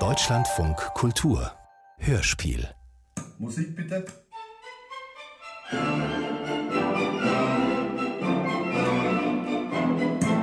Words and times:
Deutschlandfunk 0.00 0.76
Kultur 0.94 1.52
Hörspiel 1.98 2.68
Musik 3.38 3.76
bitte. 3.76 4.04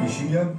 Ischia. 0.06 0.54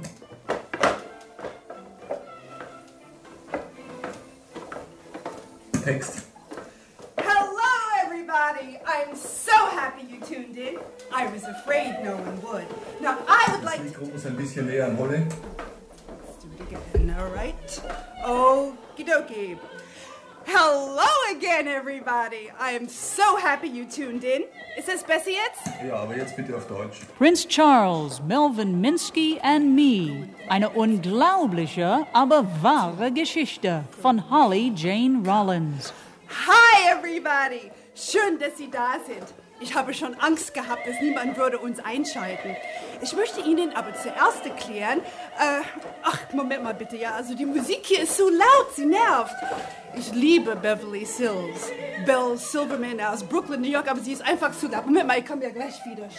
Text. 5.83 6.27
Hello, 7.17 7.49
everybody! 8.05 8.77
I'm 8.85 9.15
so 9.15 9.51
happy 9.51 10.03
you 10.03 10.19
tuned 10.19 10.57
in. 10.57 10.77
I 11.11 11.25
was 11.33 11.43
afraid 11.45 12.03
no 12.03 12.17
one 12.17 12.39
would. 12.43 12.67
Now, 13.01 13.17
I 13.27 13.51
would 13.51 13.63
like 13.63 13.77
to 13.77 13.83
Mikro 13.83 14.05
muss 14.13 14.27
ein 14.27 14.37
bisschen 14.37 14.67
näher 14.67 14.85
an 14.85 14.97
Wolle. 14.99 15.25
Do 17.05 17.11
it 17.11 17.15
again, 17.15 17.19
all 17.19 17.29
right? 17.31 17.81
Okie 18.25 19.05
dokie. 19.05 19.57
Hello 20.45 21.07
again, 21.31 21.67
everybody! 21.67 22.51
I 22.59 22.71
am 22.71 22.89
so 22.89 23.37
happy 23.37 23.67
you 23.69 23.85
tuned 23.85 24.25
in. 24.25 24.43
Ist 24.77 24.89
das 24.89 25.03
besser 25.03 25.31
jetzt? 25.31 25.61
Ja, 25.87 26.01
aber 26.01 26.17
jetzt 26.17 26.35
bitte 26.35 26.55
auf 26.55 26.67
Deutsch. 26.67 26.99
Prince 27.17 27.47
Charles, 27.47 28.21
Melvin 28.21 28.81
Minsky 28.81 29.39
and 29.41 29.73
Me. 29.73 30.27
Eine 30.49 30.69
unglaubliche, 30.69 32.05
aber 32.11 32.45
wahre 32.61 33.11
Geschichte 33.11 33.85
von 34.01 34.29
Holly 34.29 34.73
Jane 34.75 35.23
Rollins. 35.25 35.93
Hi, 36.45 36.91
everybody! 36.91 37.71
Schön, 37.95 38.37
dass 38.37 38.57
Sie 38.57 38.69
da 38.69 38.95
sind. 39.05 39.33
Ich 39.63 39.75
habe 39.75 39.93
schon 39.93 40.13
Angst 40.19 40.53
gehabt, 40.53 40.85
dass 40.85 40.99
niemand 40.99 41.37
würde 41.37 41.57
uns 41.57 41.79
einschalten. 41.79 42.53
Ich 43.01 43.13
möchte 43.13 43.39
Ihnen 43.39 43.73
aber 43.73 43.93
zuerst 43.95 44.45
erklären, 44.45 44.99
äh, 45.39 45.61
ach, 46.03 46.19
Moment 46.33 46.65
mal 46.65 46.73
bitte, 46.73 46.97
ja, 46.97 47.11
also 47.13 47.33
die 47.33 47.45
Musik 47.45 47.79
hier 47.85 48.01
ist 48.01 48.17
so 48.17 48.27
laut, 48.29 48.75
sie 48.75 48.85
nervt. 48.85 49.33
Ich 49.95 50.11
liebe 50.11 50.57
Beverly 50.57 51.05
Sills, 51.05 51.71
Belle 52.05 52.37
Silverman 52.37 52.99
aus 52.99 53.23
Brooklyn, 53.23 53.61
New 53.61 53.69
York, 53.69 53.89
aber 53.89 54.01
sie 54.01 54.11
ist 54.11 54.21
einfach 54.21 54.51
zu 54.51 54.67
laut. 54.67 54.85
Moment 54.85 55.07
mal, 55.07 55.19
ich 55.19 55.25
komme 55.25 55.43
ja 55.43 55.49
gleich 55.49 55.75
wieder. 55.85 56.09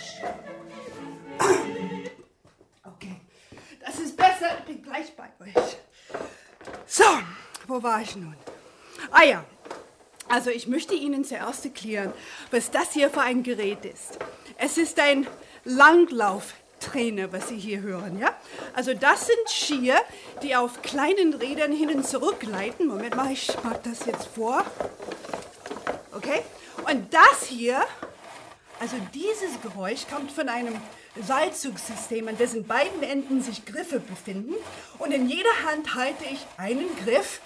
Okay, 2.83 3.21
das 3.85 3.99
ist 3.99 4.17
besser, 4.17 4.57
ich 4.59 4.65
bin 4.65 4.83
gleich 4.83 5.13
bei 5.15 5.29
euch. 5.45 5.77
So, 6.87 7.05
wo 7.67 7.83
war 7.83 8.01
ich 8.01 8.17
nun? 8.17 8.37
Ah 9.11 9.25
ja, 9.25 9.45
also 10.29 10.51
ich 10.51 10.67
möchte 10.67 10.95
Ihnen 10.95 11.25
zuerst 11.25 11.65
erklären, 11.65 12.13
was 12.51 12.71
das 12.71 12.93
hier 12.93 13.11
für 13.11 13.21
ein 13.21 13.43
Gerät 13.43 13.85
ist. 13.85 14.19
Es 14.57 14.79
ist 14.79 14.99
ein 14.99 15.27
Langlauftrainer, 15.65 17.33
was 17.33 17.49
Sie 17.49 17.59
hier 17.59 17.81
hören, 17.81 18.19
ja? 18.19 18.35
Also 18.75 18.95
das 18.95 19.27
sind 19.27 19.49
Skier, 19.49 19.97
die 20.43 20.57
auf 20.57 20.83
kleinen 20.83 21.35
Rädern 21.35 21.73
hin 21.73 21.91
und 21.91 22.07
zurück 22.07 22.41
gleiten. 22.41 22.87
Moment 22.87 23.17
mal, 23.17 23.33
ich 23.33 23.49
mach 23.63 23.77
das 23.79 24.07
jetzt 24.07 24.27
vor. 24.27 24.65
Okay? 26.13 26.43
Und 26.89 27.13
das 27.13 27.47
hier, 27.49 27.83
also 28.81 28.97
dieses 29.13 29.61
Geräusch 29.63 30.07
kommt 30.09 30.31
von 30.31 30.49
einem 30.49 30.77
Seilzugsystem, 31.23 32.29
an 32.29 32.37
dessen 32.37 32.67
beiden 32.67 33.03
Enden 33.03 33.41
sich 33.41 33.65
Griffe 33.65 34.01
befinden. 34.01 34.55
Und 34.99 35.13
in 35.13 35.29
jeder 35.29 35.63
Hand 35.65 35.95
halte 35.95 36.25
ich 36.25 36.45
einen 36.57 36.89
Griff 37.05 37.41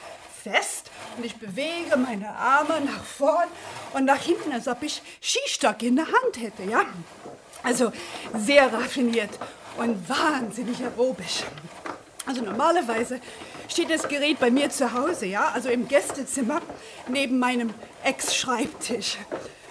fest 0.51 0.91
und 1.17 1.25
ich 1.25 1.37
bewege 1.37 1.97
meine 1.97 2.29
Arme 2.31 2.81
nach 2.85 3.03
vorn 3.03 3.49
und 3.95 4.05
nach 4.05 4.21
hinten, 4.21 4.53
als 4.53 4.69
ob 4.69 4.83
ich 4.83 5.03
Skistock 5.23 5.83
in 5.83 5.97
der 5.97 6.07
Hand 6.07 6.41
hätte, 6.41 6.63
ja? 6.65 6.83
Also 7.63 7.93
sehr 8.35 8.73
raffiniert 8.73 9.31
und 9.77 10.09
wahnsinnig 10.09 10.81
aerobisch. 10.83 11.45
Also 12.25 12.43
normalerweise 12.43 13.21
steht 13.69 13.91
das 13.91 14.07
Gerät 14.09 14.39
bei 14.39 14.51
mir 14.51 14.71
zu 14.71 14.93
Hause, 14.93 15.27
ja, 15.27 15.51
also 15.55 15.69
im 15.69 15.89
Gästezimmer 15.89 16.61
neben 17.09 17.39
meinem 17.39 17.73
Ex-Schreibtisch. 18.05 19.17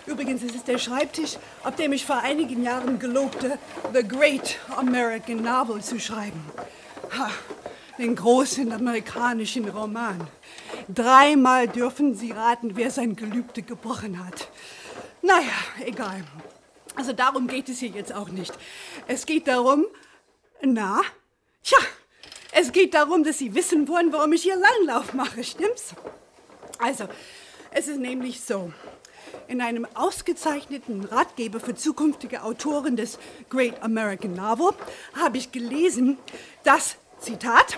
Übrigens 0.05 0.41
ist 0.41 0.55
es 0.55 0.63
der 0.63 0.77
Schreibtisch, 0.77 1.37
auf 1.63 1.75
dem 1.75 1.91
ich 1.93 2.05
vor 2.05 2.17
einigen 2.17 2.63
Jahren 2.63 2.97
gelobte, 2.97 3.59
The 3.93 4.07
Great 4.07 4.57
American 4.75 5.43
Novel 5.43 5.81
zu 5.81 5.99
schreiben. 5.99 6.43
Ha, 7.17 7.29
den 7.97 8.15
großen 8.15 8.71
amerikanischen 8.71 9.67
Roman. 9.69 10.27
Dreimal 10.87 11.67
dürfen 11.67 12.15
Sie 12.15 12.31
raten, 12.31 12.75
wer 12.75 12.91
sein 12.91 13.15
Gelübde 13.15 13.61
gebrochen 13.61 14.25
hat. 14.25 14.49
Naja, 15.21 15.53
egal. 15.85 16.23
Also 16.95 17.13
darum 17.13 17.47
geht 17.47 17.69
es 17.69 17.79
hier 17.79 17.89
jetzt 17.89 18.13
auch 18.13 18.29
nicht. 18.29 18.53
Es 19.07 19.25
geht 19.25 19.47
darum, 19.47 19.85
na, 20.61 21.01
tja, 21.63 21.77
es 22.51 22.71
geht 22.71 22.93
darum, 22.93 23.23
dass 23.23 23.37
Sie 23.37 23.53
wissen 23.53 23.87
wollen, 23.87 24.11
warum 24.11 24.33
ich 24.33 24.43
hier 24.43 24.55
Langlauf 24.55 25.13
mache, 25.13 25.43
stimmt's? 25.43 25.93
Also, 26.79 27.07
es 27.71 27.87
ist 27.87 27.99
nämlich 27.99 28.41
so. 28.41 28.71
In 29.47 29.61
einem 29.61 29.87
ausgezeichneten 29.93 31.05
Ratgeber 31.05 31.59
für 31.59 31.75
zukünftige 31.75 32.43
Autoren 32.43 32.95
des 32.95 33.19
Great 33.49 33.81
American 33.83 34.33
Novel 34.33 34.73
habe 35.13 35.37
ich 35.37 35.51
gelesen, 35.51 36.17
dass, 36.63 36.97
Zitat, 37.19 37.77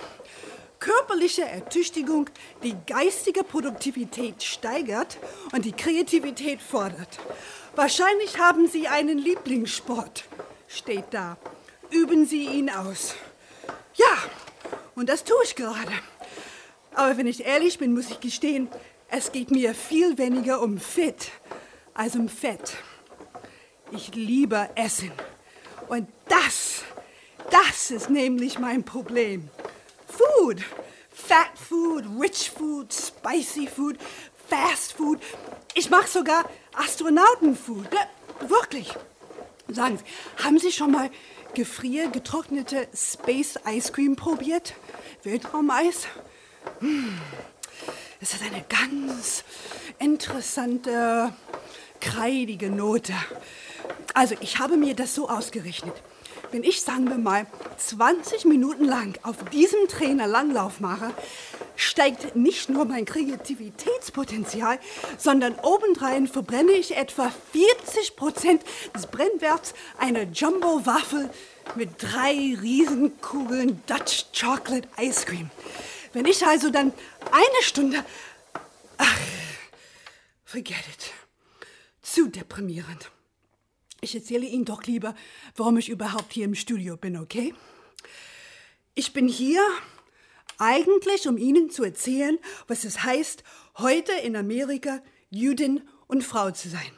körperliche 0.80 1.42
Ertüchtigung 1.42 2.28
die 2.62 2.74
geistige 2.86 3.44
Produktivität 3.44 4.42
steigert 4.42 5.18
und 5.52 5.64
die 5.64 5.72
Kreativität 5.72 6.60
fordert. 6.60 7.20
Wahrscheinlich 7.76 8.38
haben 8.38 8.66
Sie 8.66 8.88
einen 8.88 9.18
Lieblingssport, 9.18 10.24
steht 10.66 11.04
da. 11.12 11.36
Üben 11.90 12.26
Sie 12.26 12.46
ihn 12.46 12.70
aus. 12.70 13.14
Ja, 13.94 14.16
und 14.94 15.08
das 15.08 15.24
tue 15.24 15.36
ich 15.44 15.54
gerade. 15.54 15.92
Aber 16.94 17.16
wenn 17.16 17.26
ich 17.26 17.44
ehrlich 17.44 17.78
bin, 17.78 17.94
muss 17.94 18.10
ich 18.10 18.20
gestehen, 18.20 18.68
es 19.08 19.32
geht 19.32 19.50
mir 19.50 19.74
viel 19.74 20.18
weniger 20.18 20.60
um 20.62 20.78
Fit 20.78 21.30
als 21.94 22.16
um 22.16 22.28
Fett. 22.28 22.76
Ich 23.92 24.14
liebe 24.14 24.70
Essen. 24.74 25.12
Und 25.88 26.08
das, 26.28 26.82
das 27.50 27.90
ist 27.90 28.10
nämlich 28.10 28.58
mein 28.58 28.84
Problem. 28.84 29.50
Food. 30.20 30.62
Fat 31.08 31.56
food, 31.56 32.04
rich 32.20 32.50
food, 32.50 32.92
spicy 32.92 33.66
food, 33.66 33.98
fast 34.48 34.92
food. 34.92 35.20
Ich 35.74 35.88
mache 35.88 36.08
sogar 36.08 36.44
Astronautenfood. 36.74 37.88
Wirklich. 38.40 38.92
Sagen 39.68 39.98
Sie, 39.98 40.44
haben 40.44 40.58
Sie 40.58 40.72
schon 40.72 40.90
mal 40.90 41.10
gefriergetrocknete 41.54 42.88
Space 42.94 43.58
Ice 43.66 43.92
Cream 43.92 44.16
probiert? 44.16 44.74
Weltraumeis? 45.22 46.06
Es 48.20 48.34
hat 48.34 48.42
eine 48.42 48.64
ganz 48.68 49.44
interessante, 49.98 51.32
kreidige 52.00 52.70
Note. 52.70 53.14
Also, 54.12 54.34
ich 54.40 54.58
habe 54.58 54.76
mir 54.76 54.94
das 54.94 55.14
so 55.14 55.28
ausgerechnet. 55.28 55.94
Wenn 56.52 56.64
ich, 56.64 56.82
sagen 56.82 57.08
wir 57.08 57.18
mal, 57.18 57.46
20 57.76 58.44
Minuten 58.44 58.84
lang 58.84 59.16
auf 59.22 59.36
diesem 59.50 59.86
Trainer 59.86 60.26
Langlauf 60.26 60.80
mache, 60.80 61.14
steigt 61.76 62.34
nicht 62.34 62.68
nur 62.68 62.86
mein 62.86 63.04
Kreativitätspotenzial, 63.04 64.80
sondern 65.16 65.54
obendrein 65.60 66.26
verbrenne 66.26 66.72
ich 66.72 66.96
etwa 66.96 67.32
40 67.52 68.16
Prozent 68.16 68.62
des 68.94 69.06
Brennwerts 69.06 69.74
einer 69.96 70.24
Jumbo-Waffel 70.24 71.30
mit 71.76 71.90
drei 71.98 72.56
Riesenkugeln 72.60 73.80
Dutch 73.86 74.26
Chocolate 74.38 74.88
Ice 75.00 75.24
Cream. 75.26 75.50
Wenn 76.12 76.26
ich 76.26 76.44
also 76.44 76.70
dann 76.70 76.92
eine 77.30 77.62
Stunde... 77.62 78.04
Ach, 78.98 79.18
forget 80.44 80.70
it. 80.92 81.12
Zu 82.02 82.26
deprimierend. 82.26 83.10
Ich 84.00 84.14
erzähle 84.14 84.46
Ihnen 84.46 84.64
doch 84.64 84.84
lieber, 84.84 85.14
warum 85.56 85.76
ich 85.76 85.88
überhaupt 85.88 86.32
hier 86.32 86.46
im 86.46 86.54
Studio 86.54 86.96
bin, 86.96 87.16
okay? 87.18 87.54
Ich 88.94 89.12
bin 89.12 89.28
hier 89.28 89.62
eigentlich, 90.58 91.28
um 91.28 91.36
Ihnen 91.36 91.70
zu 91.70 91.84
erzählen, 91.84 92.38
was 92.66 92.84
es 92.84 93.02
heißt, 93.02 93.44
heute 93.78 94.12
in 94.24 94.36
Amerika 94.36 95.02
Jüdin 95.28 95.82
und 96.06 96.24
Frau 96.24 96.50
zu 96.50 96.68
sein. 96.68 96.92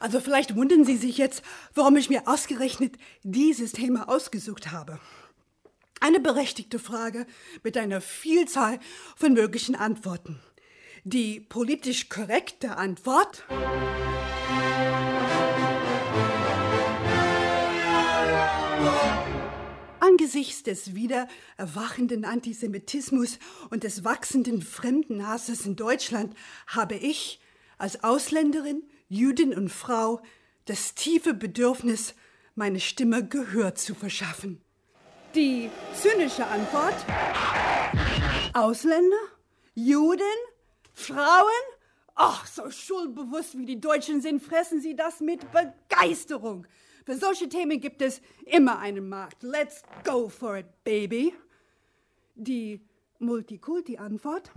Also 0.00 0.20
vielleicht 0.20 0.56
wundern 0.56 0.84
Sie 0.84 0.96
sich 0.96 1.18
jetzt, 1.18 1.42
warum 1.74 1.96
ich 1.96 2.10
mir 2.10 2.26
ausgerechnet 2.26 2.96
dieses 3.22 3.72
Thema 3.72 4.08
ausgesucht 4.08 4.72
habe. 4.72 4.98
Eine 6.00 6.20
berechtigte 6.20 6.78
Frage 6.78 7.26
mit 7.62 7.76
einer 7.76 8.00
Vielzahl 8.00 8.80
von 9.16 9.32
möglichen 9.32 9.76
Antworten. 9.76 10.40
Die 11.04 11.40
politisch 11.40 12.08
korrekte 12.08 12.76
Antwort 12.76 13.44
Angesichts 20.14 20.62
des 20.62 20.94
wieder 20.94 21.26
erwachenden 21.56 22.24
Antisemitismus 22.24 23.40
und 23.70 23.82
des 23.82 24.04
wachsenden 24.04 24.62
Fremdenhasses 24.62 25.66
in 25.66 25.74
Deutschland 25.74 26.36
habe 26.68 26.94
ich 26.94 27.40
als 27.78 28.04
Ausländerin, 28.04 28.84
Jüdin 29.08 29.52
und 29.52 29.70
Frau 29.70 30.22
das 30.66 30.94
tiefe 30.94 31.34
Bedürfnis, 31.34 32.14
meine 32.54 32.78
Stimme 32.78 33.26
Gehör 33.26 33.74
zu 33.74 33.96
verschaffen. 33.96 34.60
Die 35.34 35.68
zynische 36.00 36.46
Antwort 36.46 36.94
Ausländer? 38.52 39.16
Juden? 39.74 40.22
Frauen? 40.92 41.64
Ach, 42.14 42.46
so 42.46 42.70
schuldbewusst 42.70 43.58
wie 43.58 43.66
die 43.66 43.80
Deutschen 43.80 44.20
sind, 44.20 44.40
fressen 44.40 44.80
sie 44.80 44.94
das 44.94 45.18
mit 45.18 45.40
Begeisterung. 45.50 46.68
Für 47.04 47.16
solche 47.16 47.50
Themen 47.50 47.80
gibt 47.80 48.00
es 48.00 48.22
immer 48.46 48.78
einen 48.78 49.08
Markt. 49.08 49.42
Let's 49.42 49.82
go 50.04 50.30
for 50.30 50.56
it, 50.56 50.66
baby. 50.84 51.34
Die 52.34 52.80
Multikulti-Antwort. 53.18 54.50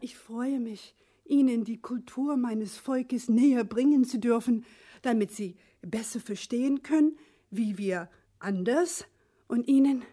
Ich 0.00 0.16
freue 0.16 0.58
mich, 0.58 0.96
Ihnen 1.24 1.62
die 1.62 1.80
Kultur 1.80 2.36
meines 2.36 2.76
Volkes 2.76 3.28
näher 3.28 3.62
bringen 3.62 4.04
zu 4.04 4.18
dürfen, 4.18 4.64
damit 5.02 5.30
Sie 5.30 5.56
besser 5.82 6.18
verstehen 6.18 6.82
können, 6.82 7.16
wie 7.50 7.78
wir 7.78 8.10
anders 8.40 9.04
und 9.46 9.68
Ihnen 9.68 10.04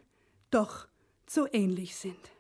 doch 0.52 0.88
so 1.28 1.48
ähnlich 1.52 1.96
sind. 1.96 2.32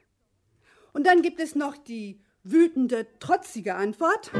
Und 0.93 1.07
dann 1.07 1.23
gibt 1.23 1.39
es 1.39 1.55
noch 1.55 1.77
die 1.77 2.21
wütende, 2.43 3.07
trotzige 3.19 3.73
Antwort. 3.73 4.31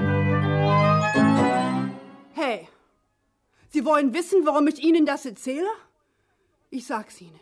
Hey, 2.33 2.67
Sie 3.71 3.85
wollen 3.85 4.13
wissen, 4.13 4.45
warum 4.45 4.67
ich 4.67 4.83
Ihnen 4.83 5.05
das 5.05 5.25
erzähle? 5.25 5.69
Ich 6.69 6.87
sag's 6.87 7.21
Ihnen. 7.21 7.39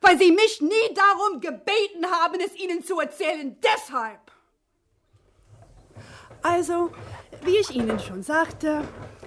Weil 0.00 0.18
Sie 0.18 0.32
mich 0.32 0.60
nie 0.60 0.94
darum 0.94 1.40
gebeten 1.40 2.06
haben, 2.10 2.38
es 2.44 2.54
Ihnen 2.56 2.84
zu 2.84 3.00
erzählen. 3.00 3.56
Deshalb. 3.62 4.20
Also, 6.42 6.90
wie 7.44 7.56
ich 7.56 7.70
Ihnen 7.70 7.98
schon 7.98 8.22
sagte, 8.22 8.82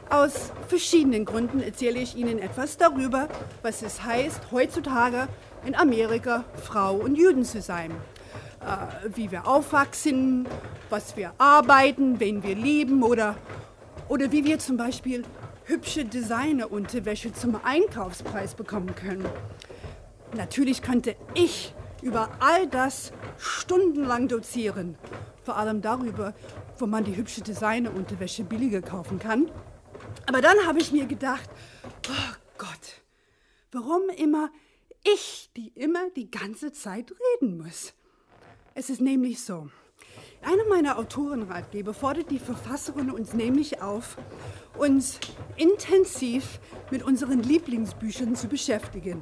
aus 0.10 0.52
verschiedenen 0.68 1.26
Gründen 1.26 1.62
erzähle 1.62 2.00
ich 2.00 2.16
Ihnen 2.16 2.40
etwas 2.40 2.78
darüber, 2.78 3.28
was 3.62 3.82
es 3.82 4.04
heißt, 4.04 4.52
heutzutage 4.52 5.28
in 5.66 5.76
Amerika 5.76 6.46
Frau 6.64 6.96
und 6.96 7.16
Juden 7.16 7.46
zu 7.46 7.62
sein. 7.62 7.92
Äh, 8.62 9.10
wie 9.16 9.32
wir 9.32 9.48
aufwachsen, 9.48 10.48
was 10.90 11.18
wir 11.18 11.34
arbeiten, 11.38 12.20
wen 12.20 12.44
wir 12.44 12.56
lieben 12.56 13.04
oder, 13.04 13.36
oder 14.10 14.32
wie 14.32 14.46
wir 14.46 14.60
zum 14.60 14.78
Beispiel 14.78 15.24
hübsche 15.66 16.06
Designerunterwäsche 16.06 17.34
zum 17.34 17.60
Einkaufspreis 17.64 18.56
bekommen 18.56 18.96
können. 18.96 19.26
Natürlich 20.36 20.82
könnte 20.82 21.16
ich 21.34 21.74
über 22.02 22.30
all 22.40 22.68
das 22.68 23.14
stundenlang 23.38 24.28
dozieren. 24.28 24.98
Vor 25.44 25.58
allem 25.58 25.82
darüber, 25.82 26.34
wo 26.78 26.86
man 26.86 27.04
die 27.04 27.16
hübsche 27.16 27.42
Designerunterwäsche 27.42 28.44
billiger 28.44 28.82
kaufen 28.82 29.20
kann. 29.20 29.50
Aber 30.26 30.42
dann 30.42 30.58
habe 30.66 30.80
ich 30.80 30.92
mir 30.92 31.06
gedacht, 31.06 31.50
oh 32.10 32.36
Gott, 32.58 33.02
warum 33.72 34.10
immer 34.18 34.50
ich, 35.04 35.50
die 35.56 35.70
immer 35.76 36.10
die 36.16 36.30
ganze 36.32 36.72
Zeit 36.72 37.14
reden 37.42 37.58
muss? 37.58 37.94
Es 38.76 38.90
ist 38.90 39.02
nämlich 39.02 39.44
so. 39.44 39.70
Einer 40.44 40.66
meiner 40.68 40.98
Autorenratgeber 40.98 41.94
fordert 41.94 42.30
die 42.30 42.40
Verfasserin 42.40 43.10
uns 43.10 43.34
nämlich 43.34 43.82
auf, 43.82 44.18
uns 44.78 45.20
intensiv 45.56 46.60
mit 46.92 47.02
unseren 47.02 47.42
Lieblingsbüchern 47.42 48.36
zu 48.36 48.48
beschäftigen. 48.48 49.22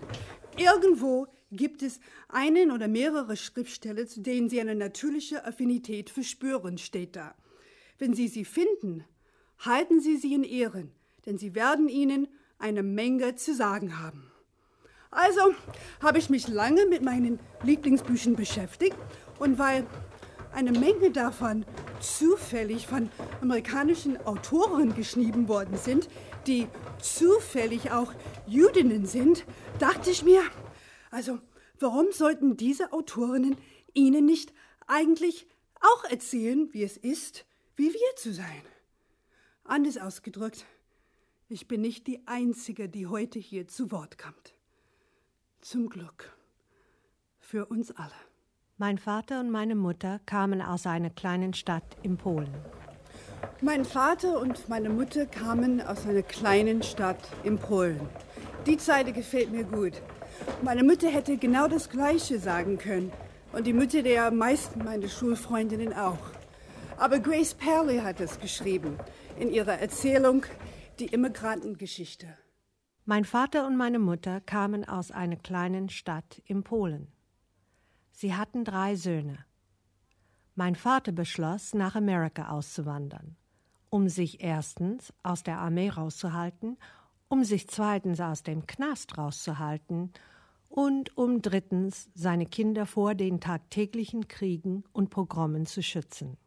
Irgendwo 0.57 1.27
gibt 1.51 1.83
es 1.83 1.99
einen 2.27 2.71
oder 2.71 2.87
mehrere 2.87 3.37
Schriftsteller, 3.37 4.07
zu 4.07 4.21
denen 4.21 4.49
Sie 4.49 4.59
eine 4.59 4.73
natürliche 4.73 5.45
Affinität 5.45 6.09
verspüren, 6.09 6.79
steht 6.79 7.15
da. 7.15 7.35
Wenn 7.99 8.15
Sie 8.15 8.27
sie 8.27 8.45
finden, 8.45 9.03
halten 9.59 10.01
Sie 10.01 10.17
sie 10.17 10.33
in 10.33 10.43
Ehren, 10.43 10.91
denn 11.27 11.37
sie 11.37 11.53
werden 11.53 11.87
Ihnen 11.87 12.29
eine 12.57 12.81
Menge 12.81 13.35
zu 13.35 13.53
sagen 13.53 13.99
haben. 13.99 14.31
Also 15.11 15.53
habe 16.01 16.17
ich 16.17 16.29
mich 16.29 16.47
lange 16.47 16.85
mit 16.87 17.03
meinen 17.03 17.39
Lieblingsbüchern 17.63 18.35
beschäftigt 18.35 18.95
und 19.39 19.59
weil 19.59 19.85
eine 20.53 20.71
Menge 20.71 21.11
davon 21.11 21.65
zufällig 21.99 22.87
von 22.87 23.09
amerikanischen 23.41 24.17
Autoren 24.25 24.95
geschrieben 24.95 25.47
worden 25.47 25.77
sind, 25.77 26.09
die 26.47 26.67
zufällig 27.01 27.91
auch 27.91 28.13
Jüdinnen 28.47 29.05
sind, 29.05 29.45
dachte 29.79 30.09
ich 30.09 30.23
mir, 30.23 30.41
also 31.09 31.39
warum 31.79 32.11
sollten 32.11 32.57
diese 32.57 32.93
Autorinnen 32.93 33.57
Ihnen 33.93 34.25
nicht 34.25 34.53
eigentlich 34.87 35.47
auch 35.79 36.03
erzählen, 36.05 36.69
wie 36.73 36.83
es 36.83 36.97
ist, 36.97 37.45
wie 37.75 37.93
wir 37.93 38.15
zu 38.15 38.33
sein? 38.33 38.61
Anders 39.63 39.97
ausgedrückt, 39.97 40.65
ich 41.49 41.67
bin 41.67 41.81
nicht 41.81 42.07
die 42.07 42.25
Einzige, 42.27 42.87
die 42.87 43.07
heute 43.07 43.39
hier 43.39 43.67
zu 43.67 43.91
Wort 43.91 44.17
kommt. 44.17 44.53
Zum 45.59 45.89
Glück. 45.89 46.35
Für 47.39 47.65
uns 47.65 47.91
alle. 47.91 48.30
Mein 48.81 48.97
Vater 48.97 49.39
und 49.39 49.51
meine 49.51 49.75
Mutter 49.75 50.19
kamen 50.25 50.59
aus 50.59 50.87
einer 50.87 51.11
kleinen 51.11 51.53
Stadt 51.53 51.83
in 52.01 52.17
Polen. 52.17 52.49
Mein 53.61 53.85
Vater 53.85 54.39
und 54.41 54.69
meine 54.69 54.89
Mutter 54.89 55.27
kamen 55.27 55.81
aus 55.81 56.07
einer 56.07 56.23
kleinen 56.23 56.81
Stadt 56.81 57.29
in 57.43 57.59
Polen. 57.59 57.99
Die 58.65 58.77
Zeile 58.77 59.13
gefällt 59.13 59.51
mir 59.51 59.65
gut. 59.65 60.01
Meine 60.63 60.83
Mutter 60.83 61.09
hätte 61.09 61.37
genau 61.37 61.67
das 61.67 61.91
Gleiche 61.91 62.39
sagen 62.39 62.79
können. 62.79 63.11
Und 63.53 63.67
die 63.67 63.73
Mütter 63.73 64.01
der 64.01 64.31
meisten 64.31 64.83
meiner 64.83 65.09
Schulfreundinnen 65.09 65.93
auch. 65.93 66.31
Aber 66.97 67.19
Grace 67.19 67.53
Perley 67.53 67.99
hat 67.99 68.19
es 68.19 68.39
geschrieben 68.39 68.97
in 69.39 69.51
ihrer 69.51 69.77
Erzählung 69.77 70.43
Die 70.97 71.05
Immigrantengeschichte. 71.05 72.35
Mein 73.05 73.25
Vater 73.25 73.67
und 73.67 73.77
meine 73.77 73.99
Mutter 73.99 74.41
kamen 74.41 74.89
aus 74.89 75.11
einer 75.11 75.35
kleinen 75.35 75.89
Stadt 75.89 76.41
in 76.45 76.63
Polen. 76.63 77.11
Sie 78.21 78.35
hatten 78.35 78.63
drei 78.63 78.95
Söhne. 78.95 79.39
Mein 80.53 80.75
Vater 80.75 81.11
beschloss, 81.11 81.73
nach 81.73 81.95
Amerika 81.95 82.49
auszuwandern, 82.49 83.35
um 83.89 84.09
sich 84.09 84.43
erstens 84.43 85.11
aus 85.23 85.41
der 85.41 85.57
Armee 85.57 85.89
rauszuhalten, 85.89 86.77
um 87.29 87.43
sich 87.43 87.67
zweitens 87.67 88.19
aus 88.19 88.43
dem 88.43 88.67
Knast 88.67 89.17
rauszuhalten 89.17 90.11
und 90.69 91.17
um 91.17 91.41
drittens 91.41 92.11
seine 92.13 92.45
Kinder 92.45 92.85
vor 92.85 93.15
den 93.15 93.39
tagtäglichen 93.39 94.27
Kriegen 94.27 94.83
und 94.93 95.09
Pogromen 95.09 95.65
zu 95.65 95.81
schützen. 95.81 96.37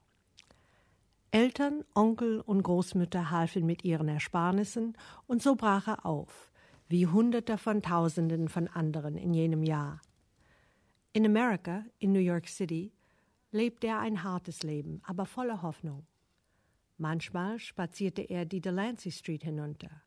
Eltern, 1.33 1.83
Onkel 1.93 2.41
und 2.41 2.63
Großmütter 2.63 3.33
halfen 3.33 3.67
mit 3.67 3.83
ihren 3.83 4.07
Ersparnissen, 4.07 4.97
und 5.27 5.43
so 5.43 5.57
brach 5.57 5.89
er 5.89 6.07
auf, 6.07 6.53
wie 6.87 7.09
Hunderte 7.09 7.59
von 7.59 7.83
Tausenden 7.83 8.49
von 8.49 8.69
anderen 8.69 9.17
in 9.17 9.35
jenem 9.35 9.65
Jahr. 9.65 10.01
In 11.17 11.25
Amerika, 11.25 11.85
in 12.01 12.13
New 12.13 12.19
York 12.19 12.49
City, 12.49 12.93
lebte 13.53 13.87
er 13.87 14.01
ein 14.01 14.25
hartes 14.25 14.65
Leben, 14.65 15.01
aber 15.05 15.27
voller 15.27 15.63
Hoffnung. 15.63 16.05
Manchmal 16.99 17.61
spazierte 17.61 18.23
er 18.23 18.45
die 18.45 18.61
Delancey 18.61 19.13
Street 19.13 19.45
hinunter. 19.45 20.03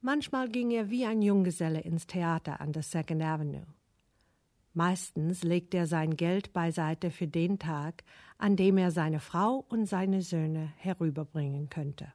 Manchmal 0.00 0.48
ging 0.48 0.70
er 0.70 0.88
wie 0.88 1.04
ein 1.04 1.20
Junggeselle 1.20 1.82
ins 1.82 2.06
Theater 2.06 2.62
an 2.62 2.72
der 2.72 2.82
Second 2.82 3.22
Avenue. 3.22 3.66
Meistens 4.72 5.42
legte 5.42 5.76
er 5.76 5.86
sein 5.86 6.16
Geld 6.16 6.54
beiseite 6.54 7.10
für 7.10 7.28
den 7.28 7.58
Tag, 7.58 8.02
an 8.38 8.56
dem 8.56 8.78
er 8.78 8.90
seine 8.90 9.20
Frau 9.20 9.66
und 9.68 9.84
seine 9.84 10.22
Söhne 10.22 10.72
herüberbringen 10.78 11.68
könnte. 11.68 12.10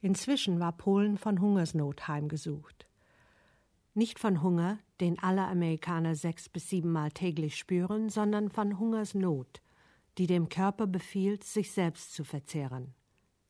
Inzwischen 0.00 0.58
war 0.58 0.72
Polen 0.72 1.16
von 1.16 1.40
Hungersnot 1.40 2.08
heimgesucht. 2.08 2.88
Nicht 3.94 4.18
von 4.18 4.42
Hunger, 4.42 4.78
den 5.00 5.18
alle 5.18 5.46
Amerikaner 5.46 6.14
sechs 6.14 6.48
bis 6.48 6.70
siebenmal 6.70 7.10
täglich 7.10 7.56
spüren, 7.56 8.08
sondern 8.08 8.48
von 8.48 8.78
Hungersnot, 8.78 9.60
die 10.16 10.26
dem 10.26 10.48
Körper 10.48 10.86
befiehlt, 10.86 11.44
sich 11.44 11.72
selbst 11.72 12.14
zu 12.14 12.24
verzehren. 12.24 12.94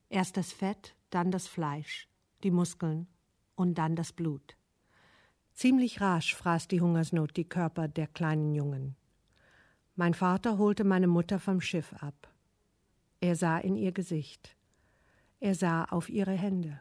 Erst 0.09 0.37
das 0.37 0.53
Fett, 0.53 0.97
dann 1.11 1.31
das 1.31 1.47
Fleisch, 1.47 2.09
die 2.43 2.51
Muskeln 2.51 3.07
und 3.55 3.79
dann 3.79 3.95
das 3.95 4.13
Blut. 4.13 4.57
Ziemlich 5.53 6.01
rasch 6.01 6.35
fraß 6.35 6.67
die 6.67 6.81
Hungersnot 6.81 7.37
die 7.37 7.49
Körper 7.49 7.87
der 7.87 8.09
kleinen 8.09 8.53
Jungen. 8.53 8.97
Mein 9.95 10.15
Vater 10.15 10.59
holte 10.59 10.83
meine 10.83 11.07
Mutter 11.07 11.39
vom 11.39 11.61
Schiff 11.61 11.93
ab. 12.03 12.29
Er 13.21 13.37
sah 13.37 13.59
in 13.59 13.77
ihr 13.77 13.93
Gesicht. 13.93 14.57
Er 15.39 15.55
sah 15.55 15.85
auf 15.85 16.09
ihre 16.09 16.33
Hände. 16.33 16.81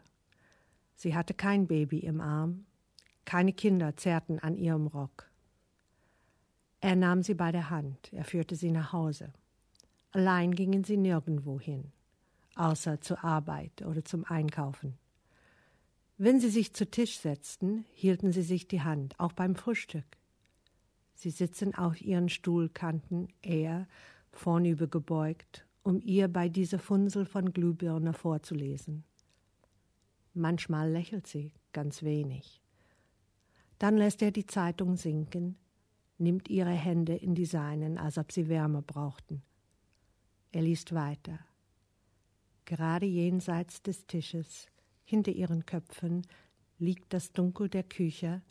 Sie 0.94 1.14
hatte 1.14 1.34
kein 1.34 1.66
Baby 1.66 1.98
im 1.98 2.20
Arm, 2.20 2.66
keine 3.24 3.52
Kinder 3.52 3.96
zerrten 3.96 4.38
an 4.38 4.56
ihrem 4.56 4.86
Rock. 4.86 5.30
Er 6.80 6.96
nahm 6.96 7.22
sie 7.22 7.34
bei 7.34 7.52
der 7.52 7.70
Hand, 7.70 8.12
er 8.12 8.24
führte 8.24 8.56
sie 8.56 8.70
nach 8.70 8.92
Hause. 8.92 9.32
Allein 10.10 10.54
gingen 10.54 10.84
sie 10.84 10.96
nirgendwo 10.96 11.60
hin, 11.60 11.92
außer 12.56 13.00
zur 13.00 13.22
Arbeit 13.24 13.82
oder 13.82 14.04
zum 14.04 14.24
Einkaufen. 14.24 14.98
Wenn 16.18 16.40
sie 16.40 16.50
sich 16.50 16.74
zu 16.74 16.88
Tisch 16.90 17.18
setzten, 17.18 17.84
hielten 17.92 18.32
sie 18.32 18.42
sich 18.42 18.68
die 18.68 18.82
Hand, 18.82 19.18
auch 19.18 19.32
beim 19.32 19.54
Frühstück. 19.54 20.04
Sie 21.14 21.30
sitzen 21.30 21.74
auf 21.74 22.00
ihren 22.00 22.28
Stuhlkanten, 22.28 23.28
er 23.42 23.86
vornüber 24.32 24.86
gebeugt, 24.86 25.66
um 25.82 26.00
ihr 26.00 26.28
bei 26.28 26.48
dieser 26.48 26.78
Funsel 26.78 27.26
von 27.26 27.52
Glühbirne 27.52 28.12
vorzulesen. 28.12 29.04
Manchmal 30.34 30.90
lächelt 30.90 31.26
sie, 31.26 31.52
ganz 31.72 32.02
wenig. 32.02 32.61
Dann 33.82 33.96
lässt 33.96 34.22
er 34.22 34.30
die 34.30 34.46
Zeitung 34.46 34.94
sinken, 34.94 35.56
nimmt 36.16 36.48
ihre 36.48 36.70
Hände 36.70 37.16
in 37.16 37.34
die 37.34 37.46
seinen, 37.46 37.98
als 37.98 38.16
ob 38.16 38.30
sie 38.30 38.48
Wärme 38.48 38.80
brauchten. 38.80 39.42
Er 40.52 40.62
liest 40.62 40.94
weiter. 40.94 41.40
Gerade 42.64 43.06
jenseits 43.06 43.82
des 43.82 44.06
Tisches, 44.06 44.68
hinter 45.02 45.32
ihren 45.32 45.66
Köpfen, 45.66 46.22
liegt 46.78 47.12
das 47.12 47.32
Dunkel 47.32 47.68
der 47.68 47.82
Küche, 47.82 48.42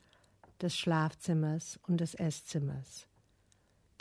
des 0.62 0.76
Schlafzimmers 0.76 1.80
und 1.88 2.02
des 2.02 2.14
Esszimmers. 2.14 3.08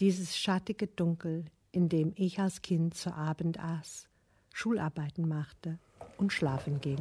Dieses 0.00 0.36
schattige 0.36 0.88
Dunkel, 0.88 1.44
in 1.70 1.88
dem 1.88 2.12
ich 2.16 2.40
als 2.40 2.60
Kind 2.60 2.94
zu 2.94 3.14
Abend 3.14 3.60
aß, 3.60 4.08
Schularbeiten 4.52 5.28
machte 5.28 5.78
und 6.20 6.32
schlafen 6.32 6.80
ging. 6.80 6.98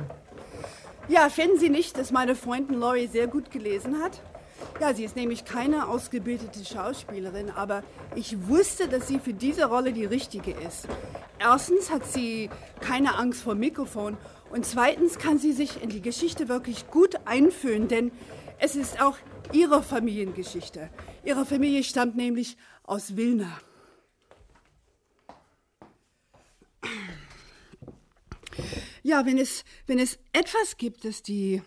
Ja, 1.07 1.29
finden 1.29 1.59
Sie 1.59 1.69
nicht, 1.69 1.97
dass 1.97 2.11
meine 2.11 2.35
Freundin 2.35 2.79
Laurie 2.79 3.07
sehr 3.07 3.27
gut 3.27 3.51
gelesen 3.51 4.01
hat? 4.01 4.21
Ja, 4.79 4.93
sie 4.93 5.03
ist 5.03 5.15
nämlich 5.15 5.45
keine 5.45 5.87
ausgebildete 5.87 6.63
Schauspielerin, 6.63 7.49
aber 7.49 7.83
ich 8.15 8.47
wusste, 8.47 8.87
dass 8.87 9.07
sie 9.07 9.19
für 9.19 9.33
diese 9.33 9.65
Rolle 9.65 9.93
die 9.93 10.05
richtige 10.05 10.51
ist. 10.51 10.87
Erstens 11.39 11.91
hat 11.91 12.05
sie 12.05 12.49
keine 12.79 13.15
Angst 13.15 13.41
vor 13.41 13.55
Mikrofon 13.55 14.17
und 14.51 14.65
zweitens 14.65 15.17
kann 15.17 15.37
sie 15.37 15.53
sich 15.53 15.81
in 15.81 15.89
die 15.89 16.01
Geschichte 16.01 16.49
wirklich 16.49 16.89
gut 16.89 17.15
einfühlen, 17.25 17.87
denn 17.87 18.11
es 18.59 18.75
ist 18.75 19.01
auch 19.01 19.17
ihre 19.51 19.81
Familiengeschichte. 19.83 20.89
Ihre 21.23 21.45
Familie 21.45 21.83
stammt 21.83 22.15
nämlich 22.15 22.57
aus 22.83 23.15
Wilna. 23.15 23.59
Ja, 29.09 29.25
wenn 29.25 29.39
es, 29.39 29.65
wenn 29.87 29.97
es 29.97 30.19
etwas 30.33 30.77
gibt, 30.77 31.03
das 31.03 31.23
die, 31.23 31.63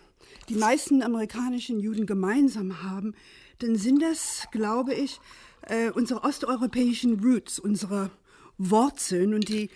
die 0.49 0.55
meisten 0.55 1.03
amerikanischen 1.03 1.81
Juden 1.81 2.07
gemeinsam 2.07 2.85
haben, 2.85 3.17
dann 3.59 3.75
sind 3.75 4.01
das, 4.01 4.47
glaube 4.53 4.95
ich, 4.95 5.19
äh, 5.63 5.91
unsere 5.91 6.23
osteuropäischen 6.23 7.19
Roots, 7.19 7.59
unsere 7.59 8.13
Wurzeln 8.59 9.35
und 9.35 9.49
die, 9.49 9.71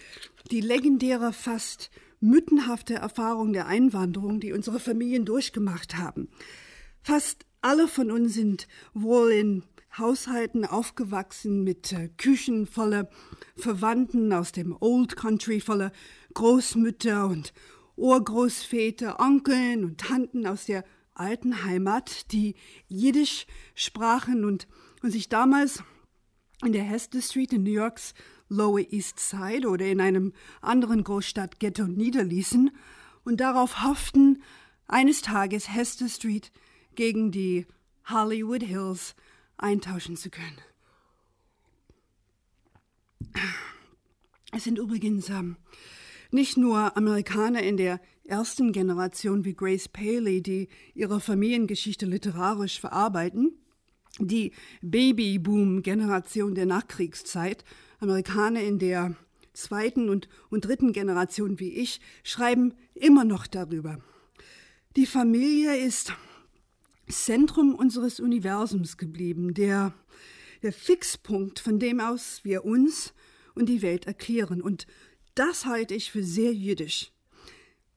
die 0.52 0.60
legendäre, 0.60 1.32
fast 1.32 1.90
müttenhafte 2.20 2.94
Erfahrung 2.94 3.52
der 3.52 3.66
Einwanderung, 3.66 4.38
die 4.38 4.52
unsere 4.52 4.78
Familien 4.78 5.24
durchgemacht 5.24 5.96
haben. 5.96 6.28
Fast 7.02 7.46
alle 7.62 7.88
von 7.88 8.12
uns 8.12 8.34
sind 8.34 8.68
wohl 8.94 9.32
in 9.32 9.64
Haushalten 9.98 10.64
aufgewachsen 10.64 11.64
mit 11.64 11.92
äh, 11.92 12.10
Küchen 12.16 12.66
voller 12.66 13.08
Verwandten 13.56 14.32
aus 14.32 14.52
dem 14.52 14.76
Old 14.78 15.16
Country, 15.16 15.60
voller 15.60 15.90
Großmütter 16.36 17.26
und 17.28 17.54
Urgroßväter, 17.96 19.18
Onkeln 19.20 19.84
und 19.86 19.98
Tanten 19.98 20.46
aus 20.46 20.66
der 20.66 20.84
alten 21.14 21.64
Heimat, 21.64 22.30
die 22.30 22.56
Jiddisch 22.88 23.46
sprachen 23.74 24.44
und, 24.44 24.68
und 25.02 25.12
sich 25.12 25.30
damals 25.30 25.82
in 26.62 26.72
der 26.72 26.84
Hester 26.84 27.22
Street 27.22 27.54
in 27.54 27.62
New 27.62 27.70
Yorks 27.70 28.12
Lower 28.50 28.80
East 28.92 29.18
Side 29.18 29.66
oder 29.66 29.86
in 29.86 29.98
einem 29.98 30.34
anderen 30.60 31.04
Großstadtghetto 31.04 31.84
niederließen 31.84 32.70
und 33.24 33.40
darauf 33.40 33.82
hofften, 33.82 34.42
eines 34.88 35.22
Tages 35.22 35.72
Hester 35.72 36.10
Street 36.10 36.52
gegen 36.96 37.32
die 37.32 37.66
Hollywood 38.10 38.62
Hills 38.62 39.16
eintauschen 39.56 40.18
zu 40.18 40.28
können. 40.28 40.58
Es 44.52 44.64
sind 44.64 44.78
übrigens 44.78 45.30
ähm, 45.30 45.56
nicht 46.36 46.58
nur 46.58 46.96
Amerikaner 46.96 47.62
in 47.62 47.78
der 47.78 47.98
ersten 48.24 48.72
Generation 48.72 49.44
wie 49.46 49.54
Grace 49.54 49.88
Paley, 49.88 50.42
die 50.42 50.68
ihre 50.94 51.18
Familiengeschichte 51.18 52.04
literarisch 52.04 52.78
verarbeiten, 52.78 53.58
die 54.18 54.52
Babyboom-Generation 54.82 56.54
der 56.54 56.66
Nachkriegszeit, 56.66 57.64
Amerikaner 58.00 58.60
in 58.60 58.78
der 58.78 59.16
zweiten 59.54 60.10
und, 60.10 60.28
und 60.50 60.66
dritten 60.66 60.92
Generation 60.92 61.58
wie 61.58 61.72
ich, 61.72 62.00
schreiben 62.22 62.74
immer 62.94 63.24
noch 63.24 63.46
darüber. 63.46 63.98
Die 64.94 65.06
Familie 65.06 65.76
ist 65.76 66.12
Zentrum 67.08 67.74
unseres 67.74 68.20
Universums 68.20 68.98
geblieben, 68.98 69.54
der, 69.54 69.94
der 70.62 70.74
Fixpunkt, 70.74 71.60
von 71.60 71.78
dem 71.78 71.98
aus 71.98 72.40
wir 72.42 72.66
uns 72.66 73.14
und 73.54 73.70
die 73.70 73.80
Welt 73.80 74.06
erklären. 74.06 74.60
Und 74.60 74.86
das 75.36 75.66
halte 75.66 75.94
ich 75.94 76.10
für 76.10 76.24
sehr 76.24 76.52
jüdisch. 76.52 77.12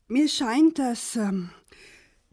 Mir 0.07 0.27
scheint, 0.27 0.77
dass, 0.77 1.15
ähm, 1.15 1.49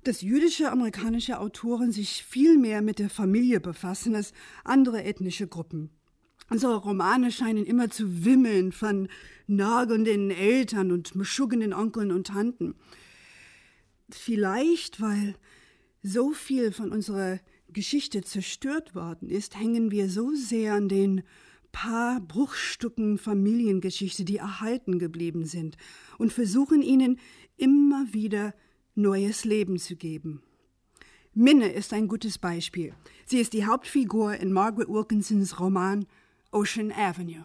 dass 0.02 0.20
jüdische 0.20 0.70
amerikanische 0.70 1.38
Autoren 1.38 1.92
sich 1.92 2.24
viel 2.24 2.58
mehr 2.58 2.82
mit 2.82 2.98
der 2.98 3.08
Familie 3.08 3.60
befassen 3.60 4.14
als 4.14 4.32
andere 4.64 5.04
ethnische 5.04 5.46
Gruppen. 5.46 5.90
Unsere 6.48 6.76
Romane 6.76 7.32
scheinen 7.32 7.64
immer 7.64 7.90
zu 7.90 8.24
wimmeln 8.24 8.72
von 8.72 9.08
nagelnden 9.46 10.30
Eltern 10.30 10.92
und 10.92 11.14
meschuggenden 11.14 11.72
Onkeln 11.72 12.12
und 12.12 12.28
Tanten. 12.28 12.74
Vielleicht, 14.10 15.00
weil 15.00 15.34
so 16.02 16.32
viel 16.32 16.72
von 16.72 16.92
unserer 16.92 17.40
Geschichte 17.68 18.22
zerstört 18.22 18.94
worden 18.94 19.28
ist, 19.28 19.58
hängen 19.58 19.90
wir 19.90 20.08
so 20.08 20.34
sehr 20.34 20.74
an 20.74 20.88
den 20.88 21.22
paar 21.76 22.20
Bruchstücken 22.20 23.18
Familiengeschichte, 23.18 24.24
die 24.24 24.38
erhalten 24.38 24.98
geblieben 24.98 25.44
sind, 25.44 25.76
und 26.16 26.32
versuchen 26.32 26.80
ihnen 26.80 27.20
immer 27.58 28.14
wieder 28.14 28.54
neues 28.94 29.44
Leben 29.44 29.78
zu 29.78 29.94
geben. 29.94 30.42
Minne 31.34 31.68
ist 31.68 31.92
ein 31.92 32.08
gutes 32.08 32.38
Beispiel. 32.38 32.94
Sie 33.26 33.40
ist 33.40 33.52
die 33.52 33.66
Hauptfigur 33.66 34.36
in 34.36 34.52
Margaret 34.52 34.88
Wilkinsons 34.88 35.60
Roman 35.60 36.06
Ocean 36.50 36.90
Avenue. 36.92 37.44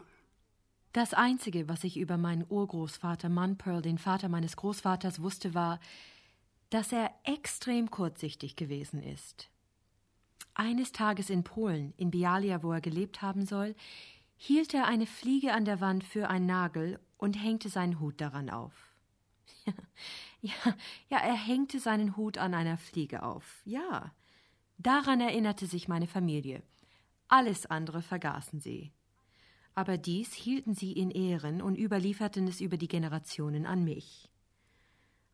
Das 0.94 1.14
Einzige, 1.14 1.68
was 1.68 1.84
ich 1.84 1.98
über 1.98 2.16
meinen 2.16 2.46
Urgroßvater 2.48 3.28
Munpearl, 3.28 3.82
den 3.82 3.98
Vater 3.98 4.30
meines 4.30 4.56
Großvaters, 4.56 5.22
wusste, 5.22 5.54
war, 5.54 5.82
dass 6.70 6.94
er 6.94 7.12
extrem 7.26 7.92
kurzsichtig 7.92 8.56
gewesen 8.56 9.04
ist. 9.04 9.50
Eines 10.54 10.94
Tages 10.94 11.30
in 11.30 11.44
Polen, 11.44 11.94
in 11.98 12.12
Bialia, 12.12 12.64
wo 12.64 12.72
er 12.72 12.82
gelebt 12.82 13.22
haben 13.22 13.46
soll, 13.46 13.76
hielt 14.44 14.74
er 14.74 14.88
eine 14.88 15.06
Fliege 15.06 15.54
an 15.54 15.66
der 15.66 15.82
Wand 15.82 16.04
für 16.04 16.28
einen 16.28 16.48
Nagel 16.48 17.00
und 17.18 17.36
hängte 17.36 17.70
seinen 17.70 18.00
Hut 18.00 18.20
daran 18.20 18.50
auf. 18.50 18.74
ja, 20.42 20.54
ja, 21.10 21.20
er 21.20 21.36
hängte 21.36 21.80
seinen 21.80 22.18
Hut 22.18 22.40
an 22.40 22.56
einer 22.56 22.80
Fliege 22.80 23.22
auf. 23.22 23.62
Ja, 23.66 24.12
daran 24.80 25.22
erinnerte 25.22 25.68
sich 25.68 25.88
meine 25.88 26.08
Familie. 26.08 26.64
Alles 27.28 27.68
andere 27.68 28.02
vergaßen 28.02 28.60
sie. 28.60 28.92
Aber 29.76 30.00
dies 30.00 30.34
hielten 30.34 30.74
sie 30.74 30.92
in 30.94 31.12
Ehren 31.12 31.62
und 31.62 31.78
überlieferten 31.78 32.48
es 32.48 32.62
über 32.62 32.78
die 32.78 32.88
Generationen 32.88 33.68
an 33.68 33.84
mich 33.84 34.32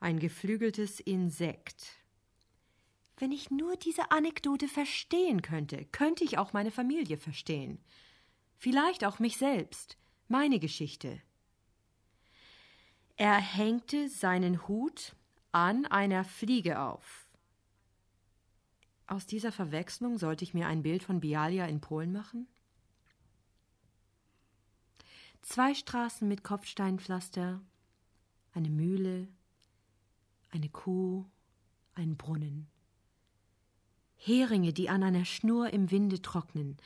ein 0.01 0.19
geflügeltes 0.19 0.99
Insekt. 0.99 1.87
Wenn 3.17 3.31
ich 3.31 3.49
nur 3.49 3.77
diese 3.77 4.11
Anekdote 4.11 4.67
verstehen 4.67 5.41
könnte, 5.41 5.85
könnte 5.85 6.23
ich 6.23 6.37
auch 6.37 6.53
meine 6.53 6.71
Familie 6.71 7.17
verstehen. 7.17 7.79
Vielleicht 8.57 9.05
auch 9.05 9.19
mich 9.19 9.37
selbst, 9.37 9.97
meine 10.27 10.59
Geschichte. 10.59 11.21
Er 13.15 13.35
hängte 13.35 14.09
seinen 14.09 14.67
Hut 14.67 15.15
an 15.51 15.85
einer 15.85 16.23
Fliege 16.23 16.81
auf. 16.81 17.27
Aus 19.05 19.25
dieser 19.25 19.51
Verwechslung 19.51 20.17
sollte 20.17 20.43
ich 20.43 20.53
mir 20.53 20.67
ein 20.67 20.83
Bild 20.83 21.03
von 21.03 21.19
Bialia 21.19 21.65
in 21.65 21.81
Polen 21.81 22.11
machen? 22.11 22.47
Zwei 25.41 25.73
Straßen 25.73 26.27
mit 26.27 26.43
Kopfsteinpflaster, 26.43 27.61
eine 28.53 28.69
Mühle, 28.69 29.27
eine 30.49 30.67
Kuh, 30.69 31.25
ein 31.93 32.17
Brunnen. 32.17 32.67
Heringe, 34.17 34.73
die 34.73 34.89
an 34.89 35.03
einer 35.03 35.25
Schnur 35.25 35.71
im 35.71 35.91
Winde 35.91 36.21
trocknen. 36.21 36.77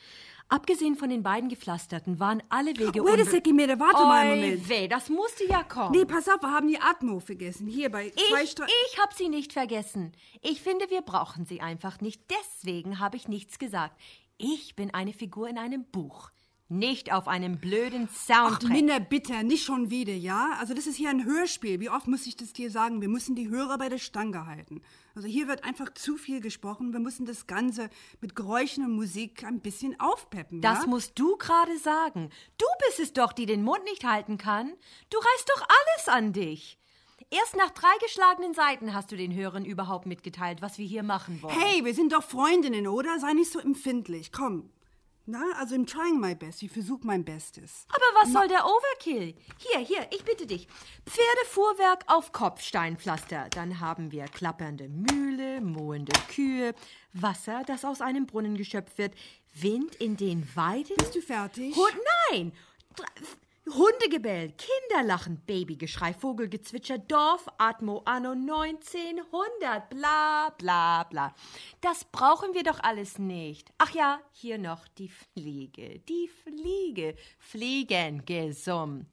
Abgesehen 0.48 0.96
von 0.96 1.08
den 1.08 1.22
beiden 1.22 1.48
gepflasterten 1.48 2.20
waren 2.20 2.42
alle 2.50 2.76
Wege 2.76 3.02
Wait 3.02 3.20
a 3.20 3.24
second, 3.24 3.56
Mädel, 3.56 3.80
warte 3.80 4.02
mal 4.02 4.26
einen 4.26 4.32
Oi, 4.32 4.50
Moment. 4.50 4.68
weh, 4.68 4.86
das 4.86 5.08
musste 5.08 5.46
ja 5.46 5.62
kommen. 5.62 5.92
Nee, 5.92 6.04
pass 6.04 6.28
auf, 6.28 6.42
wir 6.42 6.50
haben 6.50 6.68
die 6.68 6.78
Atmo 6.78 7.20
vergessen. 7.20 7.66
Hier 7.66 7.90
bei 7.90 8.10
zwei 8.10 8.42
ich, 8.42 8.50
Stra 8.50 8.66
ich 8.66 8.98
hab 8.98 9.14
sie 9.14 9.30
nicht 9.30 9.54
vergessen. 9.54 10.12
Ich 10.42 10.60
finde, 10.60 10.90
wir 10.90 11.00
brauchen 11.00 11.46
sie 11.46 11.62
einfach 11.62 12.02
nicht. 12.02 12.22
Deswegen 12.30 12.98
habe 12.98 13.16
ich 13.16 13.28
nichts 13.28 13.58
gesagt. 13.58 13.98
Ich 14.36 14.76
bin 14.76 14.92
eine 14.92 15.14
Figur 15.14 15.48
in 15.48 15.56
einem 15.56 15.84
Buch. 15.84 16.30
Nicht 16.68 17.12
auf 17.12 17.28
einem 17.28 17.58
blöden 17.58 18.08
Ach, 18.10 18.16
Soundtrack. 18.16 18.70
Minna, 18.72 18.98
bitte, 18.98 19.44
nicht 19.44 19.64
schon 19.64 19.90
wieder, 19.90 20.14
ja? 20.14 20.52
Also 20.58 20.72
das 20.72 20.86
ist 20.86 20.96
hier 20.96 21.10
ein 21.10 21.24
Hörspiel. 21.26 21.80
Wie 21.80 21.90
oft 21.90 22.06
muss 22.08 22.26
ich 22.26 22.34
das 22.36 22.54
dir 22.54 22.70
sagen? 22.70 23.02
Wir 23.02 23.08
müssen 23.10 23.34
die 23.36 23.50
Hörer 23.50 23.76
bei 23.76 23.90
der 23.90 23.98
Stange 23.98 24.46
halten. 24.46 24.80
Also 25.14 25.28
hier 25.28 25.48
wird 25.48 25.64
einfach 25.64 25.92
zu 25.92 26.16
viel 26.16 26.40
gesprochen. 26.40 26.94
Wir 26.94 27.00
müssen 27.00 27.26
das 27.26 27.46
Ganze 27.46 27.90
mit 28.22 28.34
Geräuschen 28.34 28.86
und 28.86 28.92
Musik 28.96 29.44
ein 29.44 29.60
bisschen 29.60 30.00
aufpeppen, 30.00 30.62
Das 30.62 30.82
ja? 30.84 30.86
musst 30.86 31.18
du 31.18 31.36
gerade 31.36 31.76
sagen. 31.76 32.30
Du 32.56 32.66
bist 32.86 33.00
es 33.00 33.12
doch, 33.12 33.34
die 33.34 33.44
den 33.44 33.62
Mund 33.64 33.84
nicht 33.84 34.04
halten 34.04 34.38
kann. 34.38 34.72
Du 35.10 35.18
reißt 35.18 35.52
doch 35.54 35.62
alles 35.68 36.08
an 36.08 36.32
dich. 36.32 36.78
Erst 37.30 37.56
nach 37.56 37.70
drei 37.70 37.92
geschlagenen 38.02 38.54
Seiten 38.54 38.94
hast 38.94 39.12
du 39.12 39.16
den 39.16 39.34
Hörern 39.34 39.64
überhaupt 39.66 40.06
mitgeteilt, 40.06 40.62
was 40.62 40.78
wir 40.78 40.86
hier 40.86 41.02
machen 41.02 41.42
wollen. 41.42 41.58
Hey, 41.58 41.84
wir 41.84 41.94
sind 41.94 42.12
doch 42.12 42.22
Freundinnen, 42.22 42.86
oder? 42.86 43.18
Sei 43.20 43.32
nicht 43.34 43.52
so 43.52 43.58
empfindlich. 43.58 44.32
Komm. 44.32 44.70
Na, 45.24 45.40
also 45.58 45.76
I'm 45.76 45.86
trying 45.86 46.18
my 46.18 46.34
best. 46.34 46.62
Ich 46.62 46.72
versuche 46.72 47.06
mein 47.06 47.24
Bestes. 47.24 47.86
Aber 47.88 48.04
was 48.20 48.32
soll 48.32 48.48
der 48.48 48.64
Overkill? 48.64 49.34
Hier, 49.58 49.78
hier, 49.78 50.06
ich 50.10 50.24
bitte 50.24 50.46
dich. 50.46 50.66
Pferdefuhrwerk 51.06 52.04
auf 52.08 52.32
Kopfsteinpflaster. 52.32 53.48
Dann 53.50 53.78
haben 53.78 54.10
wir 54.10 54.24
klappernde 54.24 54.88
Mühle, 54.88 55.60
mohende 55.60 56.12
Kühe, 56.28 56.74
Wasser, 57.12 57.62
das 57.66 57.84
aus 57.84 58.00
einem 58.00 58.26
Brunnen 58.26 58.56
geschöpft 58.56 58.98
wird, 58.98 59.14
Wind 59.54 59.94
in 59.96 60.16
den 60.16 60.48
Weiden. 60.56 60.96
Bist 60.96 61.14
du 61.14 61.20
fertig? 61.20 61.76
Hund, 61.76 61.96
nein! 62.30 62.52
Hundegebell, 63.74 64.52
Kinderlachen, 64.52 65.40
Babygeschrei, 65.46 66.12
Vogelgezwitscher, 66.12 66.98
Dorfatmo 66.98 68.02
anno 68.04 68.32
1900, 68.32 69.88
bla 69.88 70.50
bla 70.58 71.04
bla. 71.04 71.34
Das 71.80 72.04
brauchen 72.04 72.52
wir 72.52 72.64
doch 72.64 72.80
alles 72.80 73.18
nicht. 73.18 73.72
Ach 73.78 73.90
ja, 73.94 74.20
hier 74.32 74.58
noch 74.58 74.86
die 74.88 75.08
Fliege, 75.08 76.00
die 76.00 76.28
Fliege, 76.28 77.14
Fliegengesumm. 77.38 79.06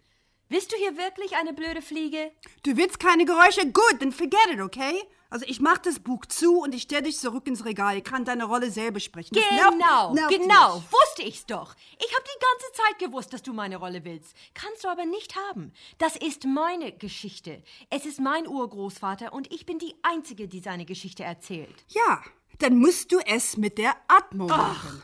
Bist 0.50 0.72
du 0.72 0.75
hier 0.77 0.98
wirklich 0.98 1.36
eine 1.36 1.53
blöde 1.53 1.82
Fliege? 1.82 2.32
Du 2.63 2.75
willst 2.75 3.00
keine 3.00 3.25
Geräusche? 3.25 3.65
Gut, 3.72 3.96
dann 4.00 4.12
forget 4.12 4.48
it, 4.51 4.60
okay? 4.62 4.96
Also 5.29 5.46
ich 5.48 5.60
mach 5.60 5.77
das 5.77 6.00
Buch 6.00 6.25
zu 6.25 6.62
und 6.62 6.74
ich 6.74 6.82
stell 6.82 7.03
dich 7.03 7.20
zurück 7.20 7.46
ins 7.46 7.63
Regal. 7.65 7.98
Ich 7.98 8.03
kann 8.03 8.25
deine 8.25 8.46
Rolle 8.46 8.72
selber 8.72 9.00
sprechen. 9.00 9.36
Das 9.36 9.44
nervt- 9.51 9.74
Genau, 9.74 10.13
nervt 10.15 10.29
genau, 10.32 10.75
mich. 10.79 10.91
wusste 10.91 11.22
ich's 11.22 11.46
doch. 11.46 11.75
Ich 12.00 12.12
habe 12.15 12.24
die 12.24 12.39
ganze 12.41 12.72
Zeit 12.74 12.98
gewusst, 13.00 13.32
dass 13.32 13.44
du 13.44 13.53
meine 13.53 13.77
Rolle 13.77 14.03
willst. 14.03 14.36
Kannst 14.56 14.84
du 14.84 14.88
aber 14.88 15.06
nicht 15.06 15.36
haben. 15.36 15.72
Das 16.00 16.15
ist 16.15 16.46
meine 16.46 16.91
Geschichte. 16.98 17.62
Es 17.91 18.08
ist 18.08 18.20
mein 18.20 18.48
Urgroßvater 18.48 19.32
und 19.34 19.53
ich 19.53 19.68
bin 19.68 19.77
die 19.77 19.94
Einzige, 20.01 20.48
die 20.48 20.62
seine 20.62 20.86
Geschichte 20.86 21.24
erzählt. 21.24 21.86
Ja, 21.89 22.24
dann 22.58 22.79
musst 22.79 23.12
du 23.12 23.20
es 23.20 23.56
mit 23.56 23.77
der 23.77 23.96
Atmo 24.08 24.48
machen. 24.48 25.03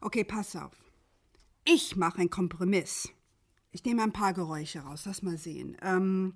Okay, 0.00 0.22
pass 0.22 0.54
auf. 0.54 0.70
Ich 1.64 1.96
mache 1.96 2.18
einen 2.20 2.30
Kompromiss. 2.30 3.08
Ich 3.72 3.84
nehme 3.84 4.02
ein 4.02 4.12
paar 4.12 4.34
Geräusche 4.34 4.80
raus. 4.80 5.02
Lass 5.06 5.22
mal 5.22 5.36
sehen. 5.36 5.76
Ähm, 5.82 6.34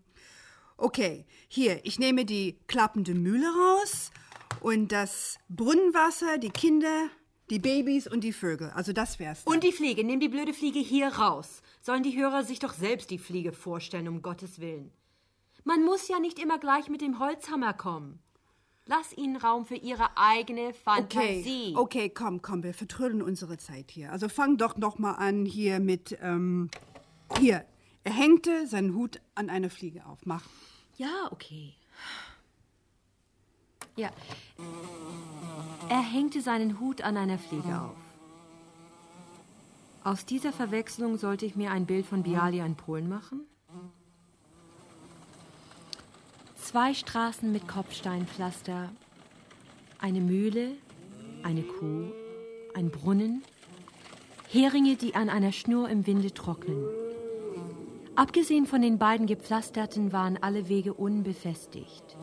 okay, 0.76 1.26
hier, 1.48 1.84
ich 1.84 1.98
nehme 1.98 2.24
die 2.24 2.58
klappende 2.66 3.14
Mühle 3.14 3.46
raus 3.46 4.10
und 4.60 4.90
das 4.90 5.38
Brunnenwasser, 5.48 6.38
die 6.38 6.50
Kinder, 6.50 7.08
die 7.50 7.58
Babys 7.58 8.06
und 8.06 8.24
die 8.24 8.32
Vögel. 8.32 8.70
Also 8.70 8.92
das 8.92 9.18
wär's. 9.18 9.44
dann. 9.44 9.54
Und 9.54 9.64
die 9.64 9.72
Fliege, 9.72 10.02
nimm 10.02 10.18
die 10.18 10.28
blöde 10.28 10.54
Fliege 10.54 10.80
hier 10.80 11.08
raus. 11.08 11.62
Sollen 11.82 12.02
die 12.02 12.16
Hörer 12.16 12.42
sich 12.42 12.58
doch 12.58 12.72
selbst 12.72 13.10
die 13.10 13.18
Fliege 13.18 13.52
vorstellen, 13.52 14.08
um 14.08 14.22
Gottes 14.22 14.58
Willen. 14.58 14.90
Man 15.64 15.84
muss 15.84 16.08
ja 16.08 16.18
nicht 16.18 16.38
immer 16.38 16.58
gleich 16.58 16.88
mit 16.88 17.00
dem 17.00 17.18
Holzhammer 17.18 17.74
kommen. 17.74 18.20
Lass 18.88 19.16
ihnen 19.16 19.36
Raum 19.36 19.66
für 19.66 19.74
ihre 19.74 20.16
eigene 20.16 20.72
Fantasie. 20.72 21.74
Okay, 21.74 22.04
okay, 22.04 22.08
komm, 22.08 22.40
komm, 22.40 22.62
wir 22.62 22.72
vertrödeln 22.72 23.20
unsere 23.20 23.58
Zeit 23.58 23.90
hier. 23.90 24.12
Also 24.12 24.28
fang 24.28 24.58
doch 24.58 24.76
noch 24.76 24.98
mal 25.00 25.14
an 25.14 25.44
hier 25.44 25.80
mit, 25.80 26.16
ähm, 26.22 26.70
hier. 27.38 27.64
Er 28.04 28.12
hängte 28.12 28.66
seinen 28.66 28.94
Hut 28.94 29.20
an 29.34 29.50
eine 29.50 29.70
Fliege 29.70 30.06
auf. 30.06 30.18
Mach. 30.24 30.44
Ja, 30.96 31.28
okay. 31.30 31.74
Ja. 33.96 34.10
Er 35.88 36.00
hängte 36.02 36.40
seinen 36.40 36.78
Hut 36.80 37.02
an 37.02 37.16
einer 37.16 37.38
Fliege 37.38 37.80
auf. 37.80 37.96
Aus 40.04 40.24
dieser 40.24 40.52
Verwechslung 40.52 41.18
sollte 41.18 41.46
ich 41.46 41.56
mir 41.56 41.72
ein 41.72 41.86
Bild 41.86 42.06
von 42.06 42.22
Bialia 42.22 42.64
in 42.64 42.76
Polen 42.76 43.08
machen? 43.08 43.40
Zwei 46.54 46.94
Straßen 46.94 47.50
mit 47.50 47.66
Kopfsteinpflaster, 47.66 48.90
eine 49.98 50.20
Mühle, 50.20 50.72
eine 51.42 51.62
Kuh, 51.62 52.12
ein 52.74 52.90
Brunnen, 52.90 53.42
Heringe, 54.48 54.96
die 54.96 55.14
an 55.14 55.28
einer 55.28 55.52
Schnur 55.52 55.88
im 55.88 56.06
Winde 56.06 56.32
trocknen. 56.32 57.05
Abgesehen 58.16 58.66
von 58.66 58.80
den 58.80 58.98
beiden 58.98 59.26
gepflasterten 59.26 60.12
waren 60.12 60.38
alle 60.42 60.68
Wege 60.68 60.94
unbefestigt. 60.94 62.16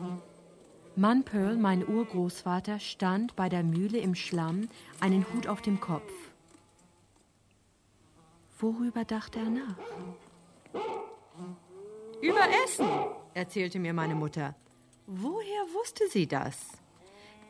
Mann 0.96 1.24
Pearl, 1.24 1.56
mein 1.56 1.86
Urgroßvater, 1.86 2.80
stand 2.80 3.36
bei 3.36 3.48
der 3.48 3.62
Mühle 3.62 3.98
im 3.98 4.14
Schlamm, 4.14 4.68
einen 5.00 5.24
Hut 5.32 5.46
auf 5.46 5.62
dem 5.62 5.80
Kopf. 5.80 6.12
Worüber 8.58 9.04
dachte 9.04 9.38
er 9.38 9.50
nach? 9.50 9.76
Über 12.20 12.40
Essen, 12.64 12.88
erzählte 13.34 13.78
mir 13.78 13.92
meine 13.92 14.14
Mutter. 14.14 14.54
Woher 15.06 15.62
wusste 15.74 16.08
sie 16.08 16.26
das? 16.26 16.58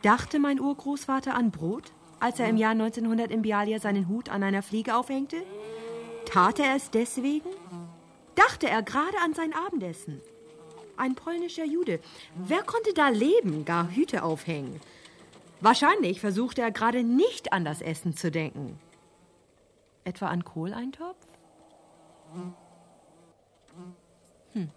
Dachte 0.03 0.39
mein 0.39 0.61
Urgroßvater 0.61 1.35
an 1.35 1.51
Brot, 1.51 1.93
als 2.21 2.41
er 2.41 2.49
im 2.49 2.57
Jahr 2.57 2.73
1900 2.73 3.31
in 3.31 3.43
Bialia 3.43 3.79
seinen 3.79 4.09
Hut 4.09 4.29
an 4.29 4.43
einer 4.43 4.63
Fliege 4.63 4.97
aufhängte? 4.97 5.43
Tat 6.27 6.59
er 6.59 6.75
es 6.75 6.91
deswegen? 6.91 7.49
Dachte 8.35 8.69
er 8.69 8.83
gerade 8.83 9.19
an 9.23 9.35
sein 9.35 9.53
Abendessen? 9.55 10.21
Ein 10.97 11.15
polnischer 11.15 11.65
Jude. 11.65 12.01
Wer 12.37 12.63
konnte 12.63 12.95
da 12.95 13.09
leben, 13.09 13.65
gar 13.65 13.91
Hüte 13.91 14.23
aufhängen? 14.23 14.81
Wahrscheinlich 15.61 16.21
versuchte 16.21 16.63
er 16.63 16.71
gerade 16.71 17.03
nicht 17.03 17.53
an 17.53 17.65
das 17.65 17.81
Essen 17.81 18.17
zu 18.17 18.31
denken. 18.31 18.79
Etwa 20.05 20.27
an 20.29 20.45
Kohleintopf? 20.45 21.17
Hm. 24.53 24.71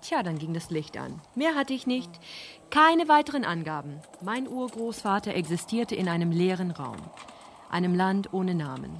Tja, 0.00 0.22
dann 0.22 0.38
ging 0.38 0.54
das 0.54 0.70
Licht 0.70 0.96
an. 0.96 1.20
Mehr 1.34 1.54
hatte 1.54 1.74
ich 1.74 1.86
nicht. 1.86 2.10
Keine 2.70 3.08
weiteren 3.08 3.44
Angaben. 3.44 4.00
Mein 4.22 4.48
Urgroßvater 4.48 5.34
existierte 5.34 5.94
in 5.94 6.08
einem 6.08 6.30
leeren 6.30 6.70
Raum. 6.70 6.96
Einem 7.68 7.94
Land 7.94 8.32
ohne 8.32 8.54
Namen. 8.54 8.98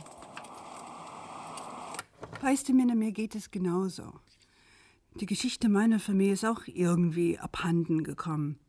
Weißt 2.40 2.68
du, 2.68 2.72
Minna, 2.72 2.94
mir 2.94 3.12
geht 3.12 3.35
es 3.35 3.51
genauso. 3.51 4.12
Die 5.16 5.27
Geschichte 5.27 5.68
meiner 5.68 5.98
Familie 5.98 6.35
ist 6.35 6.44
auch 6.44 6.62
irgendwie 6.66 7.37
abhanden 7.38 8.05
gekommen. 8.05 8.61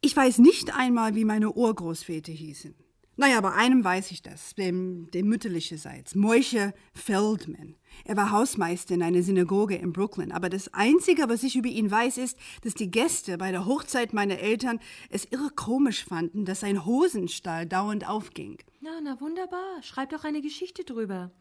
Ich 0.00 0.16
weiß 0.16 0.38
nicht 0.38 0.72
einmal, 0.72 1.16
wie 1.16 1.24
meine 1.24 1.50
Urgroßväter 1.50 2.32
hießen. 2.32 2.76
Naja, 3.18 3.40
bei 3.40 3.52
einem 3.52 3.82
weiß 3.82 4.10
ich 4.10 4.22
das, 4.22 4.54
dem, 4.54 5.10
dem 5.10 5.26
mütterlicherseits, 5.26 6.14
Moishe 6.14 6.74
Feldman. 6.94 7.74
Er 8.04 8.16
war 8.16 8.30
Hausmeister 8.30 8.94
in 8.94 9.02
einer 9.02 9.22
Synagoge 9.22 9.74
in 9.74 9.92
Brooklyn. 9.92 10.30
Aber 10.30 10.48
das 10.48 10.72
Einzige, 10.74 11.28
was 11.28 11.42
ich 11.42 11.56
über 11.56 11.68
ihn 11.68 11.90
weiß, 11.90 12.18
ist, 12.18 12.38
dass 12.62 12.74
die 12.74 12.90
Gäste 12.90 13.38
bei 13.38 13.50
der 13.50 13.64
Hochzeit 13.64 14.12
meiner 14.12 14.38
Eltern 14.38 14.78
es 15.08 15.24
irre 15.24 15.50
komisch 15.56 16.04
fanden, 16.04 16.44
dass 16.44 16.60
sein 16.60 16.84
Hosenstall 16.84 17.66
dauernd 17.66 18.06
aufging. 18.06 18.58
Na, 18.80 19.00
na 19.02 19.18
wunderbar. 19.20 19.82
Schreib 19.82 20.10
doch 20.10 20.24
eine 20.24 20.42
Geschichte 20.42 20.84
drüber. 20.84 21.32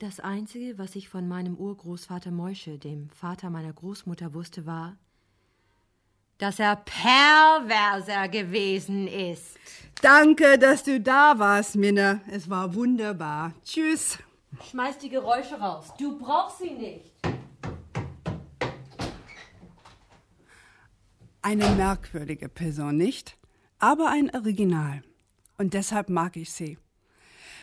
Das 0.00 0.18
Einzige, 0.18 0.78
was 0.78 0.96
ich 0.96 1.10
von 1.10 1.28
meinem 1.28 1.56
Urgroßvater 1.56 2.30
Moische, 2.30 2.78
dem 2.78 3.10
Vater 3.10 3.50
meiner 3.50 3.74
Großmutter, 3.74 4.32
wusste, 4.32 4.64
war, 4.64 4.96
dass 6.38 6.58
er 6.58 6.76
Perverser 6.76 8.28
gewesen 8.28 9.06
ist. 9.06 9.58
Danke, 10.00 10.58
dass 10.58 10.84
du 10.84 11.02
da 11.02 11.38
warst, 11.38 11.76
Minna. 11.76 12.22
Es 12.30 12.48
war 12.48 12.74
wunderbar. 12.74 13.52
Tschüss. 13.62 14.18
Schmeiß 14.70 14.96
die 14.96 15.10
Geräusche 15.10 15.56
raus. 15.60 15.92
Du 15.98 16.18
brauchst 16.18 16.60
sie 16.60 16.70
nicht. 16.70 17.12
Eine 21.42 21.68
merkwürdige 21.72 22.48
Person, 22.48 22.96
nicht? 22.96 23.36
Aber 23.78 24.08
ein 24.08 24.34
Original. 24.34 25.02
Und 25.58 25.74
deshalb 25.74 26.08
mag 26.08 26.38
ich 26.38 26.50
sie. 26.50 26.78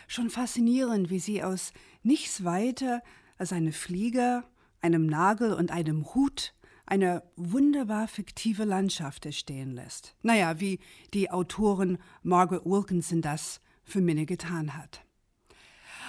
Schon 0.06 0.30
faszinierend, 0.30 1.10
wie 1.10 1.18
sie 1.18 1.42
aus 1.42 1.72
nichts 2.08 2.42
weiter 2.42 3.02
als 3.36 3.52
eine 3.52 3.70
Fliege, 3.70 4.42
einem 4.80 5.06
Nagel 5.06 5.52
und 5.52 5.70
einem 5.70 6.12
Hut 6.14 6.54
eine 6.86 7.22
wunderbar 7.36 8.08
fiktive 8.08 8.64
Landschaft 8.64 9.26
entstehen 9.26 9.72
lässt. 9.72 10.16
Naja, 10.22 10.58
wie 10.58 10.80
die 11.12 11.30
Autorin 11.30 11.98
Margaret 12.22 12.64
Wilkinson 12.64 13.20
das 13.20 13.60
für 13.84 14.00
Minne 14.00 14.24
getan 14.24 14.76
hat. 14.76 15.04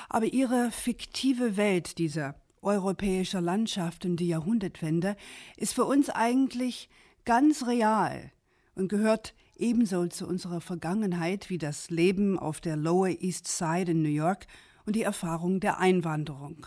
Aber 0.07 0.25
ihre 0.25 0.71
fiktive 0.71 1.57
Welt 1.57 1.97
dieser 1.97 2.35
europäischer 2.61 3.41
Landschaft 3.41 4.05
um 4.05 4.15
die 4.15 4.27
Jahrhundertwende 4.27 5.15
ist 5.57 5.73
für 5.73 5.85
uns 5.85 6.09
eigentlich 6.09 6.89
ganz 7.25 7.67
real 7.67 8.31
und 8.75 8.87
gehört 8.87 9.33
ebenso 9.57 10.07
zu 10.07 10.25
unserer 10.27 10.61
Vergangenheit 10.61 11.49
wie 11.49 11.57
das 11.57 11.89
Leben 11.89 12.39
auf 12.39 12.61
der 12.61 12.77
Lower 12.77 13.09
East 13.09 13.47
Side 13.47 13.91
in 13.91 14.01
New 14.01 14.09
York 14.09 14.47
und 14.89 14.95
die 14.95 15.03
Erfahrung 15.03 15.59
der 15.59 15.77
Einwanderung. 15.77 16.65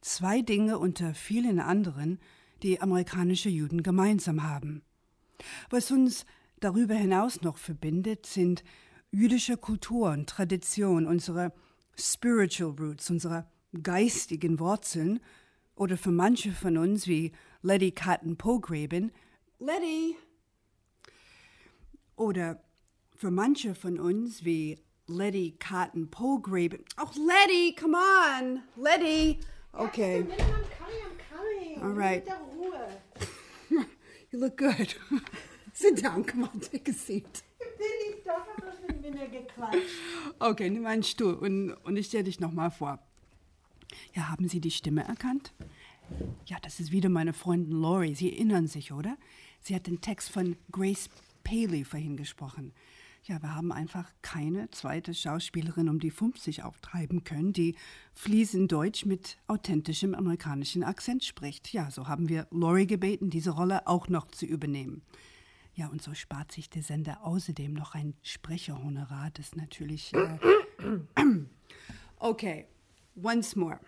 Zwei 0.00 0.40
Dinge 0.40 0.78
unter 0.78 1.14
vielen 1.14 1.58
anderen, 1.58 2.20
die 2.62 2.80
amerikanische 2.80 3.48
Juden 3.48 3.82
gemeinsam 3.82 4.44
haben. 4.44 4.82
Was 5.68 5.90
uns 5.90 6.26
darüber 6.60 6.94
hinaus 6.94 7.40
noch 7.42 7.56
verbindet, 7.56 8.24
sind 8.24 8.62
jüdische 9.10 9.56
Kultur 9.56 10.12
und 10.12 10.28
Tradition, 10.28 11.08
unsere 11.08 11.52
spiritual 11.98 12.70
roots, 12.70 13.10
unsere 13.10 13.50
geistigen 13.82 14.60
Wurzeln 14.60 15.18
oder 15.74 15.96
für 15.96 16.12
manche 16.12 16.52
von 16.52 16.78
uns 16.78 17.08
wie 17.08 17.32
Letty 17.62 17.90
Catton 17.90 18.36
Pogrebin, 18.36 19.10
Letty! 19.58 20.14
Oder 22.14 22.62
für 23.16 23.32
manche 23.32 23.74
von 23.74 23.98
uns 23.98 24.44
wie 24.44 24.78
Letty 25.08 25.56
Cotton 25.60 26.08
Polgraben. 26.08 26.80
Oh, 26.98 27.10
Letty, 27.16 27.72
come 27.72 27.94
on. 27.94 28.62
Letty. 28.76 29.40
Okay. 29.78 30.18
I'm 30.18 30.26
coming, 30.26 31.00
I'm 31.04 31.18
coming. 31.30 31.82
All 31.82 31.90
right. 31.90 32.26
You 34.32 34.40
look 34.40 34.56
good. 34.56 34.94
Sit 35.72 36.02
down. 36.02 36.24
Come 36.24 36.44
on, 36.44 36.60
take 36.60 36.88
a 36.88 36.92
seat. 36.92 37.42
Okay, 40.40 40.68
nimm 40.68 40.84
einen 40.84 41.02
Stuhl 41.02 41.34
und, 41.34 41.72
und 41.84 41.96
ich 41.96 42.06
stelle 42.06 42.24
dich 42.24 42.40
nochmal 42.40 42.70
vor. 42.70 42.98
Ja, 44.14 44.28
haben 44.28 44.48
Sie 44.48 44.60
die 44.60 44.70
Stimme 44.70 45.04
erkannt? 45.04 45.52
Ja, 46.46 46.56
das 46.60 46.80
ist 46.80 46.92
wieder 46.92 47.08
meine 47.08 47.32
Freundin 47.32 47.72
Lori. 47.72 48.14
Sie 48.14 48.32
erinnern 48.32 48.66
sich, 48.66 48.92
oder? 48.92 49.16
Sie 49.60 49.74
hat 49.74 49.86
den 49.86 50.00
Text 50.00 50.30
von 50.30 50.56
Grace 50.70 51.08
Paley 51.44 51.84
vorhin 51.84 52.16
gesprochen. 52.16 52.72
Ja, 53.26 53.42
wir 53.42 53.56
haben 53.56 53.72
einfach 53.72 54.08
keine 54.22 54.70
zweite 54.70 55.12
Schauspielerin 55.12 55.88
um 55.88 55.98
die 55.98 56.12
50 56.12 56.62
auftreiben 56.62 57.24
können, 57.24 57.52
die 57.52 57.74
fließend 58.14 58.70
Deutsch 58.70 59.04
mit 59.04 59.38
authentischem 59.48 60.14
amerikanischen 60.14 60.84
Akzent 60.84 61.24
spricht. 61.24 61.72
Ja, 61.72 61.90
so 61.90 62.06
haben 62.06 62.28
wir 62.28 62.46
Lori 62.52 62.86
gebeten, 62.86 63.28
diese 63.28 63.50
Rolle 63.50 63.88
auch 63.88 64.08
noch 64.08 64.28
zu 64.28 64.46
übernehmen. 64.46 65.02
Ja, 65.74 65.88
und 65.88 66.02
so 66.02 66.14
spart 66.14 66.52
sich 66.52 66.70
der 66.70 66.84
Sender 66.84 67.24
außerdem 67.24 67.72
noch 67.72 67.96
ein 67.96 68.14
Sprecherhonorar, 68.22 69.30
das 69.34 69.56
natürlich. 69.56 70.14
Äh 70.14 70.38
okay, 72.18 72.66
once 73.20 73.56
more. 73.56 73.80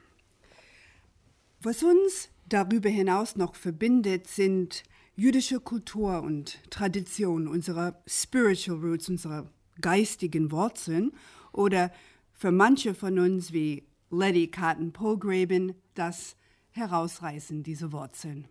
Was 1.62 1.84
uns 1.84 2.28
darüber 2.48 2.88
hinaus 2.88 3.36
noch 3.36 3.54
verbindet, 3.54 4.26
sind 4.26 4.82
jüdische 5.18 5.58
Kultur 5.58 6.22
und 6.22 6.60
Tradition, 6.70 7.48
unsere 7.48 8.00
spiritual 8.06 8.78
roots, 8.78 9.08
unsere 9.08 9.50
geistigen 9.80 10.52
Wurzeln 10.52 11.10
oder 11.50 11.90
für 12.32 12.52
manche 12.52 12.94
von 12.94 13.18
uns 13.18 13.52
wie 13.52 13.84
Letty 14.10 14.48
Cotton 14.48 14.92
Polgraben 14.92 15.74
das 15.94 16.36
Herausreißen 16.70 17.64
dieser 17.64 17.90
Wurzeln. 17.90 18.46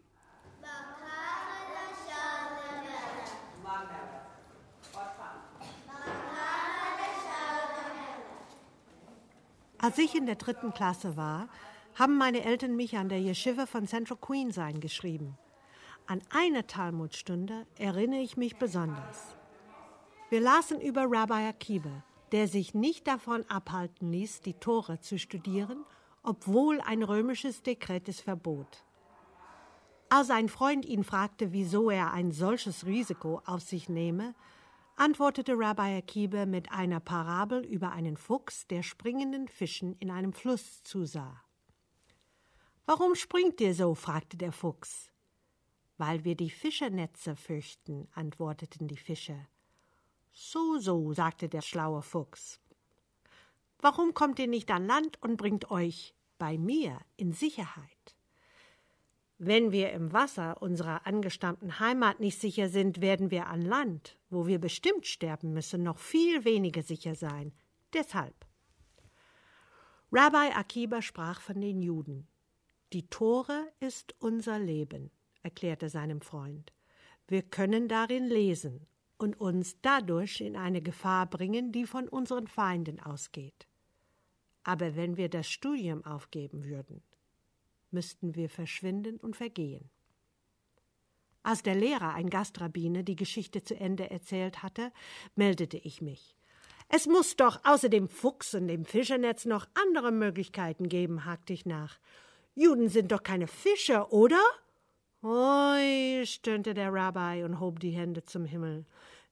Als 9.77 9.97
ich 9.99 10.15
in 10.15 10.25
der 10.25 10.35
dritten 10.35 10.73
Klasse 10.73 11.15
war, 11.15 11.47
haben 11.95 12.17
meine 12.17 12.43
Eltern 12.43 12.75
mich 12.75 12.97
an 12.97 13.07
der 13.07 13.21
Yeshiva 13.21 13.67
von 13.67 13.87
Central 13.87 14.17
Queens 14.17 14.57
eingeschrieben. 14.57 15.37
An 16.09 16.21
eine 16.29 16.65
Talmudstunde 16.65 17.67
erinnere 17.77 18.21
ich 18.21 18.37
mich 18.37 18.55
besonders. 18.55 19.35
Wir 20.29 20.39
lasen 20.39 20.79
über 20.79 21.05
Rabbi 21.05 21.33
Akiba, 21.33 22.01
der 22.31 22.47
sich 22.47 22.73
nicht 22.73 23.07
davon 23.07 23.43
abhalten 23.49 24.13
ließ, 24.13 24.39
die 24.39 24.53
Tore 24.53 25.01
zu 25.01 25.19
studieren, 25.19 25.83
obwohl 26.23 26.79
ein 26.79 27.03
römisches 27.03 27.61
Dekret 27.61 28.07
es 28.07 28.21
verbot. 28.21 28.85
Als 30.07 30.29
ein 30.29 30.47
Freund 30.47 30.85
ihn 30.85 31.03
fragte, 31.03 31.51
wieso 31.51 31.89
er 31.89 32.13
ein 32.13 32.31
solches 32.31 32.85
Risiko 32.85 33.41
auf 33.45 33.61
sich 33.61 33.89
nehme, 33.89 34.33
antwortete 34.95 35.55
Rabbi 35.57 35.97
Akiba 35.97 36.45
mit 36.45 36.71
einer 36.71 37.01
Parabel 37.01 37.65
über 37.65 37.91
einen 37.91 38.15
Fuchs, 38.15 38.65
der 38.67 38.81
springenden 38.81 39.49
Fischen 39.49 39.97
in 39.99 40.09
einem 40.09 40.31
Fluss 40.31 40.83
zusah. 40.83 41.43
Warum 42.85 43.15
springt 43.15 43.59
ihr 43.59 43.75
so? 43.75 43.93
fragte 43.93 44.37
der 44.37 44.53
Fuchs. 44.53 45.11
Weil 45.97 46.23
wir 46.23 46.35
die 46.35 46.49
Fischernetze 46.49 47.35
fürchten, 47.35 48.07
antworteten 48.13 48.87
die 48.87 48.97
Fische. 48.97 49.47
So, 50.31 50.77
so, 50.77 51.13
sagte 51.13 51.49
der 51.49 51.61
schlaue 51.61 52.01
Fuchs. 52.01 52.59
Warum 53.79 54.13
kommt 54.13 54.39
ihr 54.39 54.47
nicht 54.47 54.69
an 54.71 54.85
Land 54.85 55.21
und 55.21 55.37
bringt 55.37 55.71
euch 55.71 56.13
bei 56.37 56.57
mir 56.57 56.99
in 57.15 57.33
Sicherheit? 57.33 58.15
Wenn 59.39 59.71
wir 59.71 59.91
im 59.91 60.13
Wasser 60.13 60.61
unserer 60.63 61.05
angestammten 61.05 61.79
Heimat 61.79 62.19
nicht 62.19 62.39
sicher 62.39 62.69
sind, 62.69 63.01
werden 63.01 63.29
wir 63.29 63.47
an 63.47 63.61
Land, 63.61 64.17
wo 64.31 64.47
wir 64.47 64.59
bestimmt 64.59 65.05
sterben 65.05 65.53
müssen, 65.53 65.83
noch 65.83 65.99
viel 65.99 66.43
weniger 66.43 66.81
sicher 66.81 67.13
sein. 67.13 67.53
Deshalb. 67.93 68.33
Rabbi 70.11 70.53
Akiba 70.55 71.03
sprach 71.03 71.39
von 71.39 71.61
den 71.61 71.81
Juden. 71.81 72.27
Die 72.93 73.07
Tore 73.09 73.71
ist 73.79 74.15
unser 74.19 74.57
Leben, 74.57 75.11
erklärte 75.47 75.87
seinem 75.87 76.19
Freund. 76.19 76.73
Wir 77.25 77.41
können 77.41 77.87
darin 77.87 78.27
lesen 78.27 78.85
und 79.17 79.39
uns 79.39 79.77
dadurch 79.81 80.41
in 80.41 80.57
eine 80.57 80.81
Gefahr 80.81 81.25
bringen, 81.25 81.71
die 81.71 81.85
von 81.85 82.09
unseren 82.09 82.47
Feinden 82.47 82.99
ausgeht. 82.99 83.65
Aber 84.63 84.97
wenn 84.97 85.15
wir 85.15 85.29
das 85.29 85.49
Studium 85.49 86.03
aufgeben 86.03 86.65
würden, 86.65 87.01
müssten 87.91 88.35
wir 88.35 88.49
verschwinden 88.49 89.15
und 89.17 89.37
vergehen. 89.37 89.89
Als 91.43 91.63
der 91.63 91.75
Lehrer, 91.75 92.13
ein 92.13 92.29
Gastrabbiner, 92.29 93.03
die 93.03 93.15
Geschichte 93.15 93.63
zu 93.63 93.73
Ende 93.73 94.11
erzählt 94.11 94.63
hatte, 94.63 94.91
meldete 95.35 95.77
ich 95.77 96.01
mich. 96.01 96.35
Es 96.89 97.05
muss 97.05 97.37
doch 97.37 97.63
außer 97.63 97.87
dem 97.87 98.09
Fuchs 98.09 98.53
und 98.53 98.67
dem 98.67 98.83
Fischernetz 98.83 99.45
noch 99.45 99.65
andere 99.85 100.11
Möglichkeiten 100.11 100.89
geben, 100.89 101.23
hakte 101.23 101.53
ich 101.53 101.65
nach. 101.65 101.99
Juden 102.53 102.89
sind 102.89 103.13
doch 103.13 103.23
keine 103.23 103.47
Fischer, 103.47 104.11
oder? 104.11 104.41
Oi, 105.29 106.23
stöhnte 106.25 106.73
der 106.73 106.93
Rabbi 106.93 107.43
und 107.43 107.59
hob 107.59 107.81
die 107.81 107.89
Hände 107.89 108.23
zum 108.23 108.45
Himmel. 108.45 108.85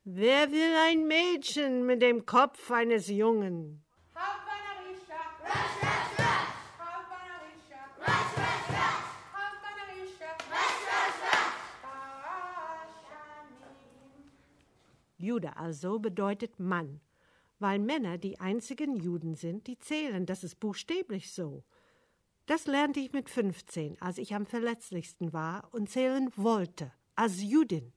Wer 0.04 0.52
will 0.52 0.76
ein 0.90 1.08
Mädchen 1.08 1.86
mit 1.86 2.02
dem 2.02 2.26
Kopf 2.26 2.70
eines 2.70 3.08
Jungen? 3.08 3.82
Jude 15.18 15.56
also 15.56 16.00
bedeutet 16.00 16.60
Mann, 16.60 17.00
weil 17.60 17.80
Männer 17.80 18.18
die 18.18 18.38
einzigen 18.42 18.98
Juden 18.98 19.36
sind, 19.36 19.68
die 19.68 19.80
zählen. 19.80 20.26
Das 20.26 20.44
ist 20.44 20.60
buchstäblich 20.60 21.32
so. 21.32 21.64
Das 22.48 22.68
lernte 22.68 23.00
ich 23.00 23.12
mit 23.12 23.30
15, 23.30 24.00
als 24.02 24.20
ich 24.20 24.36
am 24.36 24.46
verletzlichsten 24.46 25.34
war 25.34 25.68
und 25.72 25.90
zählen 25.90 26.30
wollte, 26.36 26.92
als 27.16 27.42
Judin. 27.42 27.92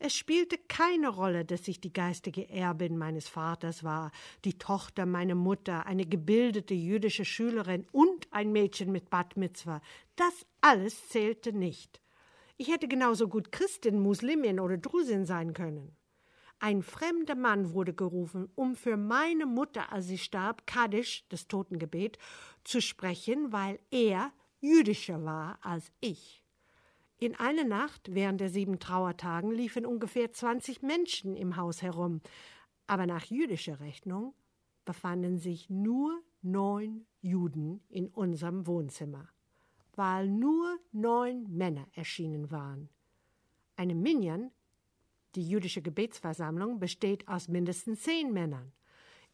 Es 0.00 0.16
spielte 0.16 0.58
keine 0.58 1.10
Rolle, 1.10 1.44
dass 1.44 1.68
ich 1.68 1.80
die 1.80 1.92
geistige 1.92 2.50
Erbin 2.50 2.98
meines 2.98 3.28
Vaters 3.28 3.84
war, 3.84 4.10
die 4.44 4.58
Tochter 4.58 5.06
meiner 5.06 5.36
Mutter, 5.36 5.86
eine 5.86 6.04
gebildete 6.04 6.74
jüdische 6.74 7.24
Schülerin 7.24 7.86
und 7.92 8.26
ein 8.32 8.50
Mädchen 8.50 8.90
mit 8.90 9.10
Bat 9.10 9.36
Mitzvah. 9.36 9.80
Das 10.16 10.44
alles 10.60 11.08
zählte 11.08 11.52
nicht. 11.52 12.02
Ich 12.56 12.66
hätte 12.66 12.88
genauso 12.88 13.28
gut 13.28 13.52
Christin, 13.52 14.00
Muslimin 14.00 14.58
oder 14.58 14.76
Drusin 14.76 15.24
sein 15.24 15.52
können. 15.52 15.96
Ein 16.62 16.84
fremder 16.84 17.34
Mann 17.34 17.72
wurde 17.72 17.92
gerufen, 17.92 18.48
um 18.54 18.76
für 18.76 18.96
meine 18.96 19.46
Mutter, 19.46 19.90
als 19.90 20.06
sie 20.06 20.16
starb, 20.16 20.64
Kaddisch, 20.64 21.24
das 21.28 21.48
Totengebet, 21.48 22.18
zu 22.62 22.80
sprechen, 22.80 23.50
weil 23.50 23.80
er 23.90 24.32
jüdischer 24.60 25.24
war 25.24 25.58
als 25.62 25.90
ich. 25.98 26.44
In 27.18 27.34
einer 27.34 27.64
Nacht 27.64 28.14
während 28.14 28.40
der 28.40 28.48
sieben 28.48 28.78
Trauertagen 28.78 29.50
liefen 29.50 29.84
ungefähr 29.84 30.32
20 30.32 30.82
Menschen 30.82 31.36
im 31.36 31.56
Haus 31.56 31.82
herum, 31.82 32.20
aber 32.86 33.06
nach 33.06 33.24
jüdischer 33.24 33.80
Rechnung 33.80 34.32
befanden 34.84 35.38
sich 35.38 35.68
nur 35.68 36.22
neun 36.42 37.06
Juden 37.22 37.80
in 37.88 38.06
unserem 38.06 38.68
Wohnzimmer, 38.68 39.26
weil 39.96 40.28
nur 40.28 40.78
neun 40.92 41.42
Männer 41.50 41.88
erschienen 41.94 42.52
waren. 42.52 42.88
Eine 43.74 43.96
Minyan 43.96 44.52
die 45.34 45.48
jüdische 45.48 45.82
Gebetsversammlung 45.82 46.78
besteht 46.78 47.26
aus 47.28 47.48
mindestens 47.48 48.02
zehn 48.02 48.32
Männern. 48.32 48.72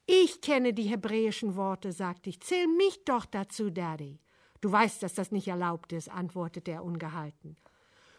Ich 0.07 0.41
kenne 0.41 0.73
die 0.73 0.85
hebräischen 0.85 1.57
Worte, 1.57 1.93
sagte 1.93 2.31
ich. 2.31 2.41
Zähl 2.41 2.67
mich 2.67 3.05
doch 3.05 3.27
dazu, 3.27 3.71
Daddy. 3.71 4.19
Du 4.61 4.73
weißt, 4.73 5.03
dass 5.03 5.15
das 5.15 5.33
nicht 5.33 5.49
erlaubt 5.49 5.93
ist, 5.93 6.11
antwortete 6.11 6.71
er 6.71 6.85
ungehalten. 6.85 7.57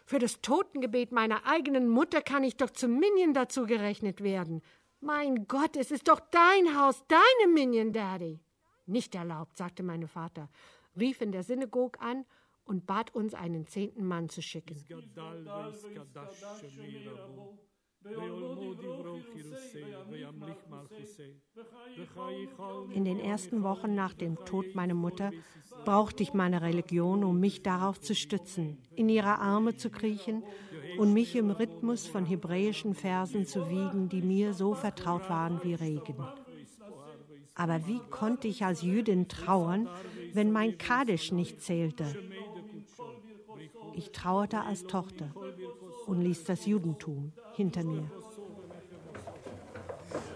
Für 0.06 0.18
das 0.18 0.40
Totengebet 0.40 1.12
meiner 1.12 1.46
eigenen 1.46 1.88
Mutter 1.88 2.22
kann 2.22 2.44
ich 2.44 2.56
doch 2.56 2.70
zum 2.70 2.98
Minion 2.98 3.34
dazu 3.34 3.66
gerechnet 3.66 4.22
werden. 4.22 4.62
Mein 5.00 5.46
Gott, 5.46 5.76
es 5.76 5.90
ist 5.90 6.08
doch 6.08 6.20
dein 6.20 6.78
Haus, 6.78 7.02
deine 7.08 7.52
Minion, 7.52 7.92
Daddy. 7.92 8.40
Nicht 8.86 9.14
erlaubt, 9.14 9.56
sagte 9.56 9.82
mein 9.82 10.06
Vater, 10.06 10.48
rief 10.98 11.20
in 11.20 11.32
der 11.32 11.42
Synagog 11.42 12.00
an 12.00 12.24
und 12.64 12.86
bat 12.86 13.14
uns, 13.14 13.34
einen 13.34 13.66
zehnten 13.66 14.06
Mann 14.06 14.28
zu 14.28 14.42
schicken. 14.42 14.76
In 22.94 23.04
den 23.04 23.20
ersten 23.20 23.62
Wochen 23.62 23.94
nach 23.94 24.14
dem 24.14 24.36
Tod 24.46 24.74
meiner 24.74 24.94
Mutter 24.94 25.32
brauchte 25.84 26.22
ich 26.22 26.32
meine 26.32 26.62
Religion, 26.62 27.24
um 27.24 27.38
mich 27.38 27.62
darauf 27.62 28.00
zu 28.00 28.14
stützen, 28.14 28.78
in 28.96 29.10
ihre 29.10 29.38
Arme 29.38 29.76
zu 29.76 29.90
kriechen 29.90 30.42
und 30.98 31.12
mich 31.12 31.36
im 31.36 31.50
Rhythmus 31.50 32.06
von 32.06 32.24
hebräischen 32.24 32.94
Versen 32.94 33.44
zu 33.44 33.68
wiegen, 33.68 34.08
die 34.08 34.22
mir 34.22 34.54
so 34.54 34.74
vertraut 34.74 35.28
waren 35.28 35.62
wie 35.62 35.74
Regen. 35.74 36.16
Aber 37.54 37.86
wie 37.86 38.00
konnte 38.10 38.48
ich 38.48 38.64
als 38.64 38.80
Jüdin 38.80 39.28
trauern, 39.28 39.90
wenn 40.32 40.50
mein 40.50 40.78
Kaddisch 40.78 41.32
nicht 41.32 41.60
zählte? 41.60 42.06
Ich 43.94 44.12
trauerte 44.12 44.62
als 44.62 44.84
Tochter 44.84 45.34
und 46.10 46.22
ließ 46.22 46.42
das 46.42 46.66
Judentum 46.66 47.32
hinter 47.54 47.84
mir. 47.84 48.10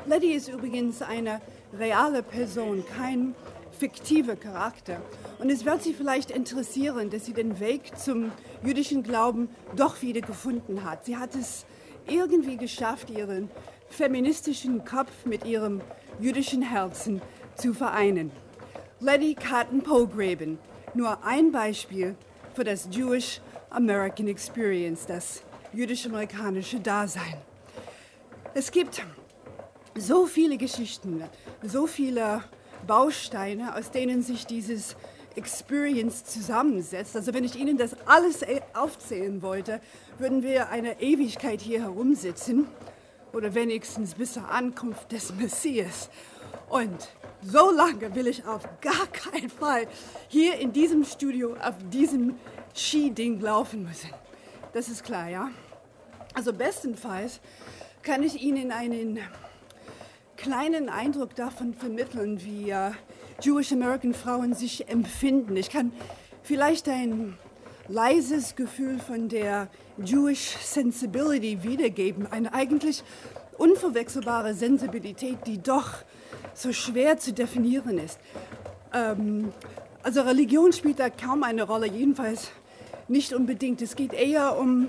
Letty 0.06 0.32
ist 0.32 0.48
übrigens 0.48 1.02
eine 1.02 1.40
reale 1.76 2.22
Person, 2.22 2.84
kein 2.96 3.34
fiktiver 3.76 4.36
Charakter. 4.36 5.02
Und 5.40 5.50
es 5.50 5.64
wird 5.64 5.82
Sie 5.82 5.92
vielleicht 5.92 6.30
interessieren, 6.30 7.10
dass 7.10 7.26
sie 7.26 7.32
den 7.32 7.58
Weg 7.58 7.98
zum 7.98 8.30
jüdischen 8.64 9.02
Glauben 9.02 9.48
doch 9.74 10.00
wieder 10.00 10.20
gefunden 10.20 10.84
hat. 10.84 11.06
Sie 11.06 11.16
hat 11.16 11.34
es 11.34 11.66
irgendwie 12.06 12.56
geschafft, 12.56 13.10
ihren 13.10 13.50
feministischen 13.88 14.84
Kopf 14.84 15.26
mit 15.26 15.44
ihrem 15.44 15.80
jüdischen 16.20 16.62
Herzen 16.62 17.20
zu 17.56 17.74
vereinen. 17.74 18.30
Letty 19.00 19.34
Cotton 19.34 19.82
Pograben, 19.82 20.58
nur 20.94 21.24
ein 21.24 21.50
Beispiel 21.50 22.14
für 22.54 22.62
das 22.62 22.88
Jewish 22.92 23.40
American 23.70 24.28
Experience, 24.28 25.04
das 25.06 25.42
jüdisch-amerikanische 25.74 26.80
Dasein. 26.80 27.36
Es 28.54 28.70
gibt 28.70 29.02
so 29.96 30.26
viele 30.26 30.56
Geschichten, 30.56 31.22
so 31.62 31.86
viele 31.86 32.44
Bausteine, 32.86 33.74
aus 33.76 33.90
denen 33.90 34.22
sich 34.22 34.46
dieses 34.46 34.96
Experience 35.36 36.24
zusammensetzt. 36.24 37.16
Also 37.16 37.34
wenn 37.34 37.44
ich 37.44 37.56
Ihnen 37.56 37.76
das 37.76 37.96
alles 38.06 38.42
e- 38.42 38.60
aufzählen 38.74 39.42
wollte, 39.42 39.80
würden 40.18 40.42
wir 40.42 40.68
eine 40.68 41.00
Ewigkeit 41.00 41.60
hier 41.60 41.82
herumsitzen 41.82 42.68
oder 43.32 43.54
wenigstens 43.54 44.14
bis 44.14 44.34
zur 44.34 44.48
Ankunft 44.48 45.10
des 45.10 45.34
Messias. 45.34 46.08
Und 46.68 47.08
so 47.42 47.70
lange 47.72 48.14
will 48.14 48.28
ich 48.28 48.46
auf 48.46 48.62
gar 48.80 49.06
keinen 49.08 49.50
Fall 49.50 49.86
hier 50.28 50.58
in 50.58 50.72
diesem 50.72 51.04
Studio 51.04 51.54
auf 51.54 51.74
diesem 51.92 52.36
Skiding 52.74 53.40
laufen 53.40 53.82
müssen. 53.82 54.10
Das 54.72 54.88
ist 54.88 55.04
klar, 55.04 55.28
ja? 55.28 55.50
Also 56.34 56.52
bestenfalls 56.52 57.40
kann 58.02 58.24
ich 58.24 58.42
Ihnen 58.42 58.72
einen 58.72 59.20
kleinen 60.36 60.88
Eindruck 60.88 61.36
davon 61.36 61.74
vermitteln, 61.74 62.44
wie 62.44 62.70
äh, 62.70 62.90
Jewish 63.40 63.72
American 63.72 64.14
Frauen 64.14 64.52
sich 64.52 64.88
empfinden. 64.88 65.56
Ich 65.56 65.70
kann 65.70 65.92
vielleicht 66.42 66.88
ein 66.88 67.38
leises 67.86 68.56
Gefühl 68.56 68.98
von 68.98 69.28
der 69.28 69.68
Jewish 70.04 70.56
Sensibility 70.60 71.62
wiedergeben, 71.62 72.26
eine 72.30 72.52
eigentlich 72.52 73.04
unverwechselbare 73.56 74.54
Sensibilität, 74.54 75.38
die 75.46 75.62
doch 75.62 75.90
so 76.52 76.72
schwer 76.72 77.18
zu 77.18 77.32
definieren 77.32 77.98
ist. 77.98 78.18
Ähm, 78.92 79.52
also 80.02 80.22
Religion 80.22 80.72
spielt 80.72 80.98
da 80.98 81.10
kaum 81.10 81.44
eine 81.44 81.62
Rolle, 81.62 81.86
jedenfalls 81.86 82.50
nicht 83.06 83.32
unbedingt. 83.32 83.80
Es 83.82 83.94
geht 83.96 84.12
eher 84.12 84.58
um 84.58 84.88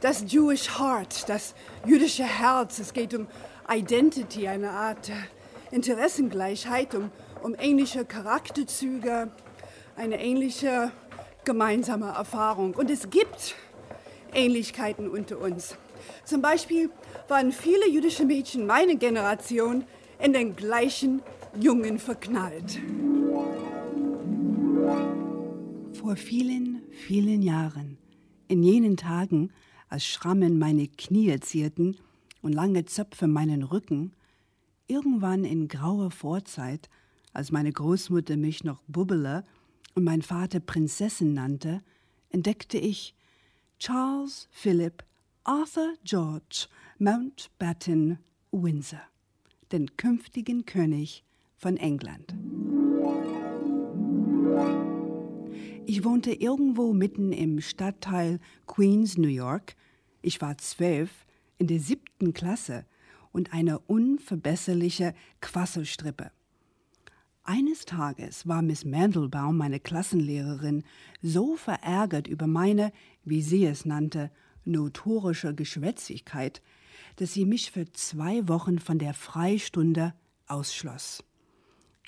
das 0.00 0.24
Jewish 0.26 0.78
Heart, 0.78 1.28
das 1.28 1.54
jüdische 1.86 2.24
Herz. 2.24 2.78
Es 2.78 2.92
geht 2.92 3.14
um 3.14 3.26
Identity, 3.68 4.48
eine 4.48 4.70
Art 4.70 5.08
äh, 5.08 5.74
Interessengleichheit, 5.74 6.94
um, 6.94 7.10
um 7.42 7.54
ähnliche 7.58 8.04
Charakterzüge, 8.04 9.30
eine 9.96 10.22
ähnliche 10.22 10.92
gemeinsame 11.44 12.06
Erfahrung. 12.06 12.74
Und 12.74 12.90
es 12.90 13.10
gibt 13.10 13.56
Ähnlichkeiten 14.32 15.08
unter 15.08 15.38
uns. 15.38 15.76
Zum 16.24 16.42
Beispiel 16.42 16.90
waren 17.26 17.52
viele 17.52 17.88
jüdische 17.88 18.24
Mädchen 18.24 18.66
meiner 18.66 18.94
Generation 18.94 19.84
in 20.20 20.32
den 20.32 20.56
gleichen 20.56 21.22
Jungen 21.58 21.98
verknallt. 21.98 22.78
Vor 25.92 26.16
vielen, 26.16 26.82
vielen 26.92 27.42
Jahren, 27.42 27.98
in 28.46 28.62
jenen 28.62 28.96
Tagen, 28.96 29.50
als 29.88 30.06
Schrammen 30.06 30.58
meine 30.58 30.88
Knie 30.88 31.38
zierten 31.40 31.96
und 32.42 32.52
lange 32.52 32.84
Zöpfe 32.84 33.26
meinen 33.26 33.62
Rücken, 33.62 34.12
irgendwann 34.86 35.44
in 35.44 35.68
grauer 35.68 36.10
Vorzeit, 36.10 36.88
als 37.32 37.52
meine 37.52 37.72
Großmutter 37.72 38.36
mich 38.36 38.64
noch 38.64 38.82
Bubbele 38.88 39.44
und 39.94 40.04
mein 40.04 40.22
Vater 40.22 40.60
Prinzessin 40.60 41.34
nannte, 41.34 41.82
entdeckte 42.30 42.78
ich 42.78 43.14
Charles 43.78 44.48
Philip 44.50 45.04
Arthur 45.44 45.94
George 46.04 46.66
Mountbatten 46.98 48.18
Windsor, 48.50 49.02
den 49.72 49.96
künftigen 49.96 50.64
König 50.64 51.24
von 51.56 51.76
England. 51.76 52.34
Ich 55.90 56.04
wohnte 56.04 56.34
irgendwo 56.34 56.92
mitten 56.92 57.32
im 57.32 57.62
Stadtteil 57.62 58.40
Queens, 58.66 59.16
New 59.16 59.26
York. 59.26 59.74
Ich 60.20 60.42
war 60.42 60.58
zwölf, 60.58 61.24
in 61.56 61.66
der 61.66 61.80
siebten 61.80 62.34
Klasse 62.34 62.84
und 63.32 63.54
eine 63.54 63.78
unverbesserliche 63.78 65.14
Quasselstrippe. 65.40 66.30
Eines 67.42 67.86
Tages 67.86 68.46
war 68.46 68.60
Miss 68.60 68.84
Mandelbaum, 68.84 69.56
meine 69.56 69.80
Klassenlehrerin, 69.80 70.84
so 71.22 71.56
verärgert 71.56 72.28
über 72.28 72.46
meine, 72.46 72.92
wie 73.24 73.40
sie 73.40 73.64
es 73.64 73.86
nannte, 73.86 74.30
notorische 74.66 75.54
Geschwätzigkeit, 75.54 76.60
dass 77.16 77.32
sie 77.32 77.46
mich 77.46 77.70
für 77.70 77.90
zwei 77.92 78.46
Wochen 78.46 78.78
von 78.78 78.98
der 78.98 79.14
Freistunde 79.14 80.12
ausschloss. 80.48 81.24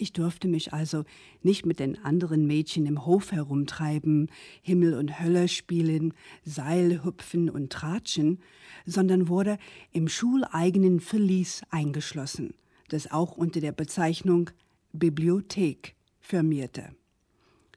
Ich 0.00 0.14
durfte 0.14 0.48
mich 0.48 0.72
also 0.72 1.04
nicht 1.42 1.66
mit 1.66 1.78
den 1.78 2.02
anderen 2.02 2.46
Mädchen 2.46 2.86
im 2.86 3.04
Hof 3.04 3.32
herumtreiben, 3.32 4.30
Himmel 4.62 4.94
und 4.94 5.20
Hölle 5.20 5.46
spielen, 5.46 6.14
Seil 6.42 7.04
hüpfen 7.04 7.50
und 7.50 7.70
tratschen, 7.70 8.38
sondern 8.86 9.28
wurde 9.28 9.58
im 9.92 10.08
schuleigenen 10.08 11.00
Verlies 11.00 11.60
eingeschlossen, 11.68 12.54
das 12.88 13.10
auch 13.10 13.36
unter 13.36 13.60
der 13.60 13.72
Bezeichnung 13.72 14.48
Bibliothek 14.94 15.96
firmierte. 16.18 16.94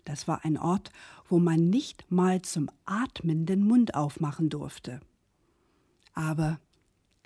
Das 0.05 0.25
war 0.25 0.45
ein 0.45 0.57
Ort, 0.57 0.91
wo 1.27 1.39
man 1.39 1.69
nicht 1.69 2.09
mal 2.09 2.41
zum 2.41 2.69
Atmen 2.85 3.45
den 3.45 3.65
Mund 3.65 3.95
aufmachen 3.95 4.49
durfte. 4.49 5.01
Aber 6.13 6.61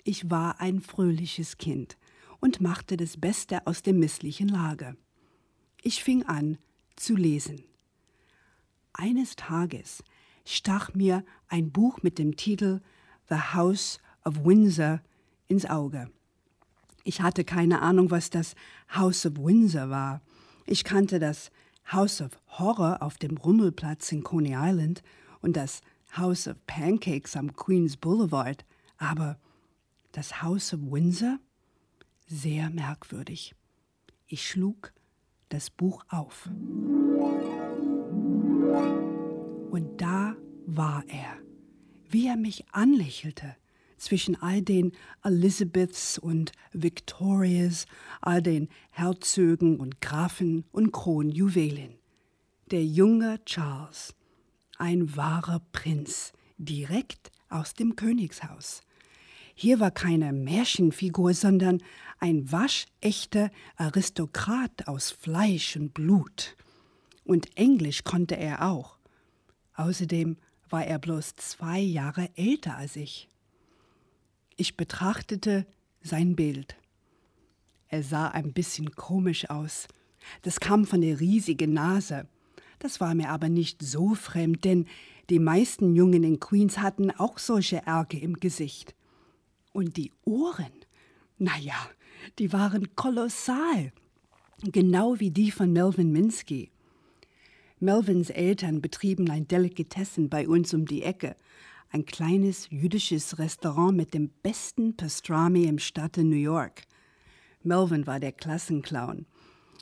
ich 0.02 0.28
war 0.28 0.60
ein 0.60 0.80
fröhliches 0.80 1.56
Kind 1.56 1.96
und 2.40 2.60
machte 2.60 2.96
das 2.96 3.16
Beste 3.16 3.66
aus 3.66 3.82
der 3.82 3.94
misslichen 3.94 4.48
Lage. 4.48 4.96
Ich 5.82 6.02
fing 6.02 6.24
an 6.24 6.58
zu 6.96 7.14
lesen. 7.16 7.64
Eines 8.92 9.36
Tages 9.36 10.02
stach 10.44 10.94
mir 10.94 11.24
ein 11.48 11.70
Buch 11.70 12.02
mit 12.02 12.18
dem 12.18 12.36
Titel 12.36 12.80
The 13.28 13.54
House 13.54 14.00
of 14.24 14.44
Windsor 14.44 15.00
ins 15.46 15.66
Auge. 15.66 16.10
Ich 17.04 17.20
hatte 17.20 17.44
keine 17.44 17.80
Ahnung, 17.80 18.10
was 18.10 18.30
das 18.30 18.54
House 18.94 19.24
of 19.24 19.38
Windsor 19.38 19.90
war. 19.90 20.20
Ich 20.66 20.84
kannte 20.84 21.18
das 21.18 21.50
House 21.92 22.20
of 22.20 22.32
Horror 22.58 23.02
auf 23.02 23.16
dem 23.18 23.36
Rummelplatz 23.36 24.12
in 24.12 24.22
Coney 24.22 24.54
Island 24.54 25.02
und 25.40 25.56
das 25.56 25.80
House 26.16 26.48
of 26.48 26.56
Pancakes 26.66 27.36
am 27.36 27.54
Queens 27.54 27.96
Boulevard, 27.96 28.64
aber 28.98 29.38
das 30.12 30.42
House 30.42 30.74
of 30.74 30.80
Windsor? 30.82 31.38
Sehr 32.28 32.70
merkwürdig. 32.70 33.54
Ich 34.26 34.46
schlug 34.48 34.92
das 35.48 35.70
Buch 35.70 36.04
auf. 36.08 36.48
Und 39.70 39.96
da 39.96 40.36
war 40.66 41.04
er, 41.08 41.38
wie 42.08 42.26
er 42.26 42.36
mich 42.36 42.66
anlächelte 42.72 43.56
zwischen 43.96 44.40
all 44.40 44.62
den 44.62 44.92
Elizabeths 45.24 46.18
und 46.18 46.52
Victorias, 46.72 47.86
all 48.20 48.42
den 48.42 48.68
Herzögen 48.90 49.80
und 49.80 50.00
Grafen 50.00 50.64
und 50.70 50.92
Kronjuwelen. 50.92 51.98
Der 52.70 52.84
junge 52.84 53.42
Charles, 53.44 54.14
ein 54.76 55.16
wahrer 55.16 55.60
Prinz, 55.72 56.32
direkt 56.58 57.32
aus 57.48 57.74
dem 57.74 57.96
Königshaus. 57.96 58.82
Hier 59.60 59.80
war 59.80 59.90
keine 59.90 60.32
Märchenfigur, 60.32 61.34
sondern 61.34 61.82
ein 62.20 62.52
waschechter 62.52 63.50
Aristokrat 63.74 64.86
aus 64.86 65.10
Fleisch 65.10 65.74
und 65.74 65.94
Blut. 65.94 66.56
Und 67.24 67.56
Englisch 67.56 68.04
konnte 68.04 68.36
er 68.36 68.70
auch. 68.70 68.98
Außerdem 69.74 70.36
war 70.70 70.86
er 70.86 71.00
bloß 71.00 71.34
zwei 71.34 71.80
Jahre 71.80 72.30
älter 72.36 72.76
als 72.76 72.94
ich. 72.94 73.28
Ich 74.54 74.76
betrachtete 74.76 75.66
sein 76.02 76.36
Bild. 76.36 76.76
Er 77.88 78.04
sah 78.04 78.28
ein 78.28 78.52
bisschen 78.52 78.92
komisch 78.92 79.50
aus. 79.50 79.88
Das 80.42 80.60
kam 80.60 80.86
von 80.86 81.00
der 81.00 81.18
riesigen 81.18 81.72
Nase. 81.72 82.28
Das 82.78 83.00
war 83.00 83.12
mir 83.12 83.30
aber 83.30 83.48
nicht 83.48 83.82
so 83.82 84.14
fremd, 84.14 84.64
denn 84.64 84.86
die 85.30 85.40
meisten 85.40 85.96
Jungen 85.96 86.22
in 86.22 86.38
Queens 86.38 86.78
hatten 86.78 87.10
auch 87.10 87.38
solche 87.38 87.78
Ärger 87.78 88.22
im 88.22 88.34
Gesicht. 88.34 88.94
Und 89.78 89.96
die 89.96 90.10
Ohren, 90.24 90.72
na 91.38 91.56
ja, 91.56 91.88
die 92.40 92.52
waren 92.52 92.96
kolossal. 92.96 93.92
genau 94.60 95.20
wie 95.20 95.30
die 95.30 95.52
von 95.52 95.72
Melvin 95.72 96.10
Minsky. 96.10 96.72
Melvins 97.78 98.28
Eltern 98.30 98.82
betrieben 98.82 99.30
ein 99.30 99.46
Delikatessen 99.46 100.28
bei 100.28 100.48
uns 100.48 100.74
um 100.74 100.84
die 100.84 101.04
Ecke, 101.04 101.36
ein 101.90 102.06
kleines 102.06 102.68
jüdisches 102.70 103.38
Restaurant 103.38 103.96
mit 103.96 104.14
dem 104.14 104.30
besten 104.42 104.96
Pastrami 104.96 105.66
im 105.66 105.78
Stadte 105.78 106.24
New 106.24 106.34
York. 106.34 106.82
Melvin 107.62 108.04
war 108.08 108.18
der 108.18 108.32
Klassenclown. 108.32 109.26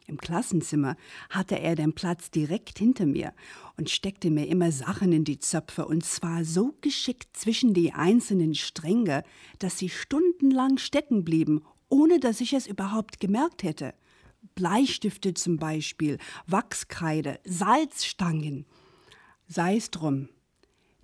Im 0.07 0.19
Klassenzimmer 0.19 0.97
hatte 1.31 1.59
er 1.59 1.75
den 1.75 1.92
Platz 1.92 2.31
direkt 2.31 2.79
hinter 2.79 3.07
mir 3.07 3.33
und 3.77 3.90
steckte 3.90 4.31
mir 4.31 4.47
immer 4.47 4.71
Sachen 4.71 5.12
in 5.12 5.25
die 5.25 5.40
Zöpfe 5.40 5.87
und 5.87 6.05
zwar 6.05 6.45
so 6.45 6.77
geschickt 6.81 7.37
zwischen 7.37 7.75
die 7.75 7.92
einzelnen 7.92 8.55
Stränge, 8.55 9.25
dass 9.59 9.79
sie 9.79 9.88
stundenlang 9.88 10.79
stecken 10.79 11.25
blieben, 11.25 11.64
ohne 11.88 12.21
dass 12.21 12.40
ich 12.40 12.53
es 12.53 12.66
überhaupt 12.66 13.19
gemerkt 13.19 13.64
hätte. 13.64 13.95
Bleistifte 14.55 15.35
zum 15.35 15.57
Beispiel, 15.57 16.19
Wachskreide, 16.47 17.40
Salzstangen. 17.45 18.64
Sei 19.49 19.77
es 19.77 19.90
drum. 19.90 20.29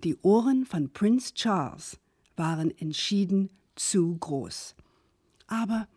Die 0.03 0.15
Ohren 0.21 0.65
von 0.65 0.91
Prince 0.91 1.33
Charles 1.33 1.99
waren 2.35 2.71
entschieden 2.77 3.49
zu 3.75 4.15
groß. 4.17 4.75
Aber 5.47 5.87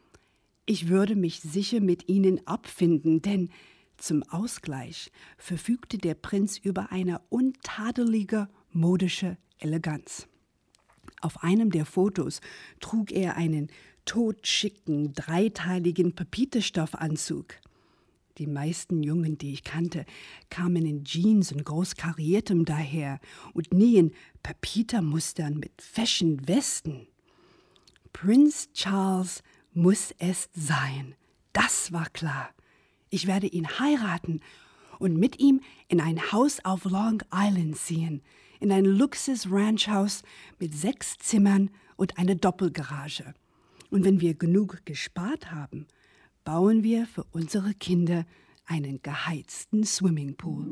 ich 0.66 0.88
würde 0.88 1.16
mich 1.16 1.40
sicher 1.40 1.80
mit 1.80 2.08
ihnen 2.08 2.46
abfinden, 2.46 3.22
denn 3.22 3.50
zum 3.96 4.22
Ausgleich 4.24 5.10
verfügte 5.38 5.96
der 5.96 6.14
Prinz 6.14 6.58
über 6.58 6.92
eine 6.92 7.20
untadelige 7.30 8.48
modische 8.72 9.38
Eleganz. 9.58 10.28
Auf 11.22 11.42
einem 11.42 11.70
der 11.70 11.86
Fotos 11.86 12.40
trug 12.80 13.10
er 13.10 13.36
einen 13.36 13.68
totschicken, 14.04 15.12
dreiteiligen 15.14 16.14
Papierstoffanzug. 16.14 17.54
Die 18.38 18.46
meisten 18.46 19.02
Jungen, 19.02 19.38
die 19.38 19.52
ich 19.52 19.64
kannte, 19.64 20.04
kamen 20.50 20.84
in 20.84 21.04
Jeans 21.04 21.52
und 21.52 21.64
großkariertem 21.64 22.66
daher 22.66 23.18
und 23.54 23.72
nie 23.72 23.96
in 23.96 24.12
Papiermustern 24.42 25.58
mit 25.58 25.80
fashion 25.80 26.46
Westen. 26.46 27.06
Prinz 28.12 28.70
Charles 28.74 29.42
muss 29.76 30.14
es 30.18 30.48
sein. 30.54 31.14
Das 31.52 31.92
war 31.92 32.08
klar. 32.08 32.48
Ich 33.10 33.26
werde 33.26 33.46
ihn 33.46 33.68
heiraten 33.78 34.40
und 34.98 35.18
mit 35.18 35.38
ihm 35.38 35.60
in 35.88 36.00
ein 36.00 36.32
Haus 36.32 36.64
auf 36.64 36.84
Long 36.84 37.22
Island 37.32 37.76
ziehen, 37.76 38.22
in 38.58 38.72
ein 38.72 38.86
Luxus-Ranchhaus 38.86 40.22
mit 40.58 40.74
sechs 40.74 41.18
Zimmern 41.18 41.70
und 41.96 42.18
eine 42.18 42.36
Doppelgarage. 42.36 43.34
Und 43.90 44.04
wenn 44.04 44.20
wir 44.20 44.34
genug 44.34 44.80
gespart 44.86 45.52
haben, 45.52 45.86
bauen 46.42 46.82
wir 46.82 47.06
für 47.06 47.24
unsere 47.32 47.74
Kinder 47.74 48.24
einen 48.64 49.02
geheizten 49.02 49.84
Swimmingpool. 49.84 50.66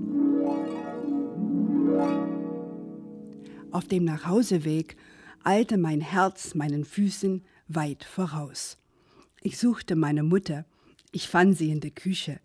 Auf 3.71 3.87
dem 3.87 4.05
Nachhauseweg 4.05 4.97
eilte 5.43 5.77
mein 5.77 6.01
Herz 6.01 6.55
meinen 6.55 6.87
Füßen 6.87 7.45
weit 7.69 8.05
voraus. 8.05 8.79
Ich 9.47 9.59
suchte 9.59 9.95
meine 9.95 10.23
Mutter. 10.23 10.65
Ich 11.13 11.29
fand 11.29 11.57
sie 11.59 11.71
in 11.71 11.81
der 11.81 11.91
Küche. 11.91 12.41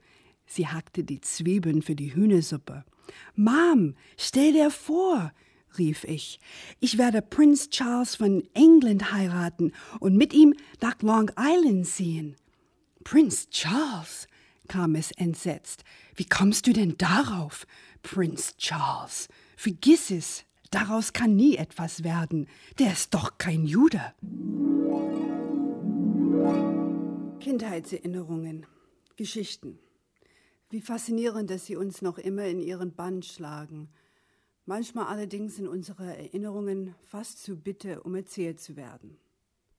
Sie 0.45 0.67
hackte 0.67 1.05
die 1.05 1.21
Zwiebeln 1.21 1.81
für 1.81 1.95
die 1.95 2.13
Hühnersuppe. 2.13 2.83
Mom, 3.35 3.95
stell 4.17 4.51
dir 4.51 4.69
vor, 4.69 5.31
rief 5.77 6.03
ich, 6.03 6.41
ich 6.81 6.97
werde 6.97 7.21
Prinz 7.21 7.69
Charles 7.69 8.15
von 8.15 8.43
England 8.53 9.13
heiraten 9.13 9.71
und 10.01 10.17
mit 10.17 10.33
ihm 10.33 10.53
nach 10.81 11.01
Long 11.01 11.31
Island 11.39 11.87
ziehen. 11.87 12.35
Prinz 13.05 13.49
Charles, 13.49 14.27
kam 14.67 14.95
es 14.95 15.11
entsetzt. 15.11 15.85
Wie 16.15 16.25
kommst 16.25 16.67
du 16.67 16.73
denn 16.73 16.97
darauf? 16.97 17.65
Prinz 18.03 18.57
Charles. 18.57 19.29
Vergiss 19.55 20.11
es, 20.11 20.43
daraus 20.69 21.13
kann 21.13 21.37
nie 21.37 21.55
etwas 21.55 22.03
werden. 22.03 22.49
Der 22.77 22.91
ist 22.91 23.13
doch 23.13 23.37
kein 23.37 23.65
Jude. 23.65 24.13
Kindheitserinnerungen, 27.39 28.65
Geschichten. 29.15 29.79
Wie 30.69 30.81
faszinierend, 30.81 31.49
dass 31.49 31.65
sie 31.65 31.77
uns 31.77 32.01
noch 32.01 32.17
immer 32.17 32.45
in 32.45 32.59
ihren 32.59 32.93
Bann 32.93 33.23
schlagen. 33.23 33.89
Manchmal 34.65 35.05
allerdings 35.05 35.55
sind 35.55 35.67
unsere 35.67 36.17
Erinnerungen 36.17 36.95
fast 37.01 37.41
zu 37.41 37.55
bitter, 37.55 38.05
um 38.05 38.13
erzählt 38.15 38.59
zu 38.59 38.75
werden. 38.75 39.17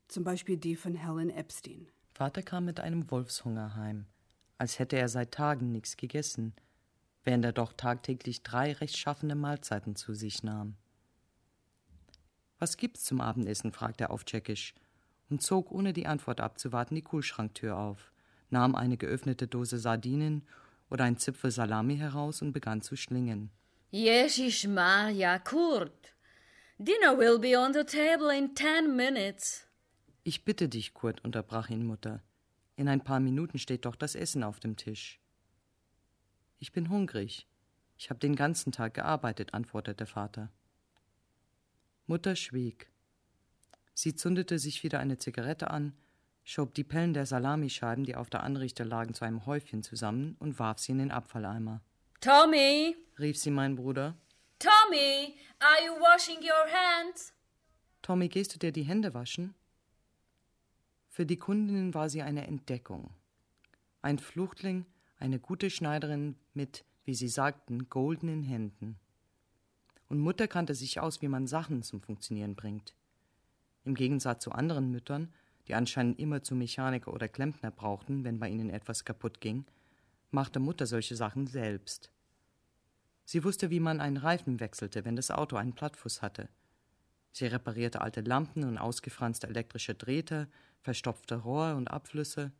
Zum 0.08 0.24
Beispiel 0.24 0.56
die 0.56 0.74
von 0.74 0.94
Helen 0.94 1.28
Epstein. 1.28 1.86
Vater 2.14 2.42
kam 2.42 2.64
mit 2.64 2.80
einem 2.80 3.10
Wolfshunger 3.10 3.76
heim, 3.76 4.06
als 4.56 4.78
hätte 4.78 4.96
er 4.96 5.10
seit 5.10 5.32
Tagen 5.32 5.70
nichts 5.70 5.98
gegessen, 5.98 6.54
während 7.24 7.44
er 7.44 7.52
doch 7.52 7.74
tagtäglich 7.74 8.42
drei 8.42 8.72
rechtschaffene 8.72 9.34
Mahlzeiten 9.34 9.96
zu 9.96 10.14
sich 10.14 10.42
nahm. 10.42 10.76
Was 12.58 12.78
gibt's 12.78 13.04
zum 13.04 13.20
Abendessen? 13.20 13.70
fragte 13.70 14.04
er 14.04 14.10
auf 14.10 14.24
Tschechisch 14.24 14.74
und 15.30 15.42
zog, 15.42 15.70
ohne 15.70 15.92
die 15.92 16.06
Antwort 16.06 16.40
abzuwarten, 16.40 16.94
die 16.94 17.04
Kühlschranktür 17.04 17.76
auf, 17.76 18.12
nahm 18.50 18.74
eine 18.74 18.96
geöffnete 18.96 19.46
Dose 19.46 19.78
Sardinen 19.78 20.46
oder 20.90 21.04
ein 21.04 21.16
Zipfel 21.16 21.50
Salami 21.50 21.96
heraus 21.96 22.42
und 22.42 22.52
begann 22.52 22.82
zu 22.82 22.96
schlingen. 22.96 23.50
Jeshish 23.92 24.66
Maria 24.66 25.38
Kurt. 25.38 26.14
Dinner 26.78 27.16
will 27.18 27.38
be 27.38 27.58
on 27.58 27.72
the 27.72 27.84
table 27.84 28.36
in 28.36 28.54
ten 28.54 28.96
minutes. 28.96 29.66
Ich 30.22 30.44
bitte 30.44 30.68
dich, 30.68 30.94
Kurt, 30.94 31.24
unterbrach 31.24 31.70
ihn 31.70 31.86
Mutter. 31.86 32.22
In 32.76 32.88
ein 32.88 33.02
paar 33.02 33.20
Minuten 33.20 33.58
steht 33.58 33.84
doch 33.84 33.96
das 33.96 34.14
Essen 34.14 34.42
auf 34.42 34.60
dem 34.60 34.76
Tisch. 34.76 35.20
Ich 36.58 36.72
bin 36.72 36.88
hungrig. 36.90 37.46
Ich 37.96 38.10
habe 38.10 38.20
den 38.20 38.36
ganzen 38.36 38.72
Tag 38.72 38.94
gearbeitet, 38.94 39.54
antwortete 39.54 40.06
Vater. 40.06 40.50
Mutter 42.06 42.36
schwieg. 42.36 42.89
Sie 44.02 44.14
zündete 44.14 44.58
sich 44.58 44.82
wieder 44.82 44.98
eine 44.98 45.18
Zigarette 45.18 45.70
an, 45.70 45.92
schob 46.42 46.72
die 46.72 46.84
Pellen 46.84 47.12
der 47.12 47.26
Salamischeiben, 47.26 48.04
die 48.04 48.16
auf 48.16 48.30
der 48.30 48.42
Anrichte 48.44 48.82
lagen, 48.82 49.12
zu 49.12 49.26
einem 49.26 49.44
Häufchen 49.44 49.82
zusammen 49.82 50.36
und 50.38 50.58
warf 50.58 50.78
sie 50.78 50.92
in 50.92 50.98
den 51.00 51.10
Abfalleimer. 51.10 51.82
Tommy! 52.22 52.96
rief 53.18 53.36
sie 53.36 53.50
mein 53.50 53.76
Bruder. 53.76 54.16
Tommy, 54.58 55.36
are 55.58 55.84
you 55.84 55.92
washing 56.00 56.38
your 56.38 56.66
hands? 56.72 57.34
Tommy, 58.00 58.28
gehst 58.28 58.54
du 58.54 58.58
dir 58.58 58.72
die 58.72 58.84
Hände 58.84 59.12
waschen? 59.12 59.54
Für 61.10 61.26
die 61.26 61.36
Kundinnen 61.36 61.92
war 61.92 62.08
sie 62.08 62.22
eine 62.22 62.46
Entdeckung. 62.46 63.10
Ein 64.00 64.18
Fluchtling, 64.18 64.86
eine 65.18 65.38
gute 65.38 65.68
Schneiderin 65.68 66.36
mit, 66.54 66.86
wie 67.04 67.14
sie 67.14 67.28
sagten, 67.28 67.90
goldenen 67.90 68.44
Händen. 68.44 68.98
Und 70.08 70.20
Mutter 70.20 70.48
kannte 70.48 70.74
sich 70.74 71.00
aus, 71.00 71.20
wie 71.20 71.28
man 71.28 71.46
Sachen 71.46 71.82
zum 71.82 72.00
Funktionieren 72.00 72.54
bringt. 72.54 72.94
Im 73.84 73.94
Gegensatz 73.94 74.44
zu 74.44 74.52
anderen 74.52 74.90
Müttern, 74.90 75.32
die 75.66 75.74
anscheinend 75.74 76.18
immer 76.18 76.42
zu 76.42 76.54
Mechaniker 76.54 77.12
oder 77.12 77.28
Klempner 77.28 77.70
brauchten, 77.70 78.24
wenn 78.24 78.38
bei 78.38 78.48
ihnen 78.48 78.70
etwas 78.70 79.04
kaputt 79.04 79.40
ging, 79.40 79.64
machte 80.30 80.60
Mutter 80.60 80.86
solche 80.86 81.16
Sachen 81.16 81.46
selbst. 81.46 82.10
Sie 83.24 83.44
wusste, 83.44 83.70
wie 83.70 83.80
man 83.80 84.00
einen 84.00 84.16
Reifen 84.16 84.60
wechselte, 84.60 85.04
wenn 85.04 85.16
das 85.16 85.30
Auto 85.30 85.56
einen 85.56 85.74
Plattfuß 85.74 86.22
hatte. 86.22 86.48
Sie 87.32 87.46
reparierte 87.46 88.00
alte 88.00 88.22
Lampen 88.22 88.64
und 88.64 88.78
ausgefranste 88.78 89.46
elektrische 89.46 89.94
Drähte, 89.94 90.48
verstopfte 90.80 91.36
Rohre 91.36 91.76
und 91.76 91.88
Abflüsse. 91.88 92.50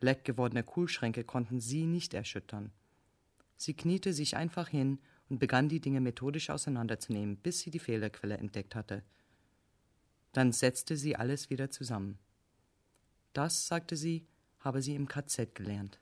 Leck 0.00 0.24
gewordene 0.24 0.64
Kühlschränke 0.64 1.22
konnten 1.22 1.60
sie 1.60 1.86
nicht 1.86 2.12
erschüttern. 2.12 2.72
Sie 3.56 3.74
kniete 3.74 4.12
sich 4.12 4.36
einfach 4.36 4.68
hin 4.68 4.98
und 5.28 5.38
begann 5.38 5.68
die 5.68 5.80
Dinge 5.80 6.00
methodisch 6.00 6.50
auseinanderzunehmen, 6.50 7.36
bis 7.36 7.60
sie 7.60 7.70
die 7.70 7.78
Fehlerquelle 7.78 8.36
entdeckt 8.36 8.74
hatte– 8.74 9.02
dann 10.32 10.52
setzte 10.52 10.96
sie 10.96 11.16
alles 11.16 11.50
wieder 11.50 11.70
zusammen. 11.70 12.18
Das, 13.32 13.66
sagte 13.66 13.96
sie, 13.96 14.26
habe 14.60 14.82
sie 14.82 14.94
im 14.94 15.08
KZ 15.08 15.54
gelernt. 15.54 15.98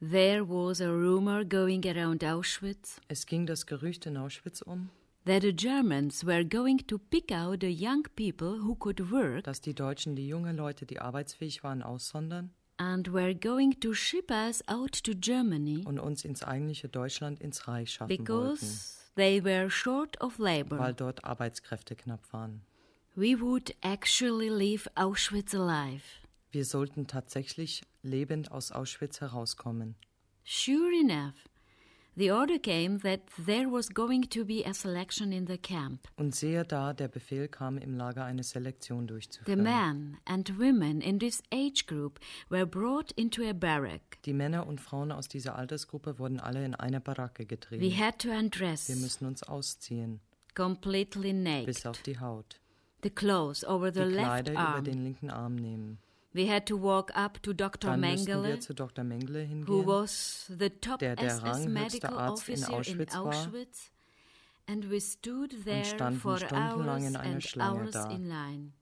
There 0.00 0.48
was 0.48 0.80
a 0.80 0.88
rumor 0.88 1.44
going 1.44 1.84
around 1.84 2.22
Auschwitz. 2.22 3.00
Es 3.08 3.26
ging 3.26 3.46
das 3.46 3.66
Gerücht 3.66 4.06
in 4.06 4.16
Auschwitz 4.16 4.62
um, 4.62 4.90
that 5.24 5.42
the 5.42 5.52
Germans 5.52 6.24
were 6.24 6.44
going 6.44 6.78
to 6.86 6.98
pick 6.98 7.32
out 7.32 7.60
the 7.60 7.70
young 7.70 8.04
people 8.14 8.62
who 8.62 8.74
could 8.76 9.10
work 9.10 9.44
dass 9.44 9.60
die 9.60 9.74
Deutschen 9.74 10.14
die 10.14 10.28
jungen 10.28 10.56
Leute, 10.56 10.86
die 10.86 11.00
arbeitsfähig 11.00 11.64
waren, 11.64 11.82
aussondern 11.82 12.50
and 12.78 13.12
were 13.12 13.34
going 13.34 13.72
to 13.80 13.92
ship 13.92 14.30
us 14.30 14.62
out 14.68 14.92
to 14.92 15.14
Germany 15.14 15.82
und 15.84 15.98
uns 15.98 16.24
ins 16.24 16.42
eigentliche 16.42 16.88
Deutschland 16.88 17.40
ins 17.40 17.66
Reich 17.66 17.92
schaffen 17.92 18.16
because 18.16 18.96
they 19.16 19.42
were 19.42 19.68
short 19.68 20.16
of 20.20 20.38
wollten, 20.38 20.70
weil 20.70 20.78
labor. 20.78 20.92
dort 20.92 21.24
Arbeitskräfte 21.24 21.96
knapp 21.96 22.32
waren. 22.32 22.62
We 23.18 23.34
would 23.40 23.74
actually 23.82 24.48
leave 24.48 24.88
Auschwitz 24.94 25.52
alive. 25.52 26.04
Wir 26.52 26.64
sollten 26.64 27.08
tatsächlich 27.08 27.82
lebend 28.04 28.52
aus 28.52 28.70
Auschwitz 28.70 29.20
herauskommen. 29.20 29.96
Sure 30.44 30.92
enough, 30.92 31.34
The 32.14 32.30
order 32.30 32.60
came 32.60 33.00
that 33.00 33.22
there 33.44 33.68
was 33.70 33.88
going 33.88 34.22
to 34.30 34.44
be 34.44 34.64
a 34.64 34.72
selection 34.72 35.32
in 35.32 35.48
the 35.48 35.58
camp. 35.58 36.06
Und 36.14 36.36
sehe 36.36 36.64
da, 36.64 36.92
der 36.92 37.08
Befehl 37.08 37.48
kam, 37.48 37.76
im 37.76 37.96
Lager 37.96 38.24
eine 38.24 38.44
Selektion 38.44 39.08
durchzuführen. 39.08 39.58
The 39.58 39.62
men 39.64 40.18
and 40.24 40.56
women 40.56 41.00
in 41.00 41.18
this 41.18 41.42
age 41.52 41.86
group 41.88 42.20
were 42.48 42.66
brought 42.66 43.10
into 43.12 43.42
a 43.42 43.52
barrack. 43.52 44.22
Die 44.26 44.32
Männer 44.32 44.68
und 44.68 44.80
Frauen 44.80 45.10
aus 45.10 45.26
dieser 45.26 45.56
Altersgruppe 45.56 46.20
wurden 46.20 46.38
alle 46.38 46.64
in 46.64 46.76
eine 46.76 47.00
Baracke 47.00 47.46
getrieben. 47.46 47.82
We 47.82 47.96
had 47.96 48.20
to 48.20 48.30
undress 48.30 48.88
Wir 48.88 48.96
müssen 48.96 49.26
uns 49.26 49.42
ausziehen, 49.42 50.20
completely 50.54 51.32
naked. 51.32 51.66
bis 51.66 51.84
auf 51.84 52.00
die 52.02 52.20
Haut. 52.20 52.60
The 53.02 53.10
clothes 53.10 53.64
over 53.64 53.92
the 53.92 54.00
Die 54.00 54.06
left 54.06 54.26
Kleider 54.26 54.52
über 54.52 54.60
arm. 54.68 54.84
den 54.84 55.02
linken 55.04 55.30
Arm 55.30 55.54
nehmen. 55.54 55.98
We 56.34 56.46
had 56.52 56.66
to 56.66 56.76
walk 56.80 57.10
up 57.16 57.42
to 57.42 57.52
Dr. 57.52 57.90
Dann 57.90 58.00
Mengele, 58.00 58.44
wir 58.48 58.60
zu 58.60 58.74
Dr. 58.74 59.02
Mengele 59.04 59.48
who 59.66 59.86
was 59.86 60.46
the 60.58 60.68
top 60.70 60.98
der 60.98 61.16
der 61.16 61.28
SS 61.36 61.66
medical 61.66 62.14
Arzt 62.18 62.48
in 62.48 62.54
officer 62.56 62.68
in 62.68 62.74
Auschwitz 62.74 63.14
war. 63.14 63.26
Auschwitz, 63.26 63.90
and 64.66 64.90
we 64.90 65.00
stood 65.00 65.64
there 65.64 65.84
standen 65.84 66.20
for 66.20 66.36
stundenlang 66.38 67.02
hours 67.02 67.08
in 67.08 67.16
einer 67.16 67.34
and 67.34 67.42
Schlange 67.42 67.80
hours 67.80 67.92
da. 67.92 68.10
in 68.10 68.28
line. 68.28 68.72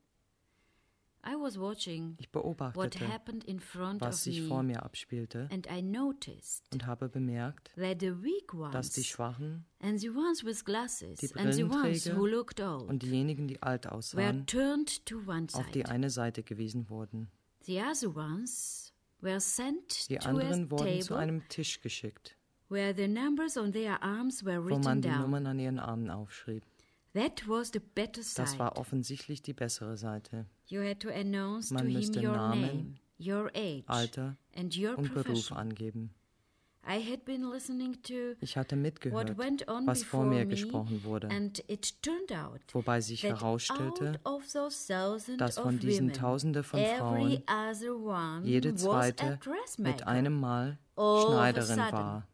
I 1.26 1.34
was 1.34 1.58
watching 1.58 2.16
Ich 2.20 2.28
what 2.32 2.44
beobachtete, 2.44 3.08
happened 3.08 3.44
in 3.44 3.58
front 3.58 4.00
was 4.00 4.14
of 4.14 4.20
sich 4.20 4.42
me, 4.42 4.48
vor 4.48 4.62
mir 4.62 4.82
abspielte 4.84 5.48
and 5.50 5.66
I 5.68 5.82
noticed 5.82 6.64
und 6.72 6.86
habe 6.86 7.08
bemerkt, 7.08 7.70
that 7.76 8.00
the 8.00 8.12
weak 8.22 8.52
dass 8.72 8.90
die 8.90 9.00
ones 9.00 9.06
Schwachen 9.08 9.64
and 9.80 10.00
the 10.00 10.10
ones 10.10 10.44
with 10.44 10.64
glasses 10.64 11.18
Die 11.18 11.28
and 11.36 11.52
the 11.52 11.64
ones 11.64 12.04
Brillenträger 12.04 12.16
who 12.16 12.26
looked 12.26 12.60
old 12.60 12.88
und 12.88 13.02
diejenigen, 13.02 13.48
die 13.48 13.60
alt 13.62 13.86
were 13.86 13.94
aussahen, 13.94 14.46
turned 14.46 15.04
to 15.06 15.18
one 15.26 15.46
auf 15.52 15.66
die 15.72 15.80
side. 15.80 15.88
eine 15.90 16.10
Seite 16.10 16.42
gewiesen 16.42 16.88
wurden. 16.88 17.28
The 17.62 17.80
other 17.80 18.14
ones 18.14 18.92
were 19.20 19.40
sent 19.40 20.08
Die 20.08 20.18
to 20.18 20.26
a 20.26 20.30
anderen 20.30 20.70
wurden 20.70 21.02
zu 21.02 21.14
einem 21.16 21.42
Tisch 21.48 21.80
geschickt, 21.80 22.36
where 22.68 22.94
the 22.94 23.08
numbers 23.08 23.56
on 23.56 23.72
their 23.72 24.00
arms 24.02 24.44
were 24.44 24.62
wo 24.62 24.78
man 24.78 25.02
die 25.02 25.08
down. 25.08 25.22
Nummern 25.22 25.46
an 25.46 25.58
ihren 25.58 25.80
Armen 25.80 26.08
aufschrieb. 26.10 26.62
That 27.16 27.48
was 27.48 27.70
the 27.72 27.78
better 27.80 28.20
Das 28.20 28.34
side. 28.34 28.58
war 28.58 28.76
offensichtlich 28.76 29.40
die 29.40 29.54
bessere 29.54 29.96
Seite. 29.96 30.44
You 30.66 30.82
had 30.82 31.00
to 31.00 31.08
announce 31.08 31.72
Man 31.72 31.84
to 31.84 31.88
him 31.88 31.94
müsste 31.94 32.20
your 32.20 32.36
Namen, 32.36 32.60
name, 32.60 32.94
your 33.18 33.50
age, 33.54 33.84
Alter 33.86 34.36
and 34.54 34.76
your 34.76 34.98
und 34.98 35.14
Beruf 35.14 35.50
angeben. 35.50 36.10
I 36.86 37.00
had 37.02 37.24
been 37.24 37.50
listening 37.50 38.00
to 38.02 38.34
Ich 38.42 38.58
hatte 38.58 38.76
what 38.76 38.82
mitgehört, 38.82 39.38
went 39.38 39.66
on 39.66 39.86
was 39.86 40.04
vor 40.04 40.26
mir 40.26 40.44
me, 40.44 40.46
gesprochen 40.46 41.04
wurde, 41.04 41.30
and 41.30 41.58
it 41.68 42.00
turned 42.02 42.32
out 42.32 42.60
wobei 42.74 43.00
sich 43.00 43.22
that 43.22 43.40
herausstellte, 43.40 44.20
dass 45.38 45.56
von 45.56 45.76
of 45.76 45.80
diesen 45.80 46.08
women, 46.08 46.12
Tausende 46.12 46.62
von 46.62 46.78
every 46.80 46.98
Frauen 46.98 47.42
other 47.48 47.96
one 47.96 48.46
jede 48.46 48.74
zweite 48.74 49.38
mit 49.78 50.06
einem 50.06 50.38
Mal 50.38 50.78
Schneiderin 50.96 51.76
sudden. 51.76 51.92
war. 51.92 52.28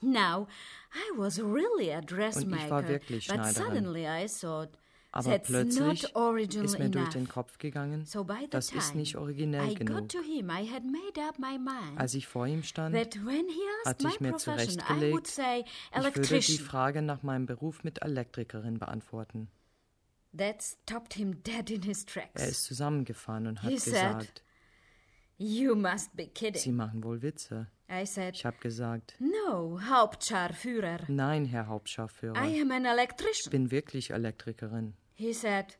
Now, 0.00 0.46
I 0.94 1.18
was 1.18 1.38
really 1.40 1.90
a 1.92 2.00
dressmaker, 2.00 2.86
wirklich 2.88 3.28
but 3.28 3.36
Schneiderin. 3.36 3.54
suddenly 3.54 4.06
I 4.06 4.26
thought, 4.28 4.70
Aber 5.12 5.30
that's 5.30 5.48
plötzlich 5.48 6.02
not 6.02 6.14
original 6.14 6.64
ist 6.66 6.78
mir 6.78 6.90
durch 6.90 7.08
den 7.08 7.26
Kopf 7.28 7.56
gegangen, 7.58 8.04
So 8.04 8.22
by 8.24 8.40
the 8.42 8.50
das 8.50 8.66
time 8.68 8.80
ist 8.80 8.94
nicht 8.94 9.16
originell 9.16 9.70
I 9.70 9.74
genug. 9.74 10.08
to 10.10 10.18
him, 10.20 10.50
I 10.50 10.68
had 10.70 10.84
made 10.84 11.18
up 11.26 11.38
my 11.38 11.56
mind 11.58 11.98
Als 11.98 12.12
ich 12.14 12.26
vor 12.26 12.46
ihm 12.46 12.62
stand, 12.62 12.94
that 12.94 13.16
when 13.24 13.46
he 13.48 13.60
asked 13.86 14.04
hatte 14.04 14.08
ich 14.08 14.20
mir 14.20 14.32
profession, 14.32 14.82
I 14.88 15.10
would 15.12 15.26
zurechtgelegt, 15.26 15.26
say 15.28 15.60
ich 15.60 15.96
würde 15.96 16.10
die 16.12 16.18
electrician. 16.18 16.66
Frage 16.66 17.00
nach 17.02 17.22
meinem 17.22 17.46
Beruf 17.46 17.82
mit 17.82 18.02
Elektrikerin 18.02 18.78
beantworten. 18.78 19.48
That 20.36 20.62
stopped 20.62 21.14
him 21.14 21.42
dead 21.42 21.70
in 21.70 21.80
his 21.80 22.04
tracks. 22.04 22.42
Er 22.42 22.48
ist 22.48 22.64
zusammengefahren 22.64 23.46
und 23.46 23.62
hat 23.62 23.70
He 23.70 23.78
said, 23.78 23.94
gesagt, 24.18 24.42
You 25.38 25.74
must 25.74 26.16
be 26.16 26.24
Sie 26.24 26.30
kidding. 26.30 26.74
machen 26.76 27.04
wohl 27.04 27.20
Witze. 27.22 27.66
I 27.90 28.04
said, 28.06 28.34
Ich 28.34 28.44
habe 28.46 28.56
gesagt, 28.58 29.14
No, 29.20 29.78
Hauptscharführer. 29.80 31.00
nein, 31.08 31.44
Herr 31.44 31.66
Hauptscharführer, 31.68 32.34
I 32.42 32.60
am 32.62 32.70
an 32.70 32.84
ich 32.84 32.90
electrician. 32.90 33.50
bin 33.50 33.70
wirklich 33.70 34.10
Elektrikerin. 34.10 34.94
He 35.14 35.32
said, 35.32 35.76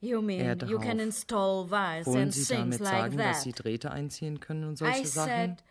You 0.00 0.22
mean 0.22 0.40
Er 0.40 0.56
you 0.68 0.78
can 0.78 1.00
install 1.00 1.68
wires 1.70 2.06
Wollen 2.06 2.22
and 2.24 2.32
Sie 2.34 2.44
things 2.44 2.78
damit 2.78 2.80
like 2.80 2.90
sagen, 2.92 3.16
dass 3.18 3.36
that? 3.38 3.42
Sie 3.44 3.52
Drähte 3.52 3.90
einziehen 3.90 4.38
können 4.40 4.64
und 4.64 4.76
solche 4.76 5.02
I 5.02 5.06
Sachen? 5.06 5.28
said, 5.28 5.64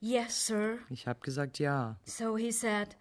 Yes, 0.00 0.46
sir. 0.46 0.78
Ich 0.88 1.06
habe 1.08 1.20
gesagt, 1.20 1.58
ja. 1.58 1.98
So 2.04 2.36
he 2.36 2.52
said, 2.52 2.96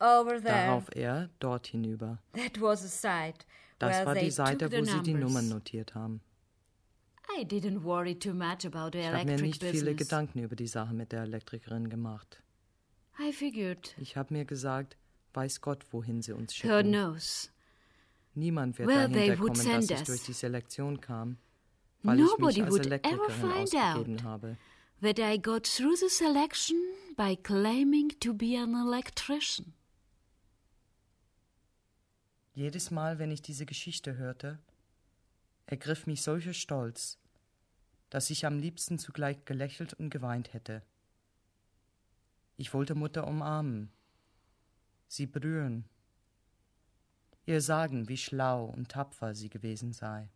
Over 0.00 0.40
there. 0.42 0.66
Darauf 0.66 0.84
er 0.94 1.30
dort 1.38 1.68
hinüber. 1.68 2.18
That 2.34 2.60
was 2.60 2.84
a 2.84 2.88
site 2.88 3.46
Das 3.78 3.90
where 3.92 4.06
war 4.06 4.14
die 4.14 4.30
Seite, 4.30 4.70
wo 4.70 4.84
sie 4.84 5.00
die 5.02 5.14
numbers. 5.14 5.32
Nummern 5.32 5.48
notiert 5.48 5.94
haben. 5.94 6.20
I 7.38 7.44
didn't 7.44 7.82
worry 7.84 8.14
too 8.18 8.34
much 8.34 8.64
about 8.64 8.90
the 8.92 8.98
Ich 9.00 9.06
habe 9.06 9.24
mir 9.24 9.40
nicht 9.40 9.60
viele 9.62 9.72
business. 9.72 9.96
Gedanken 9.96 10.38
über 10.40 10.56
die 10.56 10.66
Sache 10.66 10.94
mit 10.94 11.12
der 11.12 11.22
Elektrikerin 11.22 11.88
gemacht. 11.88 12.42
I 13.18 13.32
figured, 13.32 13.94
Ich 13.98 14.16
habe 14.16 14.34
mir 14.34 14.44
gesagt, 14.44 14.96
weiß 15.32 15.60
Gott, 15.60 15.84
wohin 15.92 16.22
sie 16.22 16.32
uns 16.32 16.54
schicken. 16.54 16.90
knows. 16.90 17.50
Niemand 18.34 18.78
wird 18.78 18.88
Well, 18.88 19.06
they 19.08 19.28
dahinter 19.28 19.38
would 19.40 19.54
kommen, 19.54 19.64
dass 19.72 19.86
send 19.86 19.90
ich 19.90 19.98
us. 19.98 20.04
durch 20.06 20.22
die 20.24 20.32
Selektion 20.32 21.00
kam, 21.00 21.36
weil 22.02 22.18
ich 22.20 22.26
Nobody 22.26 22.62
mich 22.62 22.72
als 22.72 22.86
Elektrikerin 22.86 23.52
ausgegeben 23.52 24.16
out. 24.18 24.22
habe. 24.24 24.56
That 25.00 25.18
I 25.18 25.38
got 25.40 25.64
through 25.64 25.96
the 25.96 26.08
selection 26.08 26.76
by 27.16 27.36
claiming 27.36 28.08
to 28.20 28.32
be 28.34 28.56
an 28.58 28.74
electrician. 28.74 29.72
Jedes 32.54 32.90
Mal, 32.90 33.18
wenn 33.18 33.30
ich 33.30 33.42
diese 33.42 33.66
Geschichte 33.66 34.16
hörte, 34.16 34.58
ergriff 35.66 36.06
mich 36.06 36.22
solcher 36.22 36.52
Stolz, 36.52 37.18
dass 38.10 38.30
ich 38.30 38.46
am 38.46 38.58
liebsten 38.58 38.98
zugleich 38.98 39.44
gelächelt 39.44 39.94
und 39.94 40.10
geweint 40.10 40.52
hätte. 40.52 40.82
Ich 42.56 42.72
wollte 42.72 42.94
Mutter 42.94 43.26
umarmen, 43.26 43.90
sie 45.08 45.26
berühren, 45.26 45.84
ihr 47.46 47.60
sagen, 47.60 48.08
wie 48.08 48.16
schlau 48.16 48.66
und 48.66 48.90
tapfer 48.90 49.34
sie 49.34 49.48
gewesen 49.48 49.92
sei. 49.92 50.28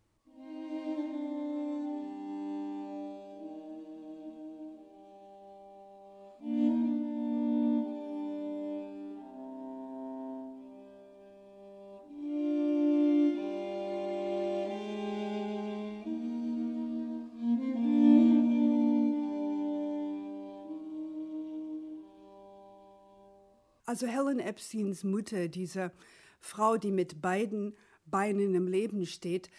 Also 23.89 24.05
Helen 24.05 24.39
Epsteins 24.39 25.03
Mutter, 25.03 25.47
diese 25.47 25.91
Frau, 26.39 26.77
die 26.77 26.91
mit 26.91 27.23
beiden 27.23 27.75
Beinen 28.05 28.53
im 28.53 28.67
Leben 28.67 29.07
steht, 29.07 29.49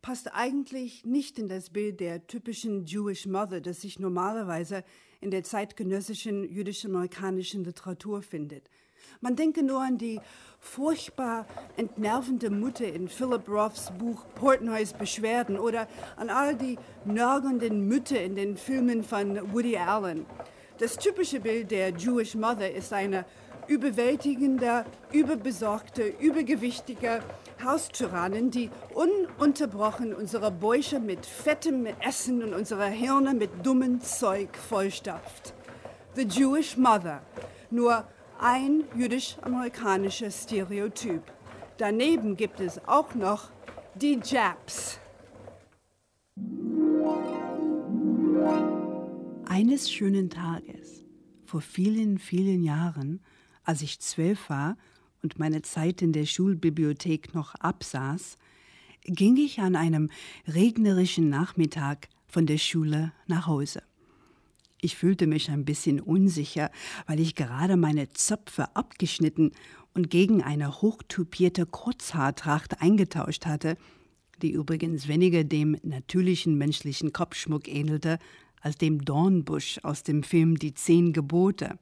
passt 0.00 0.32
eigentlich 0.32 1.04
nicht 1.04 1.40
in 1.40 1.48
das 1.48 1.70
Bild 1.70 1.98
der 1.98 2.24
typischen 2.28 2.84
Jewish 2.84 3.26
Mother, 3.26 3.60
das 3.60 3.80
sich 3.80 3.98
normalerweise 3.98 4.84
in 5.20 5.32
der 5.32 5.42
zeitgenössischen 5.42 6.48
jüdisch-amerikanischen 6.48 7.64
Literatur 7.64 8.22
findet. 8.22 8.70
Man 9.20 9.34
denke 9.34 9.64
nur 9.64 9.80
an 9.80 9.98
die 9.98 10.20
furchtbar 10.60 11.48
entnervende 11.76 12.50
Mutter 12.50 12.86
in 12.86 13.08
Philip 13.08 13.48
Roths 13.48 13.90
Buch 13.98 14.24
Portnoys 14.36 14.92
Beschwerden 14.92 15.58
oder 15.58 15.88
an 16.14 16.30
all 16.30 16.54
die 16.54 16.78
nörgelnden 17.04 17.88
Mütter 17.88 18.22
in 18.22 18.36
den 18.36 18.56
Filmen 18.56 19.02
von 19.02 19.52
Woody 19.52 19.76
Allen. 19.76 20.26
Das 20.78 20.96
typische 20.96 21.40
Bild 21.40 21.72
der 21.72 21.90
Jewish 21.90 22.36
Mother 22.36 22.72
ist 22.72 22.92
eine 22.92 23.26
überwältigende, 23.70 24.84
überbesorgte, 25.12 26.02
übergewichtige 26.02 27.22
Haustyrannin, 27.64 28.50
die 28.50 28.68
ununterbrochen 28.94 30.12
unsere 30.12 30.50
Bäuche 30.50 30.98
mit 30.98 31.24
fettem 31.24 31.86
Essen 31.86 32.42
und 32.42 32.52
unsere 32.52 32.88
Hirne 32.88 33.32
mit 33.32 33.64
dummem 33.64 34.00
Zeug 34.00 34.56
vollstopft. 34.56 35.54
The 36.16 36.26
Jewish 36.26 36.76
Mother. 36.76 37.22
Nur 37.70 38.08
ein 38.40 38.82
jüdisch-amerikanisches 38.96 40.42
Stereotyp. 40.42 41.22
Daneben 41.78 42.36
gibt 42.36 42.58
es 42.58 42.84
auch 42.88 43.14
noch 43.14 43.50
die 43.94 44.18
Japs. 44.24 44.98
Eines 49.48 49.92
schönen 49.92 50.28
Tages, 50.28 51.04
vor 51.44 51.60
vielen, 51.60 52.18
vielen 52.18 52.64
Jahren, 52.64 53.20
als 53.64 53.82
ich 53.82 54.00
zwölf 54.00 54.48
war 54.48 54.76
und 55.22 55.38
meine 55.38 55.62
Zeit 55.62 56.02
in 56.02 56.12
der 56.12 56.26
Schulbibliothek 56.26 57.34
noch 57.34 57.54
absaß, 57.56 58.36
ging 59.04 59.36
ich 59.36 59.60
an 59.60 59.76
einem 59.76 60.10
regnerischen 60.46 61.28
Nachmittag 61.28 62.08
von 62.26 62.46
der 62.46 62.58
Schule 62.58 63.12
nach 63.26 63.46
Hause. 63.46 63.82
Ich 64.82 64.96
fühlte 64.96 65.26
mich 65.26 65.50
ein 65.50 65.64
bisschen 65.64 66.00
unsicher, 66.00 66.70
weil 67.06 67.20
ich 67.20 67.34
gerade 67.34 67.76
meine 67.76 68.10
Zöpfe 68.10 68.74
abgeschnitten 68.74 69.52
und 69.94 70.10
gegen 70.10 70.42
eine 70.42 70.80
hochtupierte 70.80 71.66
Kurzhaartracht 71.66 72.80
eingetauscht 72.80 73.44
hatte, 73.46 73.76
die 74.40 74.52
übrigens 74.52 75.06
weniger 75.08 75.44
dem 75.44 75.76
natürlichen 75.82 76.56
menschlichen 76.56 77.12
Kopfschmuck 77.12 77.68
ähnelte 77.68 78.18
als 78.62 78.76
dem 78.76 79.04
Dornbusch 79.04 79.80
aus 79.82 80.02
dem 80.02 80.22
Film 80.22 80.58
Die 80.58 80.72
Zehn 80.74 81.12
Gebote. 81.12 81.78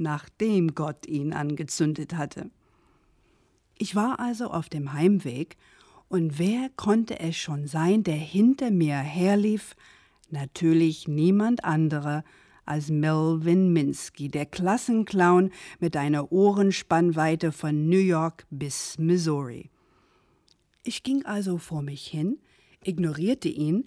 Nachdem 0.00 0.74
Gott 0.74 1.06
ihn 1.06 1.32
angezündet 1.32 2.14
hatte. 2.14 2.50
Ich 3.78 3.94
war 3.94 4.18
also 4.18 4.50
auf 4.50 4.68
dem 4.68 4.92
Heimweg, 4.92 5.56
und 6.08 6.40
wer 6.40 6.70
konnte 6.74 7.20
es 7.20 7.36
schon 7.36 7.68
sein, 7.68 8.02
der 8.02 8.16
hinter 8.16 8.72
mir 8.72 8.96
herlief? 8.96 9.76
Natürlich 10.30 11.06
niemand 11.06 11.64
anderer 11.64 12.24
als 12.64 12.88
Melvin 12.88 13.72
Minsky, 13.72 14.28
der 14.28 14.46
Klassenclown 14.46 15.50
mit 15.78 15.96
einer 15.96 16.32
Ohrenspannweite 16.32 17.52
von 17.52 17.88
New 17.88 17.98
York 17.98 18.46
bis 18.50 18.98
Missouri. 18.98 19.70
Ich 20.82 21.02
ging 21.02 21.24
also 21.24 21.58
vor 21.58 21.82
mich 21.82 22.06
hin, 22.06 22.38
ignorierte 22.82 23.48
ihn, 23.48 23.86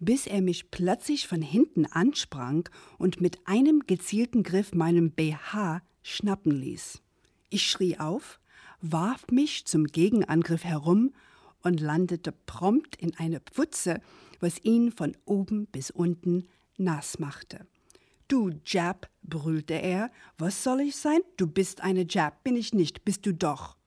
bis 0.00 0.26
er 0.26 0.40
mich 0.42 0.70
plötzlich 0.70 1.26
von 1.26 1.42
hinten 1.42 1.86
ansprang 1.86 2.68
und 2.98 3.20
mit 3.20 3.38
einem 3.46 3.84
gezielten 3.86 4.42
Griff 4.42 4.74
meinem 4.74 5.10
BH 5.10 5.82
schnappen 6.02 6.52
ließ. 6.52 7.02
Ich 7.50 7.64
schrie 7.68 7.98
auf, 7.98 8.40
warf 8.80 9.26
mich 9.30 9.64
zum 9.66 9.86
Gegenangriff 9.86 10.64
herum 10.64 11.12
und 11.62 11.80
landete 11.80 12.32
prompt 12.32 12.96
in 12.96 13.16
eine 13.16 13.40
Pfütze, 13.40 14.00
was 14.40 14.62
ihn 14.62 14.92
von 14.92 15.16
oben 15.24 15.66
bis 15.66 15.90
unten 15.90 16.46
nass 16.76 17.18
machte. 17.18 17.66
Du 18.28 18.50
Jap, 18.64 19.08
brüllte 19.22 19.74
er, 19.74 20.10
was 20.36 20.62
soll 20.62 20.82
ich 20.82 20.96
sein? 20.96 21.20
Du 21.36 21.46
bist 21.46 21.80
eine 21.80 22.06
Jap, 22.08 22.44
bin 22.44 22.56
ich 22.56 22.74
nicht, 22.74 23.04
bist 23.04 23.24
du 23.24 23.32
doch. 23.32 23.77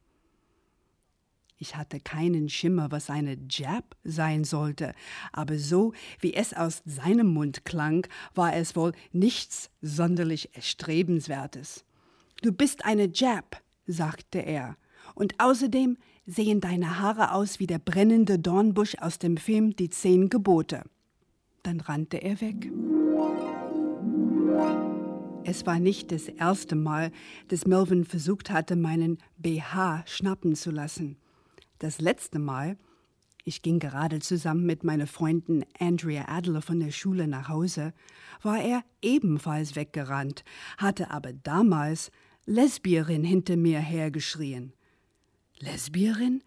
Ich 1.62 1.76
hatte 1.76 1.99
keinen 1.99 2.49
Schimmer, 2.49 2.89
was 2.89 3.12
eine 3.12 3.38
Jap 3.47 3.95
sein 4.03 4.45
sollte, 4.45 4.95
aber 5.32 5.59
so 5.59 5.93
wie 6.20 6.34
es 6.34 6.55
aus 6.55 6.82
seinem 6.86 7.28
Mund 7.28 7.66
klang, 7.66 8.07
war 8.34 8.55
es 8.55 8.76
wohl 8.76 8.93
nichts 9.12 9.70
sonderlich 9.80 10.55
Erstrebenswertes. 10.55 11.86
Du 12.41 12.51
bist 12.51 12.84
eine 12.84 13.12
Jap, 13.14 13.62
sagte 13.86 14.39
er, 14.39 14.76
und 15.14 15.36
außerdem 15.39 15.97
sehen 16.26 16.62
deine 16.62 16.99
Haare 16.99 17.32
aus 17.32 17.59
wie 17.59 17.68
der 17.68 17.78
brennende 17.78 18.39
Dornbusch 18.39 18.95
aus 18.95 19.20
dem 19.20 19.38
Film 19.38 19.76
Die 19.76 19.91
Zehn 19.91 20.30
Gebote. 20.30 20.82
Dann 21.62 21.80
rannte 21.80 22.18
er 22.18 22.41
weg. 22.41 22.72
Es 25.43 25.68
war 25.68 25.80
nicht 25.80 26.12
das 26.12 26.28
erste 26.28 26.76
Mal, 26.76 27.12
dass 27.49 27.68
Melvin 27.68 28.03
versucht 28.03 28.49
hatte, 28.49 28.76
meinen 28.76 29.20
BH 29.38 30.05
schnappen 30.07 30.55
zu 30.55 30.72
lassen. 30.72 31.20
Das 31.82 31.99
letzte 31.99 32.38
Mal, 32.38 32.77
ich 33.43 33.63
ging 33.63 33.79
gerade 33.79 34.19
zusammen 34.19 34.67
mit 34.67 34.84
meiner 34.84 35.07
Freundin 35.07 35.65
Andrea 35.79 36.25
Adler 36.27 36.61
von 36.61 36.79
der 36.79 36.91
Schule 36.91 37.27
nach 37.27 37.49
Hause, 37.49 37.95
war 38.43 38.61
er 38.61 38.84
ebenfalls 39.01 39.75
weggerannt, 39.75 40.43
hatte 40.77 41.09
aber 41.09 41.34
damals 41.34 42.11
Lesbierin 42.45 43.23
hinter 43.23 43.57
mir 43.57 43.79
hergeschrien. 43.79 44.73
Lesbierin? 45.57 46.43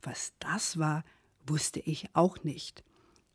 Was 0.00 0.32
das 0.38 0.78
war, 0.78 1.02
wusste 1.44 1.80
ich 1.80 2.06
auch 2.12 2.44
nicht. 2.44 2.84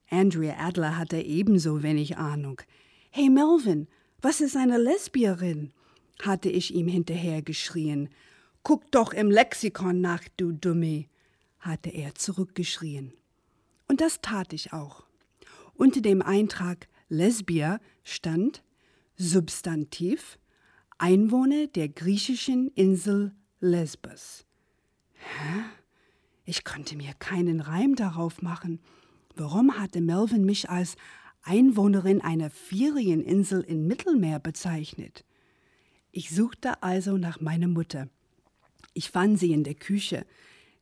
Andrea 0.09 0.55
Adler 0.65 0.95
hatte 0.95 1.17
ebenso 1.17 1.83
wenig 1.83 2.15
Ahnung. 2.15 2.61
Hey 3.09 3.29
Melvin, 3.29 3.89
was 4.21 4.39
ist 4.39 4.55
eine 4.55 4.77
Lesbierin? 4.77 5.73
hatte 6.21 6.47
ich 6.47 6.73
ihm 6.73 6.87
hinterhergeschrien. 6.87 8.07
Guck 8.63 8.89
doch 8.91 9.11
im 9.11 9.29
Lexikon 9.29 9.99
nach, 9.99 10.23
du 10.37 10.53
Dummi, 10.53 11.09
hatte 11.59 11.89
er 11.89 12.15
zurückgeschrien. 12.15 13.13
Und 13.87 14.01
das 14.01 14.21
tat 14.21 14.53
ich 14.53 14.73
auch. 14.73 15.05
Unter 15.75 16.01
dem 16.01 16.21
Eintrag 16.21 16.87
Lesbia 17.09 17.79
stand 18.03 18.63
Substantiv 19.15 20.37
Einwohner 20.97 21.67
der 21.67 21.89
griechischen 21.89 22.69
Insel 22.69 23.33
Lesbos. 23.59 24.45
Hä? 25.13 25.63
Ich 26.45 26.63
konnte 26.63 26.95
mir 26.95 27.13
keinen 27.19 27.59
Reim 27.59 27.95
darauf 27.95 28.41
machen. 28.41 28.79
Warum 29.35 29.77
hatte 29.77 30.01
Melvin 30.01 30.45
mich 30.45 30.69
als 30.69 30.95
Einwohnerin 31.43 32.21
einer 32.21 32.49
Ferieninsel 32.49 33.61
im 33.61 33.85
Mittelmeer 33.85 34.39
bezeichnet? 34.39 35.23
Ich 36.11 36.31
suchte 36.31 36.81
also 36.81 37.17
nach 37.17 37.39
meiner 37.39 37.67
Mutter. 37.67 38.09
Ich 38.93 39.11
fand 39.11 39.37
sie 39.37 39.51
in 39.51 39.63
der 39.63 39.75
Küche. 39.75 40.25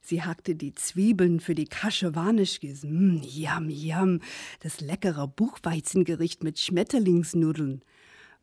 Sie 0.05 0.21
hackte 0.21 0.53
die 0.53 0.75
Zwiebeln 0.75 1.39
für 1.39 1.55
die 1.55 1.65
Kasche 1.65 2.13
Warnischkes. 2.13 2.83
Mm, 2.83 3.21
yum, 3.23 3.69
yum. 3.69 4.19
Das 4.59 4.79
leckere 4.79 5.27
Buchweizengericht 5.27 6.43
mit 6.43 6.59
Schmetterlingsnudeln. 6.59 7.81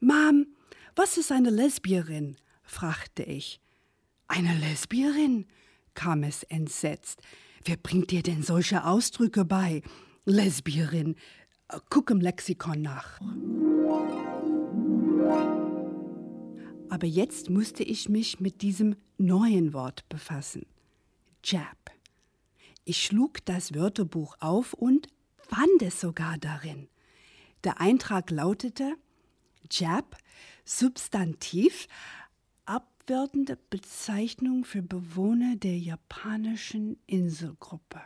Mom, 0.00 0.46
was 0.96 1.16
ist 1.18 1.30
eine 1.30 1.50
Lesbierin? 1.50 2.36
fragte 2.64 3.22
ich. 3.22 3.60
Eine 4.26 4.58
Lesbierin? 4.58 5.46
kam 5.94 6.24
es 6.24 6.42
entsetzt. 6.42 7.20
Wer 7.64 7.76
bringt 7.76 8.10
dir 8.10 8.24
denn 8.24 8.42
solche 8.42 8.84
Ausdrücke 8.84 9.44
bei? 9.44 9.82
Lesbierin. 10.24 11.14
Guck 11.90 12.10
im 12.10 12.20
Lexikon 12.20 12.82
nach. 12.82 13.20
Aber 16.88 17.06
jetzt 17.06 17.50
musste 17.50 17.84
ich 17.84 18.08
mich 18.08 18.40
mit 18.40 18.62
diesem 18.62 18.96
neuen 19.16 19.72
Wort 19.72 20.08
befassen. 20.08 20.66
Jap. 21.44 21.90
Ich 22.84 23.02
schlug 23.04 23.44
das 23.44 23.74
Wörterbuch 23.74 24.36
auf 24.40 24.74
und 24.74 25.08
fand 25.36 25.82
es 25.82 26.00
sogar 26.00 26.38
darin. 26.38 26.88
Der 27.64 27.80
Eintrag 27.80 28.30
lautete 28.30 28.96
Jap, 29.70 30.16
Substantiv, 30.64 31.88
abwertende 32.64 33.58
Bezeichnung 33.70 34.64
für 34.64 34.82
Bewohner 34.82 35.56
der 35.56 35.78
japanischen 35.78 36.98
Inselgruppe. 37.06 38.00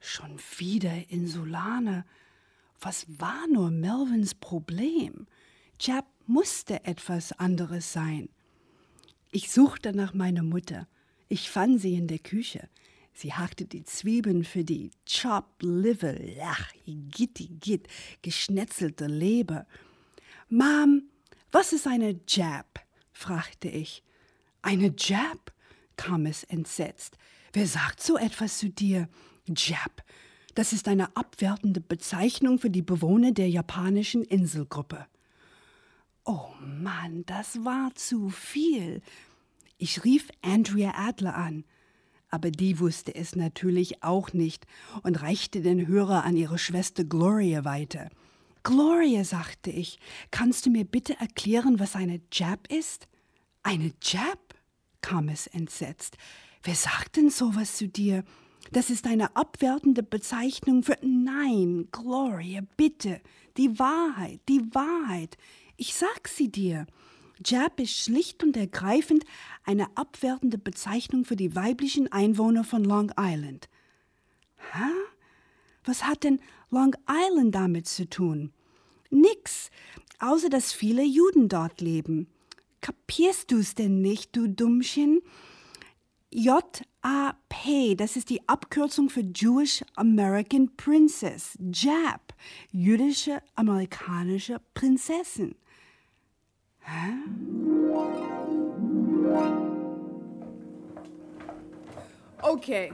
Schon 0.00 0.38
wieder 0.58 1.10
Insulaner. 1.10 2.04
Was 2.80 3.06
war 3.18 3.46
nur 3.48 3.70
Melvins 3.70 4.34
Problem? 4.34 5.26
Jap 5.80 6.06
musste 6.26 6.84
etwas 6.84 7.32
anderes 7.32 7.92
sein. 7.92 8.28
Ich 9.30 9.50
suchte 9.50 9.92
nach 9.92 10.14
meiner 10.14 10.42
Mutter. 10.42 10.86
Ich 11.28 11.50
fand 11.50 11.80
sie 11.80 11.94
in 11.94 12.06
der 12.06 12.18
Küche. 12.18 12.68
Sie 13.12 13.32
hackte 13.32 13.64
die 13.64 13.84
Zwiebeln 13.84 14.44
für 14.44 14.64
die 14.64 14.90
Chopped 15.08 15.62
Liver, 15.62 16.14
ach, 16.42 16.72
gitti 16.84 17.48
git, 17.60 17.86
geschnetzelte 18.22 19.06
Leber. 19.06 19.66
Mom, 20.48 21.04
was 21.52 21.72
ist 21.72 21.86
eine 21.86 22.20
Jap? 22.26 22.80
fragte 23.12 23.68
ich. 23.68 24.02
Eine 24.62 24.92
Jap? 24.98 25.52
kam 25.96 26.26
es 26.26 26.42
entsetzt. 26.42 27.16
Wer 27.52 27.68
sagt 27.68 28.02
so 28.02 28.18
etwas 28.18 28.58
zu 28.58 28.68
dir? 28.68 29.08
Jap. 29.46 30.02
Das 30.56 30.72
ist 30.72 30.88
eine 30.88 31.16
abwertende 31.16 31.80
Bezeichnung 31.80 32.58
für 32.58 32.70
die 32.70 32.82
Bewohner 32.82 33.30
der 33.30 33.48
japanischen 33.48 34.22
Inselgruppe. 34.24 35.06
Oh 36.24 36.50
Mann, 36.60 37.24
das 37.26 37.64
war 37.64 37.94
zu 37.94 38.30
viel. 38.30 39.02
Ich 39.78 40.04
rief 40.04 40.28
Andrea 40.42 40.94
Adler 40.96 41.34
an, 41.34 41.64
aber 42.30 42.50
die 42.50 42.80
wusste 42.80 43.14
es 43.14 43.36
natürlich 43.36 44.02
auch 44.02 44.32
nicht 44.32 44.66
und 45.02 45.22
reichte 45.22 45.62
den 45.62 45.86
Hörer 45.86 46.24
an 46.24 46.36
ihre 46.36 46.58
Schwester 46.58 47.04
Gloria 47.04 47.64
weiter. 47.64 48.10
Gloria, 48.62 49.24
sagte 49.24 49.70
ich, 49.70 49.98
kannst 50.30 50.64
du 50.64 50.70
mir 50.70 50.84
bitte 50.84 51.20
erklären, 51.20 51.78
was 51.78 51.96
eine 51.96 52.20
Jap 52.32 52.72
ist? 52.72 53.08
Eine 53.62 53.92
Jap? 54.02 54.54
kam 55.02 55.28
es 55.28 55.46
entsetzt. 55.46 56.16
Wer 56.62 56.74
sagt 56.74 57.16
denn 57.16 57.28
sowas 57.28 57.76
zu 57.76 57.88
dir? 57.88 58.24
Das 58.72 58.88
ist 58.88 59.06
eine 59.06 59.36
abwertende 59.36 60.02
Bezeichnung 60.02 60.82
für 60.82 60.96
Nein, 61.02 61.88
Gloria, 61.92 62.62
bitte. 62.76 63.20
Die 63.58 63.78
Wahrheit, 63.78 64.40
die 64.48 64.62
Wahrheit. 64.74 65.36
Ich 65.76 65.94
sag 65.94 66.26
sie 66.26 66.50
dir. 66.50 66.86
Jap 67.44 67.80
ist 67.80 67.96
schlicht 67.96 68.42
und 68.42 68.56
ergreifend 68.56 69.24
eine 69.64 69.96
abwertende 69.96 70.58
Bezeichnung 70.58 71.24
für 71.24 71.36
die 71.36 71.54
weiblichen 71.54 72.12
Einwohner 72.12 72.64
von 72.64 72.84
Long 72.84 73.12
Island. 73.18 73.68
Hä? 74.72 74.90
Was 75.84 76.04
hat 76.04 76.24
denn 76.24 76.40
Long 76.70 76.94
Island 77.08 77.54
damit 77.54 77.86
zu 77.86 78.08
tun? 78.08 78.52
Nix, 79.10 79.70
außer 80.18 80.48
dass 80.48 80.72
viele 80.72 81.02
Juden 81.04 81.48
dort 81.48 81.80
leben. 81.80 82.28
Kapierst 82.80 83.50
du's 83.50 83.74
denn 83.74 84.00
nicht, 84.00 84.34
du 84.36 84.48
Dummchen? 84.48 85.20
J-A-P, 86.30 87.94
das 87.94 88.16
ist 88.16 88.28
die 88.28 88.48
Abkürzung 88.48 89.08
für 89.08 89.20
Jewish 89.20 89.84
American 89.94 90.74
Princess, 90.76 91.56
JAP, 91.60 92.34
jüdische 92.72 93.40
amerikanische 93.54 94.60
Prinzessin. 94.74 95.54
Hä? 96.84 97.14
Okay, 102.42 102.92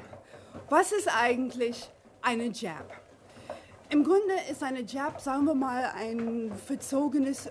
was 0.68 0.92
ist 0.92 1.08
eigentlich 1.08 1.90
eine 2.22 2.46
Jab? 2.46 3.00
Im 3.88 4.04
Grunde 4.04 4.34
ist 4.48 4.62
eine 4.62 4.82
Jab, 4.82 5.20
sagen 5.20 5.44
wir 5.46 5.54
mal, 5.54 5.90
ein 5.96 6.52
verzogenes 6.66 7.50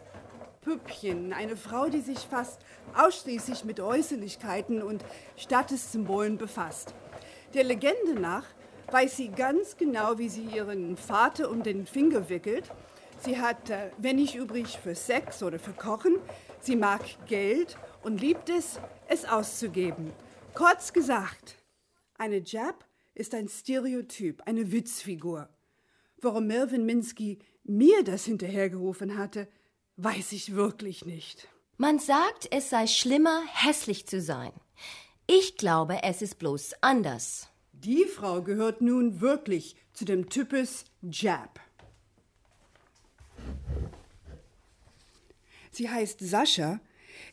Püppchen, 0.62 1.34
eine 1.34 1.58
Frau, 1.58 1.90
die 1.90 2.00
sich 2.00 2.20
fast 2.20 2.62
ausschließlich 2.96 3.66
mit 3.66 3.82
Äußerlichkeiten 3.82 4.82
und 4.82 5.04
Statussymbolen 5.36 6.38
befasst. 6.38 6.94
Der 7.54 7.66
Legende 7.66 8.14
nach 8.20 8.46
weiß 8.92 9.18
sie 9.18 9.30
ganz 9.30 9.76
genau, 9.76 10.18
wie 10.18 10.30
sie 10.30 10.44
ihren 10.44 10.96
Vater 10.96 11.50
um 11.50 11.64
den 11.64 11.86
Finger 11.86 12.30
wickelt. 12.30 12.72
Sie 13.22 13.38
hat 13.38 13.70
äh, 13.70 13.92
wenig 13.98 14.36
übrig 14.36 14.80
für 14.82 14.96
Sex 14.96 15.44
oder 15.44 15.60
für 15.60 15.74
Kochen. 15.74 16.18
Sie 16.62 16.76
mag 16.76 17.02
Geld 17.28 17.78
und 18.02 18.22
liebt 18.22 18.50
es, 18.50 18.80
es 19.08 19.26
auszugeben. 19.26 20.12
Kurz 20.54 20.94
gesagt, 20.94 21.58
eine 22.18 22.38
Jap 22.38 22.86
ist 23.14 23.36
ein 23.36 23.50
Stereotyp, 23.50 24.42
eine 24.46 24.72
Witzfigur. 24.72 25.50
Warum 26.22 26.48
Melvin 26.48 26.86
Minsky 26.86 27.40
mir 27.64 28.04
das 28.04 28.26
hinterhergerufen 28.26 29.18
hatte, 29.18 29.48
weiß 29.98 30.32
ich 30.32 30.56
wirklich 30.56 31.06
nicht. 31.06 31.48
Man 31.78 32.00
sagt, 32.00 32.48
es 32.52 32.70
sei 32.70 32.88
schlimmer, 32.88 33.42
hässlich 33.54 34.08
zu 34.08 34.22
sein. 34.22 34.52
Ich 35.28 35.58
glaube, 35.58 36.04
es 36.04 36.22
ist 36.22 36.40
bloß 36.40 36.74
anders. 36.82 37.50
Die 37.74 38.06
Frau 38.06 38.42
gehört 38.42 38.82
nun 38.82 39.22
wirklich 39.22 39.76
zu 39.94 40.06
dem 40.06 40.30
Typus 40.30 40.86
Jap. 41.02 41.60
Sie 45.72 45.90
heißt 45.90 46.20
Sascha, 46.20 46.80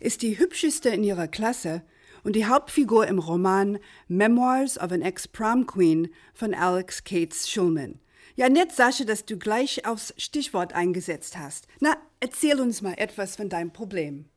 ist 0.01 0.23
die 0.23 0.39
hübscheste 0.39 0.91
in 0.91 1.05
ihrer 1.05 1.29
Klasse 1.29 1.83
und 2.23 2.35
die 2.35 2.47
Hauptfigur 2.47 3.07
im 3.07 3.19
Roman 3.19 3.79
Memoirs 4.09 4.79
of 4.79 4.93
an 4.93 5.03
Ex-Prom 5.03 5.67
Queen 5.67 6.13
von 6.35 6.55
Alex 6.55 7.05
Cates 7.05 7.49
Schulman. 7.51 8.01
Ja, 8.35 8.49
nett, 8.49 8.73
Sascha, 8.73 9.05
dass 9.05 9.25
du 9.25 9.39
gleich 9.39 9.87
aufs 9.87 10.13
Stichwort 10.19 10.75
eingesetzt 10.75 11.39
hast. 11.39 11.69
Na, 11.81 11.97
erzähl 12.21 12.61
uns 12.61 12.83
mal 12.83 12.95
etwas 12.99 13.37
von 13.37 13.49
deinem 13.49 13.73
Problem. 13.73 14.29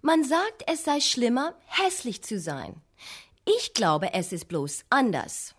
Man 0.00 0.24
sagt, 0.24 0.64
es 0.66 0.84
sei 0.84 1.00
schlimmer, 1.00 1.54
hässlich 1.66 2.22
zu 2.22 2.38
sein. 2.40 2.82
Ich 3.44 3.74
glaube, 3.74 4.14
es 4.14 4.32
ist 4.32 4.48
bloß 4.48 4.84
anders. 4.90 5.54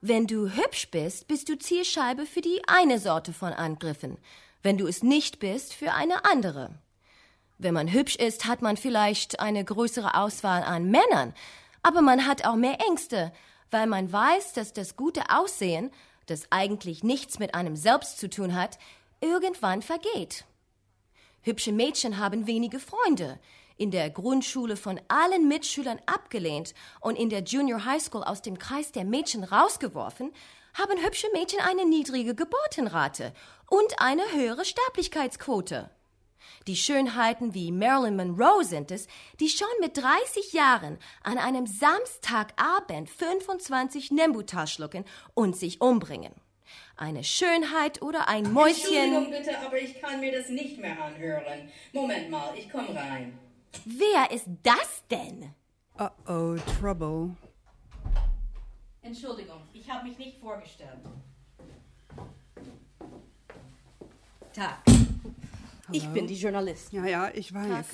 Wenn 0.00 0.26
du 0.26 0.50
hübsch 0.50 0.90
bist, 0.90 1.26
bist 1.26 1.48
du 1.48 1.58
Zielscheibe 1.58 2.26
für 2.26 2.42
die 2.42 2.60
eine 2.66 2.98
Sorte 2.98 3.32
von 3.32 3.52
Angriffen. 3.52 4.18
Wenn 4.62 4.76
du 4.76 4.86
es 4.86 5.02
nicht 5.02 5.38
bist, 5.38 5.72
für 5.72 5.92
eine 5.92 6.24
andere. 6.26 6.78
Wenn 7.58 7.74
man 7.74 7.92
hübsch 7.92 8.16
ist, 8.16 8.46
hat 8.46 8.62
man 8.62 8.76
vielleicht 8.76 9.40
eine 9.40 9.64
größere 9.64 10.14
Auswahl 10.14 10.62
an 10.62 10.90
Männern, 10.90 11.34
aber 11.82 12.02
man 12.02 12.26
hat 12.26 12.44
auch 12.44 12.56
mehr 12.56 12.78
Ängste, 12.88 13.32
weil 13.70 13.86
man 13.86 14.12
weiß, 14.12 14.52
dass 14.54 14.72
das 14.72 14.96
gute 14.96 15.22
Aussehen 15.30 15.90
das 16.26 16.46
eigentlich 16.50 17.04
nichts 17.04 17.38
mit 17.38 17.54
einem 17.54 17.76
selbst 17.76 18.18
zu 18.18 18.28
tun 18.28 18.54
hat, 18.54 18.78
irgendwann 19.20 19.82
vergeht. 19.82 20.44
Hübsche 21.42 21.72
Mädchen 21.72 22.18
haben 22.18 22.46
wenige 22.46 22.80
Freunde, 22.80 23.38
in 23.76 23.90
der 23.90 24.08
Grundschule 24.08 24.76
von 24.76 25.00
allen 25.08 25.48
Mitschülern 25.48 26.00
abgelehnt 26.06 26.74
und 27.00 27.16
in 27.16 27.28
der 27.28 27.42
Junior 27.42 27.84
High 27.84 28.02
School 28.02 28.22
aus 28.22 28.40
dem 28.40 28.58
Kreis 28.58 28.92
der 28.92 29.04
Mädchen 29.04 29.44
rausgeworfen, 29.44 30.32
haben 30.74 31.04
hübsche 31.04 31.28
Mädchen 31.32 31.60
eine 31.60 31.84
niedrige 31.84 32.34
Geburtenrate 32.34 33.32
und 33.68 34.00
eine 34.00 34.22
höhere 34.32 34.64
Sterblichkeitsquote. 34.64 35.90
Die 36.66 36.76
Schönheiten 36.76 37.54
wie 37.54 37.72
Marilyn 37.72 38.16
Monroe 38.16 38.64
sind 38.64 38.90
es, 38.90 39.06
die 39.40 39.48
schon 39.48 39.68
mit 39.80 39.96
30 39.96 40.52
Jahren 40.52 40.98
an 41.22 41.38
einem 41.38 41.66
Samstagabend 41.66 43.10
25 43.10 44.10
Nembutal 44.10 44.66
schlucken 44.66 45.04
und 45.34 45.56
sich 45.56 45.80
umbringen. 45.80 46.32
Eine 46.96 47.24
Schönheit 47.24 48.02
oder 48.02 48.28
ein 48.28 48.52
Mäuschen. 48.52 48.94
Entschuldigung 48.94 49.30
bitte, 49.30 49.58
aber 49.58 49.78
ich 49.78 50.00
kann 50.00 50.20
mir 50.20 50.32
das 50.32 50.48
nicht 50.48 50.78
mehr 50.78 51.00
anhören. 51.02 51.70
Moment 51.92 52.30
mal, 52.30 52.54
ich 52.56 52.70
komme 52.70 52.94
rein. 52.94 53.38
Wer 53.84 54.30
ist 54.30 54.46
das 54.62 55.02
denn? 55.10 55.54
Uh 55.98 56.08
oh, 56.26 56.56
Trouble. 56.80 57.36
Entschuldigung, 59.02 59.60
ich 59.72 59.90
habe 59.90 60.08
mich 60.08 60.18
nicht 60.18 60.38
vorgestellt. 60.38 60.98
Tag. 64.54 64.78
Ich 65.92 66.08
bin 66.08 66.26
die 66.26 66.36
Journalistin. 66.36 67.04
Ja, 67.04 67.10
ja, 67.10 67.30
ich 67.34 67.52
weiß. 67.52 67.86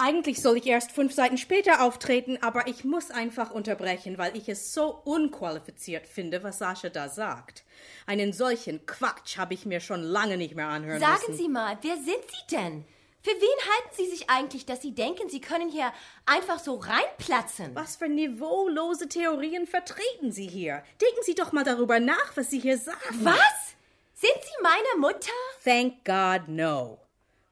Eigentlich 0.00 0.40
soll 0.40 0.58
ich 0.58 0.66
erst 0.66 0.92
fünf 0.92 1.12
Seiten 1.12 1.36
später 1.38 1.82
auftreten, 1.82 2.38
aber 2.40 2.68
ich 2.68 2.84
muss 2.84 3.10
einfach 3.10 3.50
unterbrechen, 3.50 4.16
weil 4.16 4.36
ich 4.36 4.48
es 4.48 4.72
so 4.72 4.94
unqualifiziert 5.04 6.06
finde, 6.06 6.44
was 6.44 6.58
Sascha 6.58 6.88
da 6.88 7.08
sagt. 7.08 7.64
Einen 8.06 8.32
solchen 8.32 8.86
Quatsch 8.86 9.38
habe 9.38 9.54
ich 9.54 9.66
mir 9.66 9.80
schon 9.80 10.02
lange 10.02 10.36
nicht 10.36 10.54
mehr 10.54 10.68
anhören 10.68 11.00
Sagen 11.00 11.18
müssen. 11.26 11.36
Sie 11.36 11.48
mal, 11.48 11.76
wer 11.82 11.96
sind 11.96 12.06
Sie 12.06 12.56
denn? 12.56 12.84
Für 13.22 13.32
wen 13.32 13.40
halten 13.40 13.96
Sie 13.96 14.06
sich 14.06 14.30
eigentlich, 14.30 14.64
dass 14.66 14.80
Sie 14.80 14.94
denken, 14.94 15.28
Sie 15.28 15.40
können 15.40 15.68
hier 15.68 15.92
einfach 16.24 16.60
so 16.60 16.76
reinplatzen? 16.76 17.74
Was 17.74 17.96
für 17.96 18.08
niveaulose 18.08 19.08
Theorien 19.08 19.66
vertreten 19.66 20.30
Sie 20.30 20.46
hier? 20.46 20.84
Denken 21.00 21.22
Sie 21.24 21.34
doch 21.34 21.50
mal 21.50 21.64
darüber 21.64 21.98
nach, 21.98 22.36
was 22.36 22.50
Sie 22.50 22.60
hier 22.60 22.78
sagen. 22.78 23.24
Was? 23.24 23.74
Sind 24.14 24.34
Sie 24.40 24.62
meine 24.62 25.00
Mutter? 25.00 25.32
Thank 25.64 26.04
God, 26.04 26.46
no. 26.46 26.98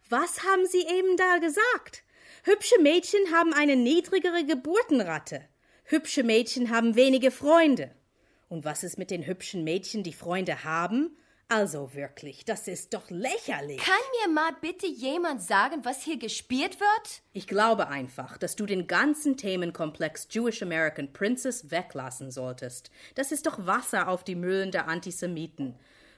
Was 0.08 0.44
haben 0.44 0.66
Sie 0.66 0.82
eben 0.82 1.16
da 1.16 1.38
gesagt? 1.38 2.04
Hübsche 2.44 2.80
Mädchen 2.80 3.32
haben 3.32 3.52
eine 3.52 3.74
niedrigere 3.74 4.44
Geburtenrate. 4.44 5.42
Hübsche 5.82 6.22
Mädchen 6.22 6.70
haben 6.70 6.94
wenige 6.94 7.32
Freunde. 7.32 7.90
Und 8.48 8.64
was 8.64 8.84
ist 8.84 8.98
mit 8.98 9.10
den 9.10 9.26
hübschen 9.26 9.64
Mädchen, 9.64 10.04
die 10.04 10.12
Freunde 10.12 10.62
haben? 10.62 11.16
Also 11.48 11.94
wirklich, 11.94 12.44
das 12.44 12.68
ist 12.68 12.94
doch 12.94 13.10
lächerlich. 13.10 13.78
Kann 13.78 13.94
mir 14.20 14.32
mal 14.32 14.52
bitte 14.60 14.86
jemand 14.86 15.42
sagen, 15.42 15.84
was 15.84 16.02
hier 16.02 16.18
gespielt 16.18 16.78
wird? 16.78 17.22
Ich 17.32 17.48
glaube 17.48 17.88
einfach, 17.88 18.36
dass 18.36 18.54
du 18.54 18.64
den 18.64 18.86
ganzen 18.86 19.36
Themenkomplex 19.36 20.28
Jewish 20.30 20.62
American 20.62 21.12
Princess 21.12 21.72
weglassen 21.72 22.30
solltest. 22.30 22.92
Das 23.16 23.32
ist 23.32 23.46
doch 23.46 23.66
Wasser 23.66 24.08
auf 24.08 24.22
die 24.22 24.36
Mühlen 24.36 24.70
der 24.70 24.86
Antisemiten. 24.86 25.76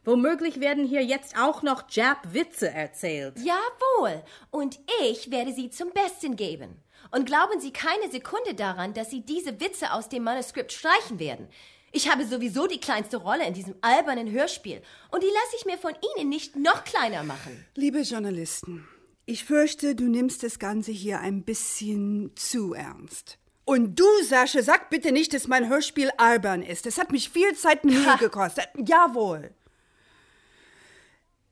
Womöglich 0.08 0.58
werden 0.58 0.86
hier 0.86 1.04
jetzt 1.04 1.36
auch 1.38 1.62
noch 1.62 1.84
Jab-Witze 1.90 2.70
erzählt. 2.70 3.34
Jawohl. 3.40 4.22
Und 4.50 4.78
ich 5.02 5.30
werde 5.30 5.52
sie 5.52 5.68
zum 5.68 5.90
Besten 5.90 6.34
geben. 6.34 6.82
Und 7.10 7.26
glauben 7.26 7.60
Sie 7.60 7.74
keine 7.74 8.10
Sekunde 8.10 8.54
daran, 8.54 8.94
dass 8.94 9.10
Sie 9.10 9.20
diese 9.20 9.60
Witze 9.60 9.92
aus 9.92 10.08
dem 10.08 10.24
Manuskript 10.24 10.72
streichen 10.72 11.18
werden. 11.18 11.46
Ich 11.92 12.10
habe 12.10 12.24
sowieso 12.24 12.66
die 12.66 12.80
kleinste 12.80 13.18
Rolle 13.18 13.46
in 13.46 13.52
diesem 13.52 13.74
albernen 13.82 14.30
Hörspiel. 14.30 14.80
Und 15.10 15.22
die 15.22 15.26
lasse 15.26 15.56
ich 15.58 15.66
mir 15.66 15.76
von 15.76 15.92
Ihnen 16.16 16.30
nicht 16.30 16.56
noch 16.56 16.84
kleiner 16.84 17.22
machen. 17.22 17.66
Liebe 17.74 18.00
Journalisten, 18.00 18.88
ich 19.26 19.44
fürchte, 19.44 19.94
du 19.94 20.04
nimmst 20.04 20.42
das 20.42 20.58
Ganze 20.58 20.90
hier 20.90 21.20
ein 21.20 21.42
bisschen 21.42 22.32
zu 22.34 22.72
ernst. 22.72 23.38
Und 23.68 24.00
du, 24.00 24.06
Sascha, 24.22 24.62
sag 24.62 24.88
bitte 24.88 25.12
nicht, 25.12 25.34
dass 25.34 25.46
mein 25.46 25.68
Hörspiel 25.68 26.08
albern 26.16 26.62
ist. 26.62 26.86
Das 26.86 26.96
hat 26.96 27.12
mich 27.12 27.28
viel 27.28 27.54
Zeit 27.54 27.84
und 27.84 27.90
Mühe 27.92 28.16
gekostet. 28.18 28.70
Jawohl. 28.82 29.50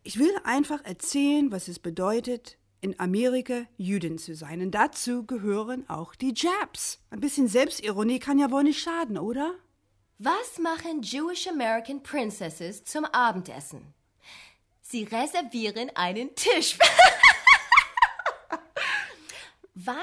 Ich 0.07 0.21
will 0.21 0.33
einfach 0.45 0.85
erzählen, 0.85 1.51
was 1.51 1.67
es 1.67 1.81
bedeutet, 1.81 2.59
in 2.81 3.01
Amerika 3.01 3.67
Jüdin 3.77 4.19
zu 4.19 4.37
sein. 4.37 4.61
Und 4.61 4.71
dazu 4.71 5.27
gehören 5.27 5.85
auch 5.91 6.15
die 6.15 6.33
Japs. 6.33 7.01
Ein 7.11 7.19
bisschen 7.19 7.49
Selbstironie 7.49 8.21
kann 8.21 8.39
ja 8.39 8.53
wohl 8.53 8.63
nicht 8.63 8.81
schaden, 8.81 9.19
oder? 9.19 9.57
Was 10.19 10.61
machen 10.61 11.03
Jewish 11.03 11.49
American 11.49 12.05
Princesses 12.05 12.85
zum 12.85 13.05
Abendessen? 13.07 13.95
Sie 14.81 15.03
reservieren 15.03 15.91
einen 15.97 16.37
Tisch. 16.37 16.79
Wann 19.75 19.97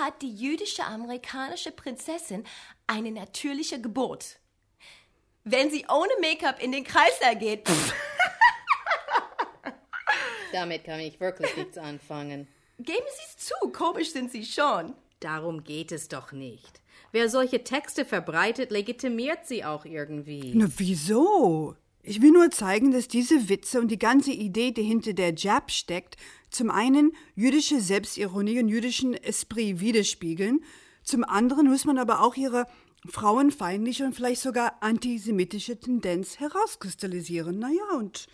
hat 0.00 0.22
die 0.22 0.36
jüdische 0.36 0.84
amerikanische 0.84 1.72
Prinzessin 1.72 2.44
eine 2.86 3.10
natürliche 3.10 3.80
Geburt? 3.80 4.38
Wenn 5.42 5.68
sie 5.68 5.84
ohne 5.88 6.12
Make-up 6.20 6.62
in 6.62 6.70
den 6.70 6.84
Kreislauf 6.84 7.40
geht. 7.40 7.68
Damit 10.52 10.84
kann 10.84 11.00
ich 11.00 11.20
wirklich 11.20 11.56
nichts 11.56 11.78
anfangen. 11.78 12.48
Geben 12.78 13.06
Sie 13.16 13.24
es 13.26 13.36
zu, 13.36 13.70
komisch 13.70 14.12
sind 14.12 14.30
Sie 14.30 14.44
schon. 14.44 14.94
Darum 15.20 15.64
geht 15.64 15.92
es 15.92 16.08
doch 16.08 16.32
nicht. 16.32 16.80
Wer 17.10 17.28
solche 17.28 17.64
Texte 17.64 18.04
verbreitet, 18.04 18.70
legitimiert 18.70 19.46
sie 19.46 19.64
auch 19.64 19.84
irgendwie. 19.84 20.52
Na, 20.54 20.68
wieso? 20.76 21.74
Ich 22.02 22.22
will 22.22 22.30
nur 22.30 22.50
zeigen, 22.50 22.92
dass 22.92 23.08
diese 23.08 23.48
Witze 23.48 23.80
und 23.80 23.88
die 23.88 23.98
ganze 23.98 24.30
Idee, 24.30 24.70
die 24.70 24.82
hinter 24.82 25.12
der 25.12 25.34
Jab 25.34 25.70
steckt, 25.70 26.16
zum 26.50 26.70
einen 26.70 27.12
jüdische 27.34 27.80
Selbstironie 27.80 28.60
und 28.60 28.68
jüdischen 28.68 29.14
Esprit 29.14 29.80
widerspiegeln, 29.80 30.60
zum 31.02 31.24
anderen 31.24 31.68
muss 31.68 31.84
man 31.84 31.98
aber 31.98 32.22
auch 32.22 32.36
ihre 32.36 32.66
frauenfeindliche 33.06 34.04
und 34.04 34.14
vielleicht 34.14 34.42
sogar 34.42 34.82
antisemitische 34.82 35.78
Tendenz 35.78 36.38
herauskristallisieren. 36.38 37.58
Naja, 37.58 37.96
und, 37.96 38.26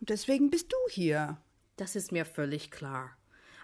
und 0.00 0.10
deswegen 0.10 0.50
bist 0.50 0.72
du 0.72 0.76
hier. 0.92 1.38
Das 1.76 1.94
ist 1.94 2.12
mir 2.12 2.24
völlig 2.24 2.70
klar. 2.70 3.16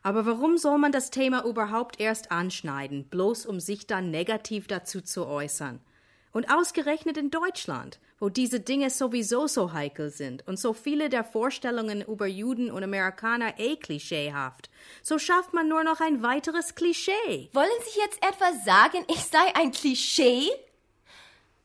Aber 0.03 0.27
warum 0.27 0.59
soll 0.59 0.79
man 0.79 0.93
das 0.93 1.11
Thema 1.11 1.45
überhaupt 1.45 2.01
erst 2.01 2.33
anschneiden, 2.33 3.09
bloß 3.09 3.47
um 3.47 3.61
sich 3.61 3.87
dann 3.87 4.11
negativ 4.11 4.67
dazu 4.67 5.01
zu 5.01 5.27
äußern? 5.27 5.81
Und 6.33 6.51
ausgerechnet 6.51 7.19
in 7.19 7.31
Deutschland, 7.31 8.01
wo 8.19 8.31
diese 8.31 8.59
Dinge 8.61 8.89
sowieso 8.89 9.47
so 9.47 9.75
heikel 9.75 10.11
sind 10.11 10.47
und 10.47 10.59
so 10.59 10.73
viele 10.73 11.11
der 11.11 11.25
Vorstellungen 11.25 12.03
über 12.03 12.27
Juden 12.27 12.71
und 12.71 12.83
Amerikaner 12.83 13.59
eh 13.59 13.77
klischeehaft, 13.77 14.71
so 15.03 15.19
schafft 15.19 15.53
man 15.53 15.69
nur 15.69 15.85
noch 15.85 16.01
ein 16.01 16.23
weiteres 16.23 16.75
Klischee. 16.75 17.51
Wollen 17.53 17.69
Sie 17.85 18.01
jetzt 18.01 18.19
etwa 18.25 18.53
sagen, 18.65 19.05
ich 19.09 19.25
sei 19.25 19.55
ein 19.55 19.73
Klischee? 19.73 20.49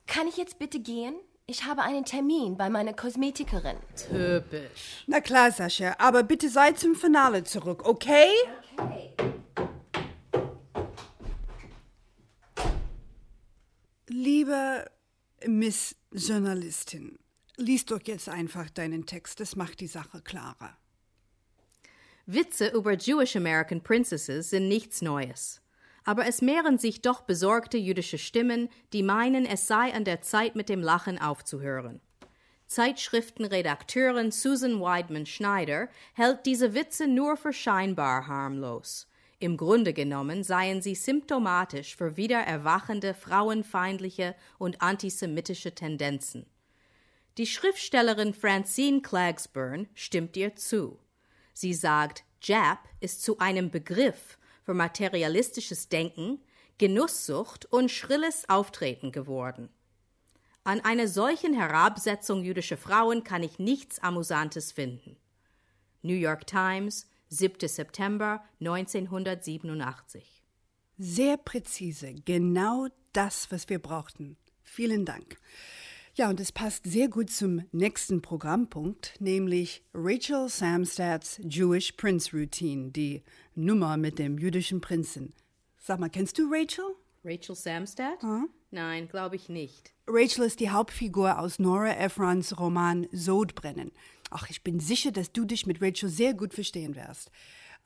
Kann 0.06 0.28
ich 0.28 0.36
jetzt 0.36 0.60
bitte 0.60 0.80
gehen? 0.80 1.16
Ich 1.50 1.64
habe 1.64 1.82
einen 1.82 2.04
Termin 2.04 2.58
bei 2.58 2.70
meiner 2.70 2.94
Kosmetikerin. 2.94 3.78
Typisch. 3.96 5.06
Na 5.08 5.22
klar, 5.22 5.50
Sascha, 5.50 5.96
aber 5.98 6.24
bitte 6.24 6.50
sei 6.50 6.74
zum 6.74 6.94
Finale 6.94 7.46
zurück, 7.46 7.86
okay? 7.86 8.28
Okay. 8.76 9.14
Liebe 14.10 14.92
Miss 15.46 15.96
Journalistin, 16.12 17.18
lies 17.56 17.86
doch 17.86 18.02
jetzt 18.04 18.28
einfach 18.28 18.70
deinen 18.70 19.06
Text, 19.06 19.40
das 19.40 19.56
macht 19.56 19.80
die 19.80 19.88
Sache 19.88 20.22
klarer. 20.22 20.78
Witze 22.26 22.68
über 22.72 22.92
Jewish 22.92 23.38
American 23.38 23.82
Princesses 23.82 24.50
sind 24.50 24.68
nichts 24.68 25.02
Neues. 25.02 25.62
Aber 26.08 26.26
es 26.26 26.42
mehren 26.42 26.78
sich 26.78 27.02
doch 27.02 27.20
besorgte 27.20 27.78
jüdische 27.78 28.18
Stimmen, 28.18 28.70
die 28.94 29.04
meinen, 29.04 29.46
es 29.46 29.68
sei 29.68 29.94
an 29.94 30.06
der 30.06 30.22
Zeit, 30.22 30.56
mit 30.56 30.70
dem 30.70 30.82
Lachen 30.82 31.20
aufzuhören. 31.20 32.00
Zeitschriftenredakteurin 32.68 34.32
Susan 34.32 34.80
Weidman 34.80 35.26
Schneider 35.26 35.90
hält 36.14 36.46
diese 36.46 36.74
Witze 36.74 37.08
nur 37.08 37.36
für 37.36 37.52
scheinbar 37.52 38.26
harmlos. 38.26 39.10
Im 39.40 39.58
Grunde 39.58 39.92
genommen 39.92 40.46
seien 40.46 40.82
sie 40.82 40.96
symptomatisch 40.96 41.98
für 41.98 42.16
wieder 42.16 42.40
erwachende 42.40 43.14
frauenfeindliche 43.14 44.34
und 44.60 44.82
antisemitische 44.82 45.76
Tendenzen. 45.76 46.46
Die 47.38 47.48
Schriftstellerin 47.48 48.34
Francine 48.34 49.02
Clagsburn 49.02 49.90
stimmt 49.94 50.38
ihr 50.38 50.56
zu. 50.56 51.00
Sie 51.52 51.74
sagt, 51.74 52.24
Jap 52.42 52.80
ist 53.02 53.24
zu 53.24 53.40
einem 53.40 53.72
Begriff 53.72 54.37
für 54.68 54.74
materialistisches 54.74 55.88
Denken, 55.88 56.42
Genusssucht 56.78 57.66
und 57.72 57.90
schrilles 57.90 58.50
Auftreten 58.50 59.14
geworden. 59.14 59.70
An 60.66 60.82
einer 60.82 61.08
solchen 61.08 61.54
Herabsetzung 61.54 62.44
jüdischer 62.44 62.76
Frauen 62.76 63.24
kann 63.24 63.44
ich 63.44 63.60
nichts 63.60 64.00
Amüsantes 64.00 64.74
finden. 64.74 65.16
New 66.02 66.16
York 66.16 66.48
Times, 66.48 67.08
7. 67.30 67.66
September 67.70 68.44
1987. 68.60 70.44
Sehr 70.98 71.38
präzise, 71.38 72.16
genau 72.26 72.90
das, 73.14 73.50
was 73.54 73.70
wir 73.70 73.80
brauchten. 73.80 74.36
Vielen 74.64 75.06
Dank. 75.06 75.38
Ja, 76.18 76.32
und 76.32 76.40
es 76.40 76.52
passt 76.52 76.88
sehr 76.88 77.10
gut 77.10 77.30
zum 77.30 77.62
nächsten 77.72 78.24
Programmpunkt, 78.24 79.14
nämlich 79.20 79.84
Rachel 79.94 80.50
Samstads 80.50 81.40
Jewish 81.48 81.92
Prince 81.92 82.36
Routine, 82.36 82.90
die 82.90 83.22
Nummer 83.54 83.98
mit 83.98 84.18
dem 84.18 84.40
jüdischen 84.40 84.82
Prinzen. 84.82 85.36
Sag 85.78 86.00
mal, 86.00 86.10
kennst 86.10 86.40
du 86.40 86.52
Rachel? 86.52 86.86
Rachel 87.24 87.56
Samstad? 87.56 88.18
Nein, 88.72 89.08
glaube 89.10 89.36
ich 89.36 89.48
nicht. 89.48 89.94
Rachel 90.08 90.46
ist 90.46 90.60
die 90.60 90.72
Hauptfigur 90.72 91.38
aus 91.38 91.60
Nora 91.60 91.96
Ephrons 91.96 92.60
Roman 92.60 93.06
Sodbrennen. 93.12 93.92
Ach, 94.32 94.50
ich 94.50 94.64
bin 94.64 94.80
sicher, 94.80 95.12
dass 95.12 95.32
du 95.32 95.46
dich 95.46 95.68
mit 95.68 95.84
Rachel 95.84 96.10
sehr 96.10 96.34
gut 96.34 96.56
verstehen 96.56 96.96
wirst. 96.96 97.30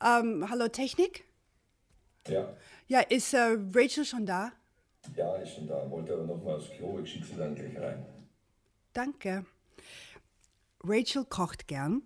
Ähm, 0.02 0.46
hallo 0.48 0.68
Technik? 0.68 1.24
Ja, 2.26 2.56
Ja, 2.88 3.00
ist 3.00 3.34
äh, 3.34 3.58
Rachel 3.74 4.06
schon 4.06 4.24
da? 4.24 4.52
ja, 5.16 5.34
ist 5.36 5.54
schon 5.54 5.66
da. 5.66 5.90
Wollte 5.90 6.14
aber 6.14 6.24
noch 6.24 6.42
mal 6.42 6.56
aufs 6.56 6.70
Klo. 6.70 6.98
Ich 7.00 7.12
schicke 7.12 7.26
sie 7.26 7.36
dann 7.36 7.54
gleich 7.54 7.78
rein. 7.78 8.06
Danke. 8.92 9.46
Rachel 10.84 11.24
kocht 11.24 11.66
gern, 11.66 12.02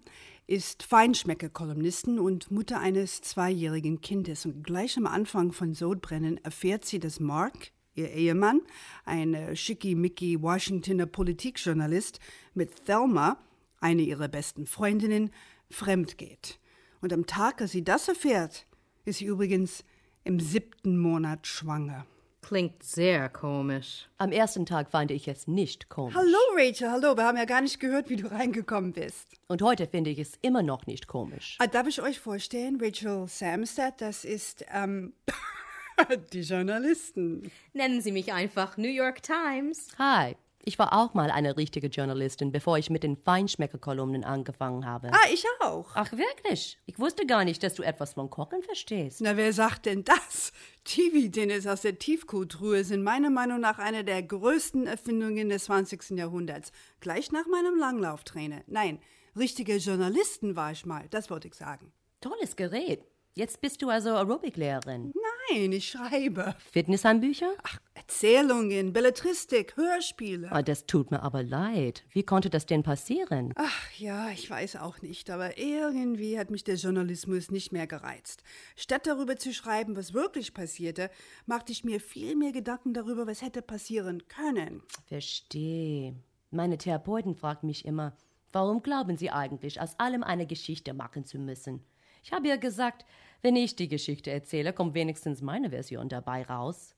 ist 0.46 0.84
Feinschmecker-Kolumnistin 0.84 2.20
und 2.20 2.52
Mutter 2.52 2.78
eines 2.78 3.22
zweijährigen 3.22 4.00
Kindes. 4.00 4.46
Und 4.46 4.62
gleich 4.62 4.96
am 4.96 5.06
Anfang 5.06 5.52
von 5.52 5.74
Sodbrennen 5.74 6.38
erfährt 6.44 6.84
sie, 6.84 7.00
dass 7.00 7.18
Mark, 7.18 7.72
ihr 7.94 8.12
Ehemann, 8.12 8.60
ein 9.04 9.34
äh, 9.34 9.56
schickimicki 9.56 10.40
Washingtoner 10.40 11.06
Politikjournalist, 11.06 12.20
mit 12.54 12.84
Thelma, 12.84 13.38
eine 13.80 14.02
ihrer 14.02 14.28
besten 14.28 14.66
Freundinnen, 14.66 15.30
fremd 15.68 16.18
geht. 16.18 16.60
Und 17.00 17.12
am 17.12 17.26
Tag, 17.26 17.60
als 17.60 17.72
sie 17.72 17.82
das 17.82 18.06
erfährt, 18.06 18.66
ist 19.04 19.18
sie 19.18 19.26
übrigens 19.26 19.84
im 20.22 20.38
siebten 20.38 20.98
Monat 20.98 21.46
schwanger. 21.46 22.06
Klingt 22.46 22.80
sehr 22.84 23.28
komisch. 23.28 24.08
Am 24.18 24.30
ersten 24.30 24.66
Tag 24.66 24.88
fand 24.92 25.10
ich 25.10 25.26
es 25.26 25.48
nicht 25.48 25.88
komisch. 25.88 26.14
Hallo 26.14 26.38
Rachel, 26.54 26.92
hallo, 26.92 27.16
wir 27.16 27.24
haben 27.24 27.36
ja 27.36 27.44
gar 27.44 27.60
nicht 27.60 27.80
gehört, 27.80 28.08
wie 28.08 28.14
du 28.14 28.30
reingekommen 28.30 28.92
bist. 28.92 29.32
Und 29.48 29.62
heute 29.62 29.88
finde 29.88 30.10
ich 30.10 30.20
es 30.20 30.34
immer 30.42 30.62
noch 30.62 30.86
nicht 30.86 31.08
komisch. 31.08 31.56
Ah, 31.58 31.66
darf 31.66 31.88
ich 31.88 32.00
euch 32.00 32.20
vorstellen, 32.20 32.78
Rachel 32.80 33.26
Samstad, 33.26 34.00
das 34.00 34.24
ist 34.24 34.64
ähm, 34.72 35.12
die 36.32 36.42
Journalisten. 36.42 37.50
Nennen 37.72 38.00
Sie 38.00 38.12
mich 38.12 38.32
einfach 38.32 38.76
New 38.76 38.86
York 38.90 39.24
Times. 39.24 39.88
Hi, 39.98 40.36
ich 40.66 40.80
war 40.80 40.92
auch 40.92 41.14
mal 41.14 41.30
eine 41.30 41.56
richtige 41.56 41.86
Journalistin, 41.86 42.50
bevor 42.50 42.76
ich 42.76 42.90
mit 42.90 43.04
den 43.04 43.16
Feinschmecker-Kolumnen 43.16 44.24
angefangen 44.24 44.84
habe. 44.84 45.12
Ah, 45.12 45.28
ich 45.32 45.44
auch. 45.60 45.86
Ach 45.94 46.10
wirklich? 46.10 46.76
Ich 46.86 46.98
wusste 46.98 47.24
gar 47.24 47.44
nicht, 47.44 47.62
dass 47.62 47.74
du 47.74 47.84
etwas 47.84 48.14
von 48.14 48.30
Kochen 48.30 48.62
verstehst. 48.64 49.20
Na, 49.20 49.36
wer 49.36 49.52
sagt 49.52 49.86
denn 49.86 50.02
das? 50.02 50.52
TV-Dinners 50.82 51.68
aus 51.68 51.82
der 51.82 52.00
Tiefkühltruhe 52.00 52.82
sind 52.82 53.04
meiner 53.04 53.30
Meinung 53.30 53.60
nach 53.60 53.78
eine 53.78 54.02
der 54.02 54.24
größten 54.24 54.88
Erfindungen 54.88 55.50
des 55.50 55.64
20. 55.66 56.10
Jahrhunderts. 56.10 56.72
Gleich 56.98 57.30
nach 57.30 57.46
meinem 57.46 57.78
Langlauftrainer. 57.78 58.62
Nein, 58.66 58.98
richtige 59.36 59.76
Journalisten 59.76 60.56
war 60.56 60.72
ich 60.72 60.84
mal, 60.84 61.06
das 61.10 61.30
wollte 61.30 61.46
ich 61.46 61.54
sagen. 61.54 61.92
Tolles 62.20 62.56
Gerät. 62.56 63.04
Jetzt 63.34 63.60
bist 63.60 63.82
du 63.82 63.88
also 63.88 64.10
Aerobic-Lehrerin. 64.10 65.12
Nein, 65.50 65.70
ich 65.70 65.90
schreibe. 65.90 66.56
Fitnesshandbücher? 66.72 67.52
Ach, 67.62 67.78
Erzählungen, 68.08 68.92
Belletristik, 68.92 69.76
Hörspiele. 69.76 70.52
Ah, 70.52 70.62
das 70.62 70.86
tut 70.86 71.10
mir 71.10 71.24
aber 71.24 71.42
leid. 71.42 72.04
Wie 72.10 72.22
konnte 72.22 72.48
das 72.50 72.64
denn 72.64 72.84
passieren? 72.84 73.52
Ach 73.56 73.90
ja, 73.98 74.30
ich 74.30 74.48
weiß 74.48 74.76
auch 74.76 75.02
nicht, 75.02 75.28
aber 75.28 75.58
irgendwie 75.58 76.38
hat 76.38 76.48
mich 76.48 76.62
der 76.62 76.76
Journalismus 76.76 77.50
nicht 77.50 77.72
mehr 77.72 77.88
gereizt. 77.88 78.44
Statt 78.76 79.08
darüber 79.08 79.36
zu 79.36 79.52
schreiben, 79.52 79.96
was 79.96 80.14
wirklich 80.14 80.54
passierte, 80.54 81.10
machte 81.46 81.72
ich 81.72 81.82
mir 81.82 81.98
viel 81.98 82.36
mehr 82.36 82.52
Gedanken 82.52 82.94
darüber, 82.94 83.26
was 83.26 83.42
hätte 83.42 83.60
passieren 83.60 84.28
können. 84.28 84.84
Verstehe. 85.06 86.14
Meine 86.52 86.78
Therapeutin 86.78 87.34
fragt 87.34 87.64
mich 87.64 87.84
immer, 87.84 88.16
warum 88.52 88.84
glauben 88.84 89.16
Sie 89.16 89.30
eigentlich, 89.30 89.80
aus 89.80 89.98
allem 89.98 90.22
eine 90.22 90.46
Geschichte 90.46 90.94
machen 90.94 91.24
zu 91.24 91.40
müssen? 91.40 91.84
Ich 92.22 92.32
habe 92.32 92.46
ihr 92.46 92.58
gesagt, 92.58 93.04
wenn 93.42 93.56
ich 93.56 93.74
die 93.74 93.88
Geschichte 93.88 94.30
erzähle, 94.30 94.72
kommt 94.72 94.94
wenigstens 94.94 95.42
meine 95.42 95.70
Version 95.70 96.08
dabei 96.08 96.44
raus. 96.44 96.95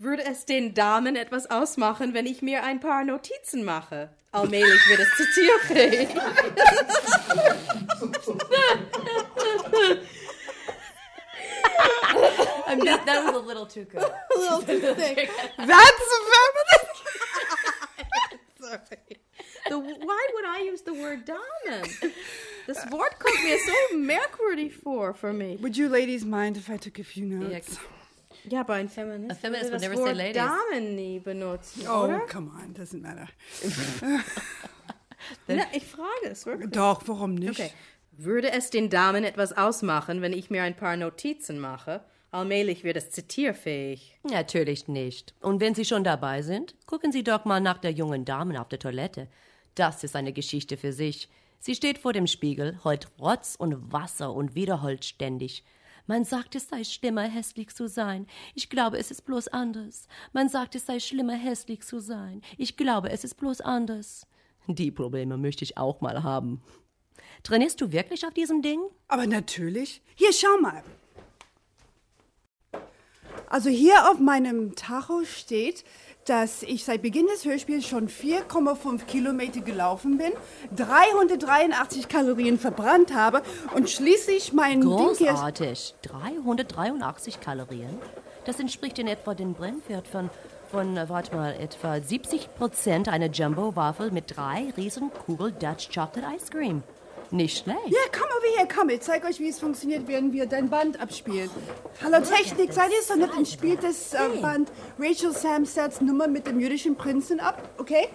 Würde 0.00 0.24
es 0.24 0.44
den 0.46 0.74
Damen 0.74 1.16
etwas 1.16 1.50
ausmachen, 1.50 2.14
wenn 2.14 2.24
ich 2.24 2.40
mir 2.40 2.62
ein 2.62 2.78
paar 2.78 3.02
Notizen 3.02 3.64
mache? 3.64 4.10
Allmählich 4.30 4.80
wird 4.88 5.00
es 5.00 5.08
zitierfähig. 5.16 6.08
I 12.68 12.76
mean, 12.76 12.84
that, 12.86 13.06
that 13.06 13.24
was 13.24 13.34
a 13.34 13.44
little 13.44 13.66
too 13.66 13.84
good. 13.86 14.02
A 14.36 14.38
little 14.38 14.62
too 14.62 14.94
thick. 14.94 15.30
That's 15.56 16.02
feminine! 16.30 16.86
Sorry. 18.60 19.18
The, 19.68 19.78
why 19.78 20.28
would 20.34 20.44
I 20.44 20.62
use 20.70 20.82
the 20.82 20.94
word 20.94 21.26
Damen? 21.26 21.82
Das 22.68 22.88
Wort 22.92 23.18
kommt 23.18 23.42
mir 23.42 23.58
so 23.58 23.96
merkwürdig 23.96 24.76
for 24.76 25.12
für 25.14 25.32
mich. 25.32 25.60
Would 25.60 25.76
you 25.76 25.88
ladies 25.88 26.24
mind 26.24 26.56
if 26.56 26.68
I 26.68 26.76
took 26.76 27.00
a 27.00 27.04
few 27.04 27.24
notes? 27.26 27.78
Ja, 28.50 28.60
aber 28.60 28.74
ein 28.74 28.88
Feminist, 28.88 29.30
A 29.32 29.34
feminist 29.34 29.70
würde 29.70 29.72
das 29.72 29.82
never 29.82 29.96
say 29.96 30.04
Wort 30.04 30.16
ladies. 30.16 30.34
Damen 30.42 30.94
nie 30.96 31.18
benutzen, 31.20 31.82
Oh, 31.88 32.04
oder? 32.04 32.20
come 32.20 32.50
on, 32.50 32.74
doesn't 32.74 33.00
matter. 33.00 33.28
Na, 35.48 35.62
ich 35.72 35.84
frage 35.84 36.30
es 36.30 36.46
wirklich. 36.46 36.70
Doch, 36.70 37.02
warum 37.06 37.34
nicht? 37.34 37.50
Okay. 37.60 37.70
Würde 38.12 38.50
es 38.52 38.70
den 38.70 38.90
Damen 38.90 39.24
etwas 39.24 39.56
ausmachen, 39.56 40.22
wenn 40.22 40.32
ich 40.32 40.50
mir 40.50 40.62
ein 40.62 40.76
paar 40.76 40.96
Notizen 40.96 41.58
mache? 41.58 42.02
Allmählich 42.30 42.84
wird 42.84 42.96
es 42.96 43.10
zitierfähig. 43.10 44.18
Natürlich 44.22 44.86
nicht. 44.88 45.34
Und 45.40 45.60
wenn 45.60 45.74
Sie 45.74 45.84
schon 45.84 46.04
dabei 46.04 46.42
sind, 46.42 46.74
gucken 46.86 47.10
Sie 47.12 47.22
doch 47.24 47.44
mal 47.44 47.60
nach 47.60 47.78
der 47.78 47.92
jungen 47.92 48.24
Dame 48.24 48.60
auf 48.60 48.68
der 48.68 48.78
Toilette. 48.78 49.28
Das 49.74 50.04
ist 50.04 50.14
eine 50.16 50.32
Geschichte 50.32 50.76
für 50.76 50.92
sich. 50.92 51.28
Sie 51.60 51.74
steht 51.74 51.98
vor 51.98 52.12
dem 52.12 52.26
Spiegel, 52.26 52.78
heult 52.84 53.08
Rotz 53.18 53.56
und 53.58 53.92
Wasser 53.92 54.32
und 54.32 54.54
wiederholt 54.54 55.04
ständig. 55.04 55.64
Man 56.08 56.24
sagt, 56.24 56.54
es 56.54 56.70
sei 56.70 56.84
schlimmer, 56.84 57.24
hässlich 57.24 57.68
zu 57.74 57.86
sein. 57.86 58.26
Ich 58.54 58.70
glaube, 58.70 58.96
es 58.96 59.10
ist 59.10 59.26
bloß 59.26 59.48
anders. 59.48 60.08
Man 60.32 60.48
sagt, 60.48 60.74
es 60.74 60.86
sei 60.86 61.00
schlimmer, 61.00 61.34
hässlich 61.34 61.82
zu 61.82 62.00
sein. 62.00 62.40
Ich 62.56 62.78
glaube, 62.78 63.10
es 63.10 63.24
ist 63.24 63.34
bloß 63.34 63.60
anders. 63.60 64.26
Die 64.66 64.90
Probleme 64.90 65.36
möchte 65.36 65.64
ich 65.64 65.76
auch 65.76 66.00
mal 66.00 66.22
haben. 66.22 66.62
Trainierst 67.42 67.82
du 67.82 67.92
wirklich 67.92 68.26
auf 68.26 68.32
diesem 68.32 68.62
Ding? 68.62 68.80
Aber 69.06 69.26
natürlich. 69.26 70.00
Hier, 70.14 70.32
schau 70.32 70.58
mal. 70.62 70.82
Also 73.50 73.68
hier 73.68 74.10
auf 74.10 74.18
meinem 74.18 74.74
Tacho 74.76 75.24
steht 75.24 75.84
dass 76.28 76.62
ich 76.62 76.84
seit 76.84 77.02
Beginn 77.02 77.26
des 77.26 77.44
Hörspiels 77.44 77.86
schon 77.86 78.08
4,5 78.08 79.04
Kilometer 79.06 79.60
gelaufen 79.60 80.18
bin, 80.18 80.32
383 80.76 82.08
Kalorien 82.08 82.58
verbrannt 82.58 83.14
habe 83.14 83.42
und 83.74 83.88
schließlich 83.88 84.52
mein 84.52 84.80
Ding. 84.82 84.90
Großartig. 84.90 85.94
383 86.02 87.40
Kalorien. 87.40 87.98
Das 88.44 88.60
entspricht 88.60 88.98
in 88.98 89.08
etwa 89.08 89.34
dem 89.34 89.54
Brennwert 89.54 90.08
von, 90.08 90.30
von 90.70 90.96
äh, 90.96 91.08
warte 91.08 91.34
mal, 91.34 91.54
etwa 91.54 92.00
70 92.00 92.54
Prozent 92.54 93.08
einer 93.08 93.30
Jumbo-Waffel 93.30 94.10
mit 94.10 94.36
drei 94.36 94.72
riesen 94.76 95.10
Kugel 95.26 95.52
Dutch 95.52 95.88
Chocolate 95.88 96.36
Ice 96.36 96.50
Cream. 96.50 96.82
Nicht 97.30 97.58
schlecht. 97.58 97.88
Ja, 97.88 97.98
komm 98.10 98.24
over 98.24 98.58
her, 98.58 98.68
komm, 98.74 98.88
ich 98.88 99.00
zeig 99.02 99.24
euch, 99.24 99.38
wie 99.38 99.48
es 99.48 99.60
funktioniert, 99.60 100.08
während 100.08 100.32
wir 100.32 100.46
dein 100.46 100.70
Band 100.70 100.98
abspielen. 100.98 101.50
Hallo 102.02 102.24
Technik, 102.24 102.72
seid 102.72 102.90
ihr 102.90 103.02
so 103.02 103.16
nett 103.16 103.36
und 103.36 103.46
spielt 103.46 103.82
das 103.82 104.14
äh, 104.14 104.40
Band 104.40 104.70
Rachel 104.98 105.32
Samstads 105.32 106.00
Nummer 106.00 106.26
mit 106.26 106.46
dem 106.46 106.58
jüdischen 106.58 106.96
Prinzen 106.96 107.38
ab, 107.40 107.68
okay? 107.78 108.08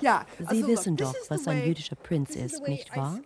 Ja, 0.00 0.24
Sie 0.38 0.46
also, 0.46 0.68
wissen 0.68 0.96
look, 0.96 1.12
doch, 1.12 1.30
was 1.30 1.46
ein 1.46 1.66
jüdischer 1.66 1.96
Prinz 1.96 2.34
ist, 2.34 2.66
nicht 2.66 2.96
wahr? 2.96 3.20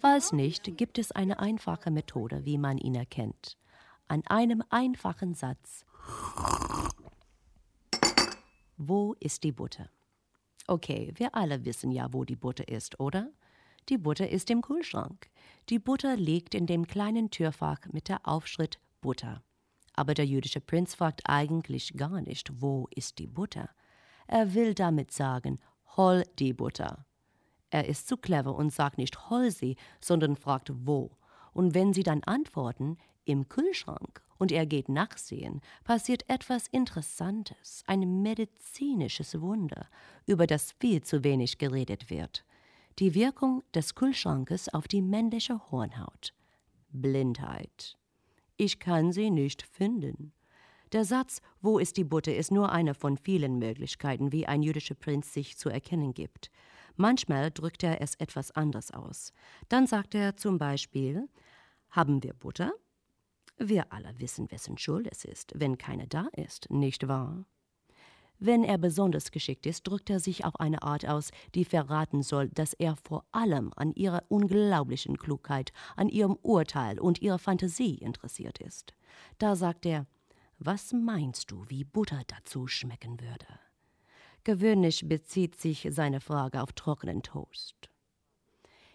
Falls 0.00 0.32
nicht, 0.32 0.76
gibt 0.76 0.98
es 0.98 1.12
eine 1.12 1.38
einfache 1.38 1.90
Methode, 1.90 2.44
wie 2.44 2.58
man 2.58 2.76
ihn 2.76 2.94
erkennt. 2.94 3.56
An 4.06 4.22
einem 4.26 4.62
einfachen 4.68 5.32
Satz. 5.32 5.86
Wo 8.76 9.14
ist 9.18 9.44
die 9.44 9.52
Butter? 9.52 9.88
Okay, 10.66 11.12
wir 11.14 11.34
alle 11.34 11.64
wissen 11.64 11.90
ja, 11.90 12.12
wo 12.12 12.24
die 12.24 12.36
Butter 12.36 12.68
ist, 12.68 13.00
oder? 13.00 13.30
Die 13.90 13.98
Butter 13.98 14.30
ist 14.30 14.50
im 14.50 14.62
Kühlschrank. 14.62 15.28
Die 15.68 15.78
Butter 15.78 16.16
liegt 16.16 16.54
in 16.54 16.66
dem 16.66 16.86
kleinen 16.86 17.30
Türfach 17.30 17.80
mit 17.92 18.08
der 18.08 18.26
Aufschrift 18.26 18.80
Butter. 19.02 19.42
Aber 19.94 20.14
der 20.14 20.24
jüdische 20.24 20.60
Prinz 20.60 20.94
fragt 20.94 21.22
eigentlich 21.26 21.92
gar 21.94 22.22
nicht, 22.22 22.62
wo 22.62 22.88
ist 22.94 23.18
die 23.18 23.26
Butter. 23.26 23.68
Er 24.26 24.54
will 24.54 24.72
damit 24.74 25.12
sagen, 25.12 25.60
hol 25.96 26.24
die 26.38 26.54
Butter. 26.54 27.04
Er 27.68 27.86
ist 27.86 28.08
zu 28.08 28.16
clever 28.16 28.54
und 28.54 28.72
sagt 28.72 28.96
nicht 28.96 29.28
hol 29.28 29.50
sie, 29.50 29.76
sondern 30.00 30.36
fragt 30.36 30.72
wo. 30.74 31.18
Und 31.52 31.74
wenn 31.74 31.92
sie 31.92 32.02
dann 32.02 32.24
antworten, 32.24 32.96
im 33.26 33.48
Kühlschrank, 33.48 34.22
und 34.38 34.50
er 34.50 34.66
geht 34.66 34.88
nachsehen, 34.88 35.60
passiert 35.84 36.28
etwas 36.28 36.66
Interessantes, 36.68 37.84
ein 37.86 38.22
medizinisches 38.22 39.40
Wunder, 39.40 39.88
über 40.26 40.46
das 40.46 40.72
viel 40.72 41.02
zu 41.02 41.22
wenig 41.22 41.58
geredet 41.58 42.10
wird. 42.10 42.44
Die 43.00 43.16
Wirkung 43.16 43.64
des 43.74 43.96
Kühlschrankes 43.96 44.68
auf 44.68 44.86
die 44.86 45.02
männliche 45.02 45.60
Hornhaut. 45.72 46.32
Blindheit. 46.90 47.98
Ich 48.56 48.78
kann 48.78 49.10
sie 49.10 49.30
nicht 49.30 49.62
finden. 49.62 50.32
Der 50.92 51.04
Satz 51.04 51.40
Wo 51.60 51.80
ist 51.80 51.96
die 51.96 52.04
Butter 52.04 52.36
ist 52.36 52.52
nur 52.52 52.70
eine 52.70 52.94
von 52.94 53.16
vielen 53.16 53.58
Möglichkeiten, 53.58 54.30
wie 54.30 54.46
ein 54.46 54.62
jüdischer 54.62 54.94
Prinz 54.94 55.32
sich 55.32 55.58
zu 55.58 55.70
erkennen 55.70 56.14
gibt. 56.14 56.52
Manchmal 56.94 57.50
drückt 57.50 57.82
er 57.82 58.00
es 58.00 58.14
etwas 58.14 58.52
anders 58.52 58.92
aus. 58.92 59.32
Dann 59.68 59.88
sagt 59.88 60.14
er 60.14 60.36
zum 60.36 60.58
Beispiel 60.58 61.28
Haben 61.90 62.22
wir 62.22 62.32
Butter? 62.32 62.72
Wir 63.56 63.92
alle 63.92 64.20
wissen, 64.20 64.48
wessen 64.52 64.78
Schuld 64.78 65.08
es 65.10 65.24
ist, 65.24 65.52
wenn 65.56 65.78
keine 65.78 66.06
da 66.06 66.28
ist, 66.36 66.70
nicht 66.70 67.08
wahr? 67.08 67.44
Wenn 68.38 68.64
er 68.64 68.78
besonders 68.78 69.30
geschickt 69.30 69.64
ist, 69.66 69.86
drückt 69.86 70.10
er 70.10 70.20
sich 70.20 70.44
auf 70.44 70.58
eine 70.60 70.82
Art 70.82 71.06
aus, 71.06 71.30
die 71.54 71.64
verraten 71.64 72.22
soll, 72.22 72.48
dass 72.48 72.74
er 72.74 72.96
vor 72.96 73.24
allem 73.32 73.72
an 73.76 73.92
ihrer 73.94 74.22
unglaublichen 74.28 75.16
Klugheit, 75.18 75.72
an 75.96 76.08
ihrem 76.08 76.36
Urteil 76.42 76.98
und 76.98 77.22
ihrer 77.22 77.38
Fantasie 77.38 77.94
interessiert 77.94 78.58
ist. 78.58 78.94
Da 79.38 79.56
sagt 79.56 79.86
er, 79.86 80.06
was 80.58 80.92
meinst 80.92 81.50
du, 81.50 81.64
wie 81.68 81.84
Butter 81.84 82.22
dazu 82.26 82.66
schmecken 82.66 83.20
würde? 83.20 83.46
Gewöhnlich 84.44 85.08
bezieht 85.08 85.56
sich 85.56 85.88
seine 85.90 86.20
Frage 86.20 86.62
auf 86.62 86.72
trockenen 86.72 87.22
Toast. 87.22 87.88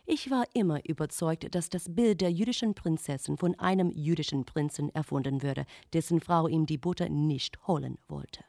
Ich 0.05 0.31
war 0.31 0.45
immer 0.53 0.83
überzeugt, 0.87 1.53
dass 1.53 1.69
das 1.69 1.93
Bild 1.93 2.21
der 2.21 2.31
jüdischen 2.31 2.73
Prinzessin 2.73 3.37
von 3.37 3.53
einem 3.59 3.91
jüdischen 3.91 4.43
Prinzen 4.45 4.89
erfunden 4.89 5.43
würde, 5.43 5.65
dessen 5.93 6.19
Frau 6.19 6.47
ihm 6.47 6.65
die 6.65 6.79
Butter 6.79 7.09
nicht 7.09 7.67
holen 7.67 7.97
wollte. 8.07 8.43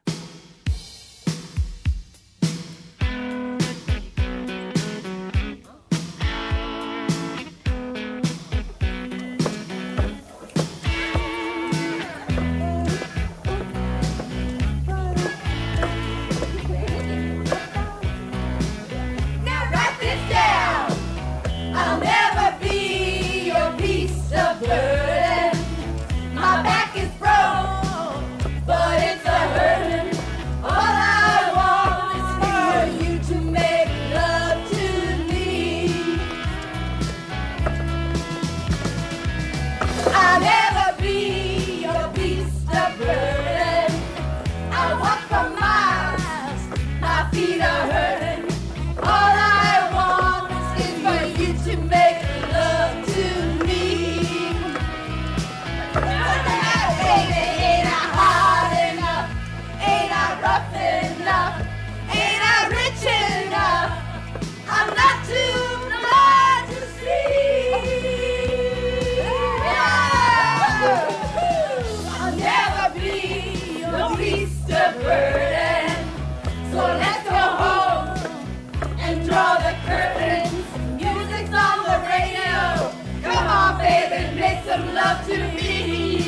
Love 85.03 85.26
to 85.26 85.38
me. 85.57 86.20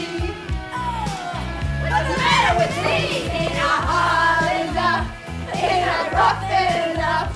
What's 1.83 2.09
the 2.09 2.16
matter 2.25 2.55
with 2.61 2.77
me? 2.85 3.01
Ain't 3.39 3.59
I 3.59 3.77
hard 3.91 4.53
enough? 4.70 5.07
Ain't 5.55 5.85
rough 6.18 6.45
enough? 6.95 7.31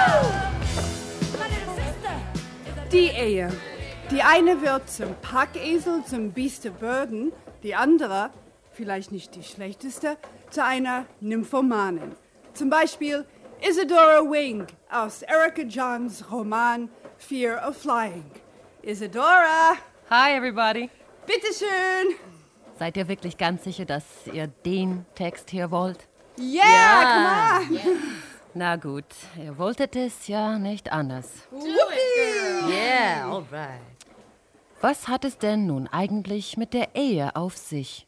Oh. 0.00 0.24
Die 2.92 3.08
Ehe. 3.08 3.48
Die 4.10 4.22
eine 4.22 4.60
wird 4.62 4.90
zum 4.90 5.14
Packesel, 5.22 6.04
zum 6.04 6.32
Beast 6.32 6.66
of 6.66 6.74
Burden, 6.74 7.32
die 7.62 7.74
andere, 7.74 8.30
vielleicht 8.72 9.12
nicht 9.12 9.34
die 9.34 9.42
schlechteste, 9.42 10.16
zu 10.50 10.64
einer 10.64 11.06
Nymphomanin. 11.20 12.16
Zum 12.54 12.70
Beispiel 12.70 13.24
Isadora 13.60 14.22
Wing 14.22 14.66
aus 14.90 15.22
Erica 15.22 15.62
Johns 15.62 16.24
Roman 16.30 16.88
Fear 17.18 17.68
of 17.68 17.76
Flying. 17.76 18.30
Isadora! 18.82 19.76
Hi, 20.10 20.36
everybody. 20.36 20.88
Bitteschön! 21.26 22.16
Seid 22.78 22.96
ihr 22.96 23.08
wirklich 23.08 23.36
ganz 23.36 23.64
sicher, 23.64 23.84
dass 23.84 24.04
ihr 24.32 24.46
den 24.46 25.04
Text 25.14 25.50
hier 25.50 25.70
wollt? 25.70 26.08
Yeah, 26.38 27.64
come 27.66 27.80
on! 27.80 27.98
Na 28.54 28.76
gut, 28.76 29.04
ihr 29.36 29.58
wolltet 29.58 29.94
es 29.96 30.26
ja 30.28 30.58
nicht 30.58 30.90
anders. 30.92 31.28
Do 31.50 31.58
it, 31.58 32.64
girl! 32.64 32.70
Yeah, 32.72 33.26
alright. 33.30 33.80
Was 34.80 35.08
hat 35.08 35.24
es 35.24 35.38
denn 35.38 35.66
nun 35.66 35.88
eigentlich 35.88 36.56
mit 36.56 36.72
der 36.72 36.94
Ehe 36.94 37.36
auf 37.36 37.56
sich? 37.56 38.07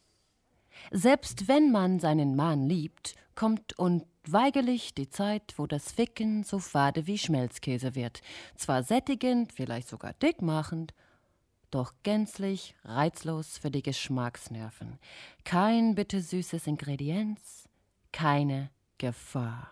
Selbst 0.90 1.46
wenn 1.46 1.70
man 1.70 2.00
seinen 2.00 2.34
Mann 2.34 2.68
liebt, 2.68 3.14
kommt 3.36 3.78
unweigerlich 3.78 4.92
die 4.92 5.08
Zeit, 5.08 5.54
wo 5.56 5.66
das 5.66 5.92
Ficken 5.92 6.42
so 6.42 6.58
fade 6.58 7.06
wie 7.06 7.16
Schmelzkäse 7.16 7.94
wird. 7.94 8.22
Zwar 8.56 8.82
sättigend, 8.82 9.52
vielleicht 9.52 9.88
sogar 9.88 10.14
dickmachend, 10.14 10.92
doch 11.70 11.94
gänzlich 12.02 12.74
reizlos 12.84 13.56
für 13.58 13.70
die 13.70 13.82
Geschmacksnerven. 13.82 14.98
Kein 15.44 15.94
bittersüßes 15.94 16.66
Ingredienz, 16.66 17.68
keine 18.12 18.70
Gefahr. 18.98 19.70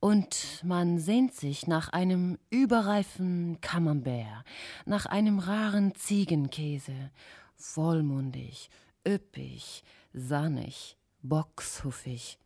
Und 0.00 0.62
man 0.64 0.98
sehnt 0.98 1.34
sich 1.34 1.66
nach 1.66 1.90
einem 1.90 2.38
überreifen 2.50 3.60
Camembert, 3.60 4.44
nach 4.86 5.06
einem 5.06 5.38
raren 5.38 5.94
Ziegenkäse, 5.94 7.10
vollmundig, 7.54 8.70
üppig, 9.06 9.82
sannig, 10.12 10.96
boxhuffig. 11.22 12.38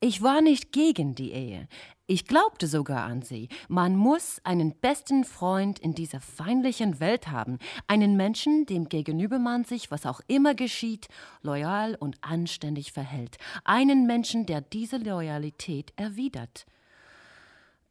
Ich 0.00 0.20
war 0.20 0.42
nicht 0.42 0.70
gegen 0.72 1.14
die 1.14 1.32
Ehe. 1.32 1.66
Ich 2.06 2.26
glaubte 2.26 2.66
sogar 2.66 3.04
an 3.04 3.22
sie. 3.22 3.48
Man 3.68 3.96
muss 3.96 4.38
einen 4.44 4.78
besten 4.78 5.24
Freund 5.24 5.78
in 5.78 5.94
dieser 5.94 6.20
feindlichen 6.20 7.00
Welt 7.00 7.28
haben, 7.28 7.58
einen 7.86 8.14
Menschen, 8.14 8.66
dem 8.66 8.90
gegenüber 8.90 9.38
man 9.38 9.64
sich, 9.64 9.90
was 9.90 10.04
auch 10.04 10.20
immer 10.26 10.54
geschieht, 10.54 11.08
loyal 11.40 11.94
und 11.94 12.18
anständig 12.20 12.92
verhält, 12.92 13.38
einen 13.64 14.06
Menschen, 14.06 14.44
der 14.44 14.60
diese 14.60 14.98
Loyalität 14.98 15.94
erwidert. 15.96 16.66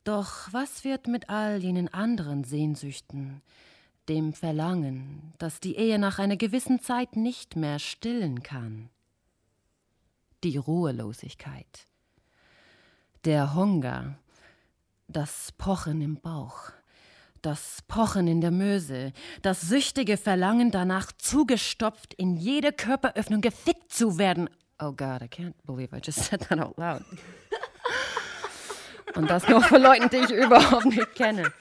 Doch 0.04 0.50
was 0.52 0.84
wird 0.84 1.08
mit 1.08 1.30
all 1.30 1.64
jenen 1.64 1.92
anderen 1.92 2.44
Sehnsüchten, 2.44 3.42
dem 4.10 4.34
Verlangen, 4.34 5.34
das 5.38 5.60
die 5.60 5.76
Ehe 5.76 6.00
nach 6.00 6.20
einer 6.20 6.38
gewissen 6.38 6.82
Zeit 6.82 7.16
nicht 7.16 7.56
mehr 7.56 7.80
stillen 7.80 8.44
kann? 8.44 8.90
Die 10.44 10.58
Ruhelosigkeit, 10.58 11.88
der 13.24 13.56
Hunger, 13.56 14.18
das 15.08 15.54
Pochen 15.58 16.02
im 16.02 16.20
Bauch, 16.20 16.72
das 17.42 17.82
Pochen 17.88 18.28
in 18.28 18.42
der 18.42 18.52
Möse, 18.52 19.14
das 19.42 19.62
süchtige 19.62 20.18
Verlangen 20.18 20.72
danach, 20.72 21.12
zugestopft 21.12 22.14
in 22.14 22.36
jede 22.36 22.74
Körperöffnung 22.74 23.42
gefickt 23.42 23.94
zu 23.94 24.18
werden. 24.18 24.50
Oh 24.80 24.92
God, 24.92 25.22
I 25.22 25.28
can't 25.28 25.54
believe 25.66 25.96
I 25.96 26.02
just 26.04 26.26
said 26.26 26.42
that 26.50 26.60
out 26.60 26.78
loud. 26.78 27.04
Und 29.16 29.30
das 29.30 29.48
nur 29.48 29.62
für 29.62 29.78
Leute, 29.78 30.10
die 30.10 30.18
ich 30.18 30.32
überhaupt 30.32 30.86
nicht 30.86 31.16
kenne. 31.16 31.52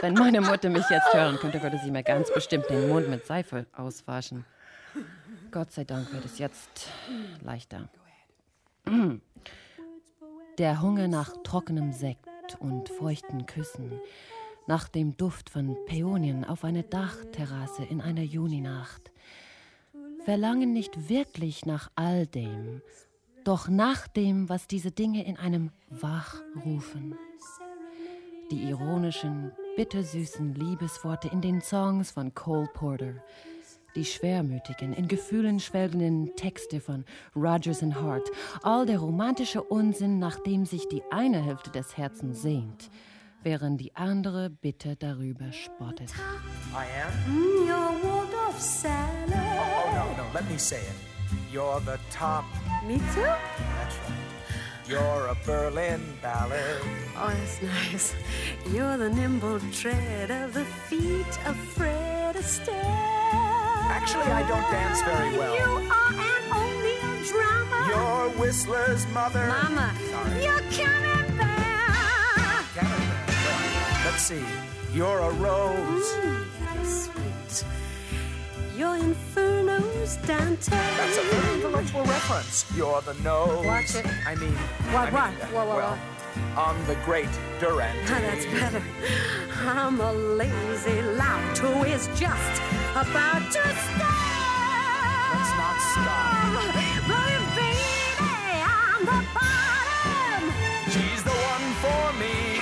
Wenn 0.00 0.14
meine 0.14 0.40
Mutter 0.40 0.68
mich 0.68 0.88
jetzt 0.90 1.12
hören 1.12 1.36
könnte, 1.36 1.62
würde 1.62 1.78
sie 1.82 1.90
mir 1.90 2.02
ganz 2.02 2.32
bestimmt 2.32 2.68
den 2.68 2.88
Mund 2.88 3.08
mit 3.08 3.26
Seife 3.26 3.66
auswaschen. 3.72 4.44
Gott 5.50 5.72
sei 5.72 5.84
Dank 5.84 6.12
wird 6.12 6.24
es 6.24 6.38
jetzt 6.38 6.88
leichter. 7.42 7.88
Der 10.58 10.82
Hunger 10.82 11.08
nach 11.08 11.32
trockenem 11.42 11.92
Sekt 11.92 12.28
und 12.58 12.88
feuchten 12.88 13.46
Küssen, 13.46 14.00
nach 14.66 14.88
dem 14.88 15.16
Duft 15.16 15.50
von 15.50 15.76
Päonien 15.86 16.44
auf 16.44 16.64
einer 16.64 16.82
Dachterrasse 16.82 17.84
in 17.84 18.00
einer 18.00 18.22
Juninacht. 18.22 19.10
Verlangen 20.24 20.72
nicht 20.72 21.08
wirklich 21.08 21.66
nach 21.66 21.90
all 21.96 22.26
dem, 22.26 22.82
doch 23.44 23.68
nach 23.68 24.08
dem, 24.08 24.48
was 24.48 24.66
diese 24.66 24.90
Dinge 24.90 25.24
in 25.26 25.36
einem 25.36 25.70
wachrufen. 25.90 27.16
Die 28.50 28.62
ironischen, 28.68 29.52
bittersüßen 29.76 30.54
Liebesworte 30.54 31.28
in 31.28 31.40
den 31.40 31.60
Songs 31.60 32.10
von 32.12 32.32
Cole 32.34 32.68
Porter, 32.72 33.14
die 33.96 34.04
schwermütigen, 34.04 34.92
in 34.92 35.08
Gefühlen 35.08 35.60
schwelgenden 35.60 36.34
Texte 36.36 36.80
von 36.80 37.04
Rogers 37.34 37.82
and 37.82 37.94
Hart, 37.94 38.28
all 38.62 38.86
der 38.86 38.98
romantische 38.98 39.62
Unsinn, 39.62 40.18
nach 40.18 40.38
dem 40.40 40.64
sich 40.64 40.88
die 40.88 41.02
eine 41.10 41.42
Hälfte 41.42 41.70
des 41.70 41.96
Herzens 41.96 42.42
sehnt, 42.42 42.90
während 43.42 43.80
die 43.80 43.94
andere 43.96 44.50
bitter 44.50 44.96
darüber 44.96 45.52
spottet. 45.52 46.10
I 46.72 46.86
am? 47.02 47.66
Your 47.66 48.02
Waldorf 48.02 48.60
salad. 48.60 49.02
Oh, 49.28 49.92
no, 49.94 50.22
no, 50.22 50.32
let 50.32 50.48
me 50.50 50.58
say 50.58 50.78
it. 50.78 51.52
You're 51.52 51.80
the 51.80 51.98
top. 52.10 52.44
Me 52.86 52.98
too? 53.14 53.22
That's 53.22 53.96
right. 54.08 54.33
You're 54.86 55.28
a 55.28 55.36
Berlin 55.46 56.02
ballad. 56.20 56.82
Oh, 57.16 57.28
that's 57.28 57.62
nice. 57.62 58.14
You're 58.70 58.98
the 58.98 59.08
nimble 59.08 59.58
tread 59.72 60.30
of 60.30 60.52
the 60.52 60.64
feet 60.64 61.46
of 61.46 61.56
Fred 61.56 62.36
Astaire. 62.36 62.74
Actually, 63.88 64.24
I 64.24 64.46
don't 64.46 64.70
dance 64.70 65.00
very 65.02 65.38
well. 65.38 65.54
You 65.54 65.88
are 65.90 66.12
an 66.12 66.52
only 66.52 66.96
a 66.98 67.24
drama. 67.24 67.78
You're 67.88 68.28
Whistler's 68.38 69.06
mother. 69.14 69.46
Mama. 69.46 69.94
Sorry. 70.10 70.44
You're 70.44 70.60
Camembert. 70.70 71.48
Camembert. 72.74 74.04
Let's 74.04 74.22
see. 74.22 74.44
You're 74.92 75.18
a 75.18 75.30
rose. 75.30 76.12
Mm, 76.12 76.46
that 76.60 76.76
is 76.82 77.04
sweet. 77.04 77.64
You're 78.76 78.96
Inferno's 78.96 80.16
Dante. 80.26 80.70
That's 80.72 81.16
a 81.18 81.22
very 81.22 81.54
intellectual 81.54 82.02
reference. 82.04 82.64
You're 82.76 83.00
the 83.02 83.14
nose. 83.22 83.64
Watch 83.64 83.94
it. 83.94 84.06
I 84.26 84.34
mean, 84.34 84.52
What, 84.92 85.08
I 85.08 85.10
what? 85.12 85.30
mean, 85.30 85.40
uh, 85.42 85.46
What, 85.54 85.66
what, 85.68 85.76
well, 85.76 85.98
on 86.56 86.86
the 86.86 86.96
great 87.04 87.28
Durant. 87.60 87.96
Ah, 88.10 88.18
that's 88.20 88.46
better. 88.46 88.82
I'm 89.64 90.00
a 90.00 90.12
lazy 90.12 91.02
lout 91.02 91.58
who 91.58 91.84
is 91.84 92.08
just 92.18 92.62
about 92.96 93.42
to 93.52 93.62
start. 93.62 95.34
Let's 95.34 95.52
not 95.54 95.78
stop. 95.94 96.50
But 97.06 97.42
baby, 97.54 98.62
I'm 98.66 99.04
the 99.06 99.20
bottom. 99.38 100.42
She's 100.90 101.22
the 101.22 101.30
one 101.30 101.66
for 101.82 102.18
me. 102.18 102.53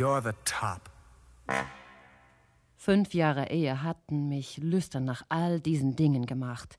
You're 0.00 0.22
the 0.22 0.32
top. 0.46 0.88
Fünf 2.78 3.12
Jahre 3.12 3.50
Ehe 3.50 3.82
hatten 3.82 4.30
mich 4.30 4.56
lüstern 4.56 5.04
nach 5.04 5.26
all 5.28 5.60
diesen 5.60 5.94
Dingen 5.94 6.24
gemacht. 6.24 6.78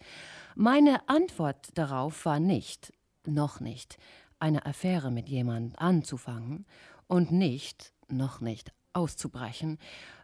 Meine 0.56 1.08
Antwort 1.08 1.70
darauf 1.76 2.26
war 2.26 2.40
nicht, 2.40 2.92
noch 3.28 3.60
nicht, 3.60 4.00
eine 4.40 4.66
Affäre 4.66 5.12
mit 5.12 5.30
jemand 5.30 5.78
anzufangen 5.78 6.66
und 7.06 7.32
nicht, 7.32 7.94
noch 8.08 8.42
nicht, 8.42 8.74
auszubrechen, 8.94 9.78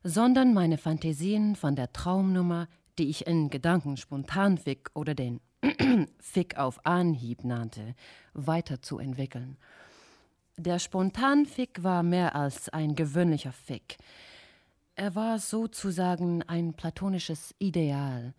sondern 0.03 0.55
meine 0.55 0.79
Fantasien 0.79 1.55
von 1.55 1.75
der 1.75 1.93
Traumnummer, 1.93 2.67
die 2.97 3.11
ich 3.11 3.27
in 3.27 3.51
Gedanken 3.51 3.97
Spontanfick 3.97 4.89
oder 4.95 5.13
den 5.13 5.39
Fick 6.19 6.57
auf 6.57 6.83
Anhieb 6.83 7.43
nannte, 7.43 7.93
weiterzuentwickeln. 8.33 9.59
Der 10.59 10.79
Spontanfick 10.79 11.83
war 11.83 12.01
mehr 12.01 12.35
als 12.35 12.69
ein 12.69 12.95
gewöhnlicher 12.95 13.51
Fick. 13.51 13.97
Er 14.95 15.13
war 15.13 15.37
sozusagen 15.37 16.41
ein 16.41 16.73
platonisches 16.73 17.53
Ideal. 17.59 18.33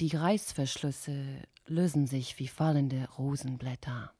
Die 0.00 0.14
Reißverschlüsse 0.14 1.42
lösen 1.66 2.06
sich 2.06 2.38
wie 2.38 2.46
fallende 2.46 3.08
Rosenblätter. 3.18 4.12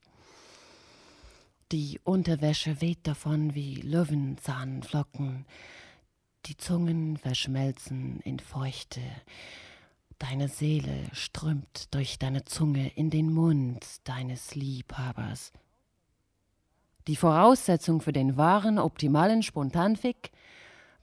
Die 1.71 2.01
Unterwäsche 2.03 2.81
weht 2.81 3.07
davon 3.07 3.55
wie 3.55 3.75
Löwenzahnflocken. 3.75 5.45
Die 6.47 6.57
Zungen 6.57 7.15
verschmelzen 7.15 8.19
in 8.19 8.39
Feuchte. 8.39 9.01
Deine 10.19 10.49
Seele 10.49 11.07
strömt 11.13 11.93
durch 11.93 12.19
deine 12.19 12.43
Zunge 12.43 12.89
in 12.89 13.09
den 13.09 13.31
Mund 13.31 13.85
deines 14.03 14.53
Liebhabers. 14.53 15.53
Die 17.07 17.15
Voraussetzung 17.15 18.01
für 18.01 18.13
den 18.13 18.37
wahren, 18.37 18.79
optimalen 18.79 19.43
Spontanfick 19.43 20.31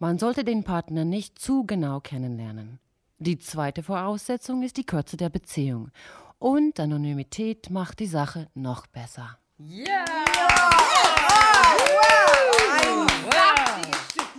man 0.03 0.19
sollte 0.19 0.43
den 0.43 0.65
Partner 0.65 1.05
nicht 1.05 1.39
zu 1.39 1.65
genau 1.65 2.01
kennenlernen. 2.01 2.81
Die 3.19 3.39
zweite 3.39 3.85
Voraussetzung 3.85 4.65
ist 4.65 4.77
die 4.77 4.85
Kürze 4.85 5.17
der 5.17 5.29
Beziehung. 5.29 5.93
Und 6.41 6.81
Anonymität 6.81 7.71
macht 7.71 8.01
die 8.01 8.09
Sache 8.09 8.49
noch 8.53 8.89
besser. 8.89 9.39
Ja! 9.59 10.05
Wow! 10.05 11.02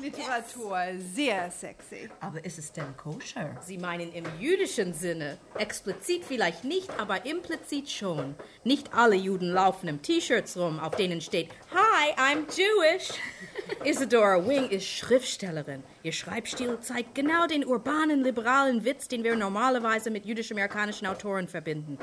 Literatur. 0.03 0.77
Sehr 1.13 1.49
sexy. 1.49 2.09
Aber 2.19 2.43
ist 2.43 2.59
es 2.59 2.73
denn 2.73 2.97
koscher? 2.97 3.55
Sie 3.61 3.77
meinen 3.77 4.11
im 4.11 4.25
jüdischen 4.37 4.93
Sinne. 4.93 5.37
Explizit 5.57 6.25
vielleicht 6.25 6.65
nicht, 6.65 6.89
aber 6.99 7.25
implizit 7.25 7.89
schon. 7.89 8.35
Nicht 8.65 8.93
alle 8.93 9.15
Juden 9.15 9.49
laufen 9.49 9.87
im 9.87 10.01
T-Shirts 10.01 10.57
rum, 10.57 10.77
auf 10.79 10.97
denen 10.97 11.21
steht 11.21 11.51
Hi, 11.73 12.13
I'm 12.17 12.43
Jewish. 12.53 13.11
Isadora 13.85 14.45
Wing 14.45 14.67
ist 14.69 14.85
Schriftstellerin. 14.85 15.83
Ihr 16.03 16.11
Schreibstil 16.11 16.79
zeigt 16.81 17.15
genau 17.15 17.47
den 17.47 17.65
urbanen, 17.65 18.23
liberalen 18.23 18.83
Witz, 18.83 19.07
den 19.07 19.23
wir 19.23 19.37
normalerweise 19.37 20.11
mit 20.11 20.25
jüdisch-amerikanischen 20.25 21.07
Autoren 21.07 21.47
verbinden. 21.47 21.97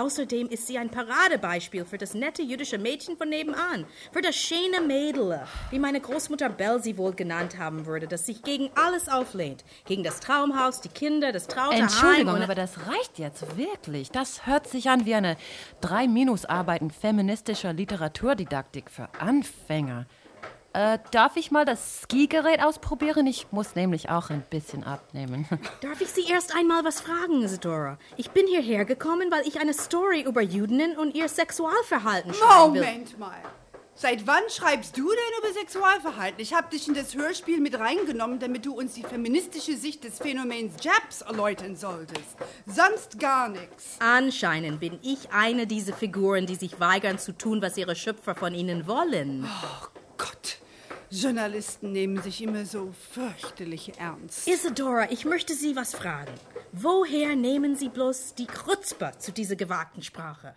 Außerdem 0.00 0.48
ist 0.48 0.66
sie 0.66 0.78
ein 0.78 0.88
Paradebeispiel 0.88 1.84
für 1.84 1.98
das 1.98 2.14
nette 2.14 2.40
jüdische 2.40 2.78
Mädchen 2.78 3.18
von 3.18 3.28
nebenan, 3.28 3.84
für 4.12 4.22
das 4.22 4.34
schöne 4.34 4.80
Mädel, 4.80 5.42
wie 5.70 5.78
meine 5.78 6.00
Großmutter 6.00 6.48
Bell 6.48 6.82
sie 6.82 6.96
wohl 6.96 7.12
genannt 7.12 7.58
haben 7.58 7.84
würde, 7.84 8.08
das 8.08 8.24
sich 8.24 8.42
gegen 8.42 8.70
alles 8.76 9.10
auflehnt. 9.10 9.62
Gegen 9.84 10.02
das 10.02 10.20
Traumhaus, 10.20 10.80
die 10.80 10.88
Kinder, 10.88 11.32
das 11.32 11.48
traute 11.48 11.74
Heim 11.76 11.82
Entschuldigung, 11.82 12.36
und... 12.36 12.42
aber 12.42 12.54
das 12.54 12.78
reicht 12.86 13.18
jetzt 13.18 13.58
wirklich. 13.58 14.10
Das 14.10 14.46
hört 14.46 14.66
sich 14.68 14.88
an 14.88 15.04
wie 15.04 15.14
eine 15.14 15.36
drei 15.82 16.08
Minus-Arbeit 16.08 16.80
in 16.80 16.90
feministischer 16.90 17.74
Literaturdidaktik 17.74 18.90
für 18.90 19.10
Anfänger. 19.20 20.06
Äh, 20.72 20.98
darf 21.10 21.36
ich 21.36 21.50
mal 21.50 21.64
das 21.64 22.02
Skigerät 22.02 22.62
ausprobieren? 22.62 23.26
Ich 23.26 23.50
muss 23.50 23.74
nämlich 23.74 24.08
auch 24.08 24.30
ein 24.30 24.42
bisschen 24.50 24.84
abnehmen. 24.84 25.48
Darf 25.80 26.00
ich 26.00 26.10
Sie 26.10 26.24
erst 26.30 26.54
einmal 26.54 26.84
was 26.84 27.00
fragen, 27.00 27.42
Isadora? 27.42 27.98
Ich 28.16 28.30
bin 28.30 28.46
hierher 28.46 28.84
gekommen, 28.84 29.32
weil 29.32 29.46
ich 29.48 29.58
eine 29.58 29.74
Story 29.74 30.22
über 30.22 30.42
Jüdinnen 30.42 30.96
und 30.96 31.16
ihr 31.16 31.28
Sexualverhalten 31.28 32.32
schreiben 32.32 32.74
will. 32.74 32.82
Moment 32.82 33.18
mal. 33.18 33.36
Seit 33.96 34.26
wann 34.28 34.44
schreibst 34.48 34.96
du 34.96 35.08
denn 35.08 35.40
über 35.40 35.52
Sexualverhalten? 35.52 36.40
Ich 36.40 36.54
habe 36.54 36.70
dich 36.70 36.86
in 36.86 36.94
das 36.94 37.16
Hörspiel 37.16 37.60
mit 37.60 37.78
reingenommen, 37.78 38.38
damit 38.38 38.64
du 38.64 38.72
uns 38.72 38.94
die 38.94 39.02
feministische 39.02 39.76
Sicht 39.76 40.04
des 40.04 40.18
Phänomens 40.18 40.74
Japs 40.82 41.22
erläutern 41.22 41.74
solltest. 41.74 42.36
Sonst 42.64 43.18
gar 43.18 43.48
nichts. 43.48 43.96
Anscheinend 43.98 44.78
bin 44.78 45.00
ich 45.02 45.32
eine 45.32 45.66
dieser 45.66 45.92
Figuren, 45.92 46.46
die 46.46 46.54
sich 46.54 46.78
weigern 46.78 47.18
zu 47.18 47.32
tun, 47.32 47.60
was 47.60 47.76
ihre 47.76 47.96
Schöpfer 47.96 48.36
von 48.36 48.54
ihnen 48.54 48.86
wollen. 48.86 49.46
Oh 49.46 50.00
Gott. 50.20 50.58
Journalisten 51.10 51.90
nehmen 51.90 52.22
sich 52.22 52.42
immer 52.42 52.64
so 52.64 52.92
fürchterlich 52.92 53.98
ernst. 53.98 54.46
Isadora, 54.46 55.10
ich 55.10 55.24
möchte 55.24 55.54
Sie 55.54 55.74
was 55.74 55.94
fragen. 55.94 56.32
Woher 56.72 57.34
nehmen 57.34 57.74
Sie 57.74 57.88
bloß 57.88 58.36
die 58.36 58.46
Krutzpe 58.46 59.12
zu 59.18 59.32
dieser 59.32 59.56
gewagten 59.56 60.02
Sprache? 60.02 60.54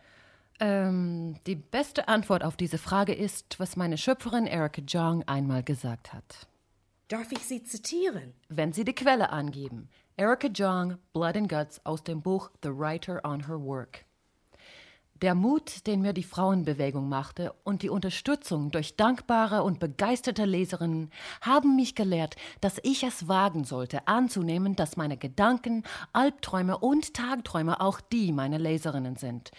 Ähm, 0.59 1.37
die 1.47 1.55
beste 1.55 2.07
Antwort 2.07 2.43
auf 2.43 2.55
diese 2.55 2.77
Frage 2.77 3.15
ist, 3.15 3.59
was 3.59 3.75
meine 3.75 3.97
Schöpferin 3.97 4.45
Erika 4.45 4.81
Jong 4.87 5.23
einmal 5.27 5.63
gesagt 5.63 6.13
hat. 6.13 6.47
Darf 7.07 7.31
ich 7.31 7.39
Sie 7.39 7.63
zitieren? 7.63 8.33
Wenn 8.49 8.73
Sie 8.73 8.85
die 8.85 8.93
Quelle 8.93 9.31
angeben. 9.31 9.89
Erika 10.17 10.47
Jong, 10.47 10.99
Blood 11.13 11.35
and 11.35 11.49
Guts 11.49 11.83
aus 11.83 12.03
dem 12.03 12.21
Buch 12.21 12.51
The 12.61 12.69
Writer 12.69 13.21
on 13.23 13.47
Her 13.47 13.59
Work. 13.59 14.05
Der 15.23 15.35
Mut, 15.35 15.87
den 15.87 16.01
mir 16.01 16.11
die 16.11 16.21
Frauenbewegung 16.21 17.07
machte, 17.07 17.53
und 17.63 17.81
die 17.81 17.89
Unterstützung 17.89 18.71
durch 18.71 18.97
dankbare 18.97 19.63
und 19.63 19.79
begeisterte 19.79 20.43
Leserinnen 20.43 21.11
haben 21.39 21.77
mich 21.77 21.95
gelehrt, 21.95 22.35
dass 22.59 22.77
ich 22.83 23.05
es 23.05 23.29
wagen 23.29 23.63
sollte, 23.63 24.05
anzunehmen, 24.05 24.75
dass 24.75 24.97
meine 24.97 25.15
Gedanken, 25.15 25.83
Albträume 26.11 26.77
und 26.77 27.13
Tagträume 27.13 27.79
auch 27.79 28.01
die 28.01 28.33
meiner 28.33 28.59
Leserinnen 28.59 29.15
sind. 29.15 29.51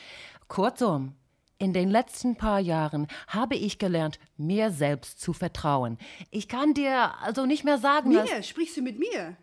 Kurzum, 0.48 1.14
in 1.56 1.72
den 1.72 1.88
letzten 1.88 2.36
paar 2.36 2.60
Jahren 2.60 3.06
habe 3.26 3.54
ich 3.54 3.78
gelernt, 3.78 4.18
mir 4.36 4.70
selbst 4.70 5.18
zu 5.18 5.32
vertrauen. 5.32 5.96
Ich 6.30 6.46
kann 6.46 6.74
dir 6.74 7.18
also 7.22 7.46
nicht 7.46 7.64
mehr 7.64 7.78
sagen, 7.78 8.12
dass. 8.12 8.30
Mir? 8.30 8.42
Sprichst 8.42 8.76
du 8.76 8.82
mit 8.82 8.98
mir? 8.98 9.38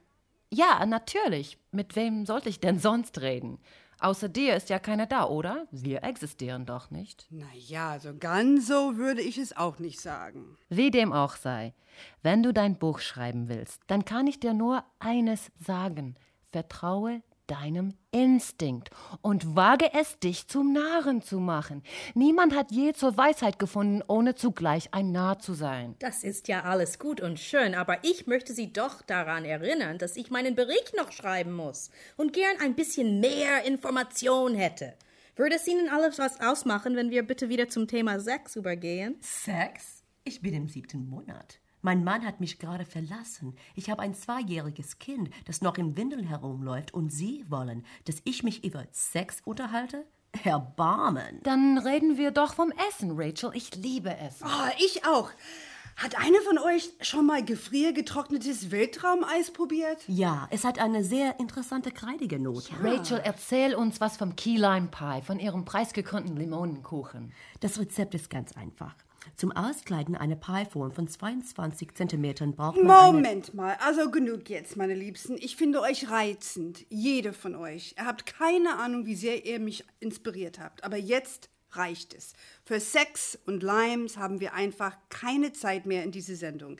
Ja, 0.51 0.85
natürlich. 0.85 1.57
Mit 1.71 1.95
wem 1.95 2.27
sollte 2.27 2.49
ich 2.49 2.59
denn 2.59 2.77
sonst 2.77 3.21
reden? 3.21 3.57
Außer 4.01 4.29
dir 4.29 4.55
ist 4.55 4.69
ja 4.69 4.79
keiner 4.79 5.05
da, 5.05 5.25
oder? 5.25 5.67
Wir 5.69 6.03
existieren 6.03 6.65
doch 6.65 6.89
nicht. 6.89 7.27
Na 7.29 7.45
ja, 7.53 7.99
so 7.99 8.17
ganz 8.17 8.67
so 8.67 8.97
würde 8.97 9.21
ich 9.21 9.37
es 9.37 9.55
auch 9.55 9.77
nicht 9.77 10.01
sagen. 10.01 10.57
Wie 10.69 10.89
dem 10.89 11.13
auch 11.13 11.35
sei. 11.35 11.75
Wenn 12.23 12.41
du 12.41 12.51
dein 12.51 12.79
Buch 12.79 12.97
schreiben 12.97 13.47
willst, 13.47 13.79
dann 13.85 14.03
kann 14.03 14.25
ich 14.25 14.39
dir 14.39 14.55
nur 14.55 14.83
eines 14.97 15.51
sagen. 15.63 16.15
Vertraue 16.51 17.21
deinem 17.51 17.93
Instinkt 18.11 18.89
und 19.21 19.55
wage 19.55 19.93
es, 19.93 20.17
dich 20.19 20.47
zum 20.47 20.71
Narren 20.71 21.21
zu 21.21 21.39
machen. 21.39 21.83
Niemand 22.15 22.55
hat 22.55 22.71
je 22.71 22.93
zur 22.93 23.17
Weisheit 23.17 23.59
gefunden, 23.59 24.01
ohne 24.07 24.35
zugleich 24.35 24.93
ein 24.93 25.11
Narr 25.11 25.39
zu 25.39 25.53
sein. 25.53 25.95
Das 25.99 26.23
ist 26.23 26.47
ja 26.47 26.63
alles 26.63 26.97
gut 26.97 27.19
und 27.19 27.39
schön, 27.39 27.75
aber 27.75 28.03
ich 28.03 28.25
möchte 28.25 28.53
Sie 28.53 28.71
doch 28.71 29.01
daran 29.01 29.43
erinnern, 29.43 29.97
dass 29.97 30.15
ich 30.15 30.31
meinen 30.31 30.55
Bericht 30.55 30.93
noch 30.95 31.11
schreiben 31.11 31.51
muss 31.51 31.91
und 32.15 32.33
gern 32.33 32.57
ein 32.61 32.75
bisschen 32.75 33.19
mehr 33.19 33.65
Information 33.65 34.55
hätte. 34.55 34.93
Würde 35.35 35.55
es 35.55 35.67
Ihnen 35.67 35.89
alles 35.89 36.19
was 36.19 36.39
ausmachen, 36.39 36.95
wenn 36.95 37.09
wir 37.09 37.23
bitte 37.23 37.49
wieder 37.49 37.67
zum 37.67 37.87
Thema 37.87 38.19
Sex 38.19 38.55
übergehen? 38.55 39.17
Sex? 39.21 40.03
Ich 40.23 40.41
bin 40.41 40.53
im 40.53 40.69
siebten 40.69 41.09
Monat. 41.09 41.60
Mein 41.81 42.03
Mann 42.03 42.25
hat 42.25 42.39
mich 42.39 42.59
gerade 42.59 42.85
verlassen. 42.85 43.55
Ich 43.75 43.89
habe 43.89 44.01
ein 44.01 44.13
zweijähriges 44.13 44.99
Kind, 44.99 45.29
das 45.45 45.61
noch 45.61 45.77
in 45.77 45.97
Windeln 45.97 46.27
herumläuft. 46.27 46.93
Und 46.93 47.11
Sie 47.11 47.43
wollen, 47.49 47.85
dass 48.05 48.21
ich 48.23 48.43
mich 48.43 48.63
über 48.63 48.85
Sex 48.91 49.41
unterhalte? 49.45 50.05
Erbarmen. 50.43 51.39
Dann 51.43 51.77
reden 51.77 52.17
wir 52.17 52.31
doch 52.31 52.53
vom 52.53 52.71
Essen, 52.89 53.11
Rachel. 53.15 53.51
Ich 53.53 53.75
liebe 53.75 54.15
Essen. 54.15 54.45
Oh, 54.45 54.69
ich 54.77 55.05
auch. 55.05 55.29
Hat 55.97 56.17
eine 56.17 56.39
von 56.41 56.57
euch 56.57 56.89
schon 57.01 57.25
mal 57.25 57.43
gefriergetrocknetes 57.43 58.71
Weltraumeis 58.71 59.51
probiert? 59.51 59.99
Ja, 60.07 60.47
es 60.49 60.63
hat 60.63 60.79
eine 60.79 61.03
sehr 61.03 61.39
interessante 61.39 61.91
kreidige 61.91 62.39
Note. 62.39 62.71
Rachel, 62.81 63.21
erzähl 63.23 63.75
uns 63.75 63.99
was 63.99 64.17
vom 64.17 64.35
Key 64.35 64.57
Lime 64.57 64.87
Pie, 64.87 65.21
von 65.21 65.39
ihrem 65.39 65.65
preisgekrönten 65.65 66.37
Limonenkuchen. 66.37 67.33
Das 67.59 67.77
Rezept 67.79 68.15
ist 68.15 68.29
ganz 68.29 68.55
einfach. 68.55 68.95
Zum 69.35 69.51
Auskleiden 69.51 70.15
einer 70.15 70.35
Pieform 70.35 70.91
von 70.91 71.07
22 71.07 71.93
Zentimetern 71.95 72.55
braucht 72.55 72.81
man 72.81 72.89
eine... 72.91 73.11
Moment 73.13 73.53
mal, 73.53 73.77
also 73.79 74.09
genug 74.09 74.49
jetzt, 74.49 74.77
meine 74.77 74.93
Liebsten. 74.93 75.35
Ich 75.37 75.55
finde 75.55 75.81
euch 75.81 76.09
reizend, 76.09 76.85
jede 76.89 77.33
von 77.33 77.55
euch. 77.55 77.95
Ihr 77.97 78.05
habt 78.05 78.25
keine 78.25 78.77
Ahnung, 78.77 79.05
wie 79.05 79.15
sehr 79.15 79.45
ihr 79.45 79.59
mich 79.59 79.83
inspiriert 79.99 80.59
habt, 80.59 80.83
aber 80.83 80.97
jetzt 80.97 81.49
reicht 81.71 82.13
es. 82.13 82.33
Für 82.65 82.79
Sex 82.79 83.37
und 83.45 83.63
Limes 83.63 84.17
haben 84.17 84.39
wir 84.39 84.53
einfach 84.53 84.97
keine 85.09 85.53
Zeit 85.53 85.85
mehr 85.85 86.03
in 86.03 86.11
diese 86.11 86.35
Sendung. 86.35 86.77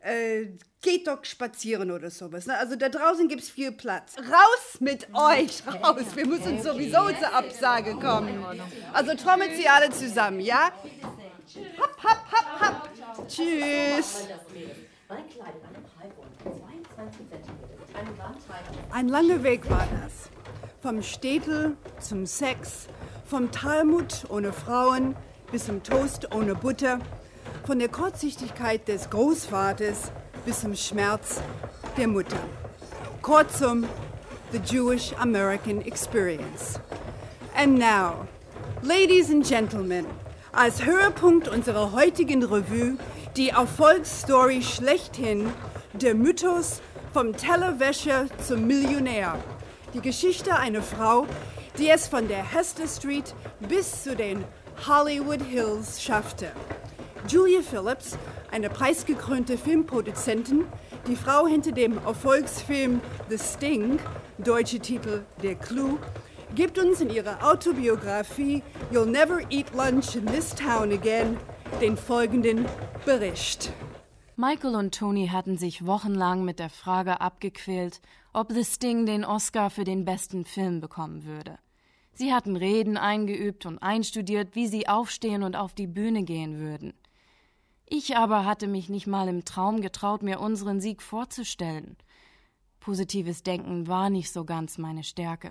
Äh, 0.00 0.50
geht 0.80 1.08
doch 1.08 1.24
spazieren 1.24 1.90
oder 1.90 2.10
sowas. 2.10 2.46
Ne? 2.46 2.56
Also 2.56 2.76
da 2.76 2.88
draußen 2.88 3.26
gibt's 3.26 3.50
viel 3.50 3.72
Platz. 3.72 4.16
Raus 4.16 4.80
mit 4.80 5.08
euch, 5.12 5.66
raus. 5.66 6.04
Wir 6.14 6.26
müssen 6.26 6.62
sowieso 6.62 7.08
zur 7.18 7.34
Absage 7.34 7.94
kommen. 7.94 8.44
Also 8.92 9.14
trommelt 9.14 9.56
sie 9.56 9.68
alle 9.68 9.90
zusammen, 9.90 10.38
ja? 10.38 10.70
Hopp, 11.56 11.96
hopp, 12.02 12.18
hopp, 12.30 13.16
hopp. 13.16 13.28
Tschüss. 13.28 14.28
Ein 18.90 19.08
langer 19.08 19.42
Weg 19.42 19.70
war 19.70 19.88
das. 20.02 20.28
Vom 20.82 21.02
Städtel 21.02 21.76
zum 22.00 22.26
Sex, 22.26 22.86
vom 23.24 23.50
Talmud 23.50 24.26
ohne 24.28 24.52
Frauen 24.52 25.16
bis 25.50 25.64
zum 25.64 25.82
Toast 25.82 26.34
ohne 26.34 26.54
Butter, 26.54 26.98
von 27.66 27.78
der 27.78 27.88
Kurzsichtigkeit 27.88 28.86
des 28.86 29.08
Großvaters 29.08 30.12
bis 30.44 30.60
zum 30.60 30.74
Schmerz 30.76 31.40
der 31.96 32.08
Mutter. 32.08 32.40
Kurzum, 33.22 33.84
the 34.52 34.58
Jewish 34.58 35.14
American 35.14 35.80
experience. 35.80 36.78
And 37.56 37.78
now, 37.78 38.28
ladies 38.82 39.30
and 39.30 39.42
gentlemen, 39.42 40.04
als 40.52 40.84
Höhepunkt 40.84 41.48
unserer 41.48 41.92
heutigen 41.92 42.42
Revue 42.42 42.96
die 43.36 43.50
Erfolgsstory 43.50 44.62
schlechthin, 44.62 45.50
der 45.92 46.14
Mythos 46.14 46.80
vom 47.12 47.36
Tellerwäscher 47.36 48.26
zum 48.46 48.66
Millionär. 48.66 49.36
Die 49.94 50.00
Geschichte 50.00 50.56
einer 50.56 50.82
Frau, 50.82 51.26
die 51.78 51.88
es 51.88 52.08
von 52.08 52.28
der 52.28 52.42
Hester 52.52 52.86
Street 52.86 53.34
bis 53.68 54.02
zu 54.02 54.16
den 54.16 54.44
Hollywood 54.86 55.42
Hills 55.42 56.02
schaffte. 56.02 56.52
Julia 57.28 57.60
Phillips, 57.62 58.16
eine 58.50 58.70
preisgekrönte 58.70 59.58
Filmproduzentin, 59.58 60.64
die 61.06 61.16
Frau 61.16 61.46
hinter 61.46 61.72
dem 61.72 61.98
Erfolgsfilm 61.98 63.00
The 63.28 63.38
Sting, 63.38 63.98
deutsche 64.38 64.78
Titel 64.78 65.24
Der 65.42 65.54
Clou, 65.56 65.98
gibt 66.54 66.78
uns 66.78 67.00
in 67.00 67.10
ihrer 67.10 67.48
Autobiografie 67.48 68.62
You'll 68.92 69.06
Never 69.06 69.40
Eat 69.50 69.74
Lunch 69.74 70.16
in 70.16 70.26
This 70.26 70.54
Town 70.54 70.92
Again 70.92 71.36
den 71.80 71.96
folgenden 71.96 72.66
Bericht. 73.04 73.72
Michael 74.36 74.76
und 74.76 74.94
Tony 74.94 75.28
hatten 75.28 75.58
sich 75.58 75.84
wochenlang 75.84 76.44
mit 76.44 76.58
der 76.58 76.70
Frage 76.70 77.20
abgequält, 77.20 78.00
ob 78.32 78.52
The 78.52 78.64
Sting 78.64 79.04
den 79.04 79.24
Oscar 79.24 79.68
für 79.68 79.84
den 79.84 80.04
besten 80.04 80.44
Film 80.44 80.80
bekommen 80.80 81.24
würde. 81.24 81.58
Sie 82.12 82.32
hatten 82.32 82.56
Reden 82.56 82.96
eingeübt 82.96 83.66
und 83.66 83.78
einstudiert, 83.78 84.54
wie 84.54 84.66
sie 84.66 84.88
aufstehen 84.88 85.42
und 85.42 85.56
auf 85.56 85.74
die 85.74 85.86
Bühne 85.86 86.22
gehen 86.22 86.58
würden. 86.58 86.94
Ich 87.86 88.16
aber 88.16 88.44
hatte 88.44 88.66
mich 88.66 88.88
nicht 88.88 89.06
mal 89.06 89.28
im 89.28 89.44
Traum 89.44 89.80
getraut, 89.80 90.22
mir 90.22 90.40
unseren 90.40 90.80
Sieg 90.80 91.02
vorzustellen. 91.02 91.96
Positives 92.80 93.42
Denken 93.42 93.86
war 93.86 94.10
nicht 94.10 94.32
so 94.32 94.44
ganz 94.44 94.78
meine 94.78 95.04
Stärke. 95.04 95.50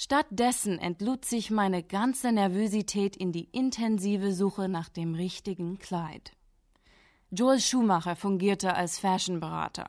Stattdessen 0.00 0.78
entlud 0.78 1.24
sich 1.24 1.50
meine 1.50 1.82
ganze 1.82 2.30
Nervosität 2.30 3.16
in 3.16 3.32
die 3.32 3.48
intensive 3.50 4.32
Suche 4.32 4.68
nach 4.68 4.88
dem 4.88 5.16
richtigen 5.16 5.80
Kleid. 5.80 6.36
Joel 7.32 7.58
Schumacher 7.58 8.14
fungierte 8.14 8.74
als 8.74 9.00
Fashionberater. 9.00 9.88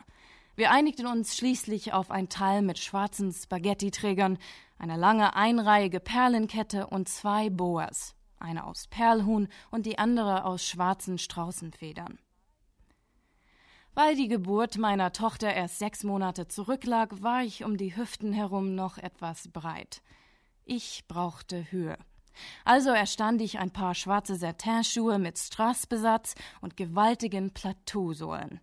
Wir 0.55 0.71
einigten 0.71 1.05
uns 1.05 1.37
schließlich 1.37 1.93
auf 1.93 2.09
ein 2.09 2.27
Teil 2.27 2.63
mit 2.63 2.79
schwarzen 2.79 3.31
Spaghetti-Trägern, 3.31 4.39
eine 4.79 4.97
lange 4.97 5.35
einreihige 5.35 5.99
Perlenkette 5.99 6.87
und 6.87 7.07
zwei 7.07 7.51
Boas, 7.51 8.15
eine 8.39 8.65
aus 8.65 8.87
Perlhuhn 8.87 9.47
und 9.69 9.85
die 9.85 9.99
andere 9.99 10.43
aus 10.43 10.65
schwarzen 10.65 11.19
Straußenfedern. 11.19 12.17
Weil 14.01 14.15
die 14.15 14.29
Geburt 14.29 14.77
meiner 14.77 15.11
Tochter 15.11 15.53
erst 15.53 15.77
sechs 15.77 16.05
Monate 16.05 16.47
zurücklag, 16.47 17.21
war 17.21 17.43
ich 17.43 17.65
um 17.65 17.75
die 17.75 17.97
Hüften 17.97 18.31
herum 18.31 18.73
noch 18.73 18.97
etwas 18.97 19.49
breit. 19.49 20.01
Ich 20.63 21.03
brauchte 21.09 21.69
Höhe. 21.69 21.97
Also 22.63 22.91
erstand 22.91 23.41
ich 23.41 23.59
ein 23.59 23.71
paar 23.71 23.95
schwarze 23.95 24.37
Satinschuhe 24.37 25.19
mit 25.19 25.37
Strassbesatz 25.37 26.35
und 26.61 26.77
gewaltigen 26.77 27.51
Plateausohlen. 27.53 28.61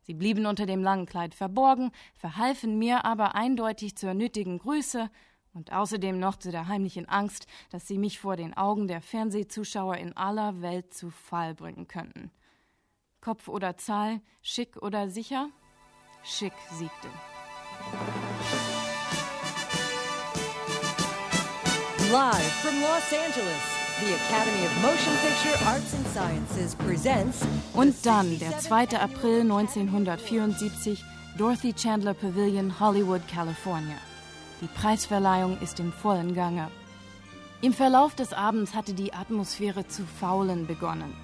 Sie 0.00 0.14
blieben 0.14 0.46
unter 0.46 0.66
dem 0.66 0.82
langen 0.82 1.06
Kleid 1.06 1.36
verborgen, 1.36 1.92
verhalfen 2.16 2.76
mir 2.76 3.04
aber 3.04 3.36
eindeutig 3.36 3.96
zur 3.96 4.14
nötigen 4.14 4.58
Größe 4.58 5.10
und 5.54 5.72
außerdem 5.72 6.18
noch 6.18 6.34
zu 6.34 6.50
der 6.50 6.66
heimlichen 6.66 7.08
Angst, 7.08 7.46
dass 7.70 7.86
sie 7.86 7.98
mich 7.98 8.18
vor 8.18 8.34
den 8.34 8.52
Augen 8.56 8.88
der 8.88 9.00
Fernsehzuschauer 9.00 9.98
in 9.98 10.16
aller 10.16 10.60
Welt 10.60 10.92
zu 10.92 11.10
Fall 11.10 11.54
bringen 11.54 11.86
könnten. 11.86 12.32
Kopf 13.22 13.46
oder 13.46 13.76
Zahl, 13.76 14.20
schick 14.42 14.82
oder 14.82 15.08
sicher? 15.08 15.48
Schick 16.24 16.52
siegte. 16.72 17.06
Live 22.10 22.52
from 22.62 22.80
Los 22.80 23.12
Angeles, 23.12 23.62
the 24.00 24.12
Academy 24.12 24.66
of 24.66 24.82
Motion 24.82 25.14
Picture 25.22 25.56
Arts 25.68 25.94
and 25.94 26.08
Sciences 26.08 26.74
presents 26.74 27.46
Und 27.74 27.94
dann, 28.04 28.40
der 28.40 28.58
2. 28.58 28.98
April 28.98 29.42
1974, 29.42 31.04
Dorothy 31.38 31.72
Chandler 31.74 32.14
Pavilion, 32.14 32.80
Hollywood, 32.80 33.22
California. 33.28 33.98
Die 34.60 34.66
Preisverleihung 34.66 35.60
ist 35.60 35.78
im 35.78 35.92
vollen 35.92 36.34
Gange. 36.34 36.68
Im 37.60 37.72
Verlauf 37.72 38.16
des 38.16 38.32
Abends 38.32 38.74
hatte 38.74 38.94
die 38.94 39.14
Atmosphäre 39.14 39.86
zu 39.86 40.04
faulen 40.04 40.66
begonnen. 40.66 41.14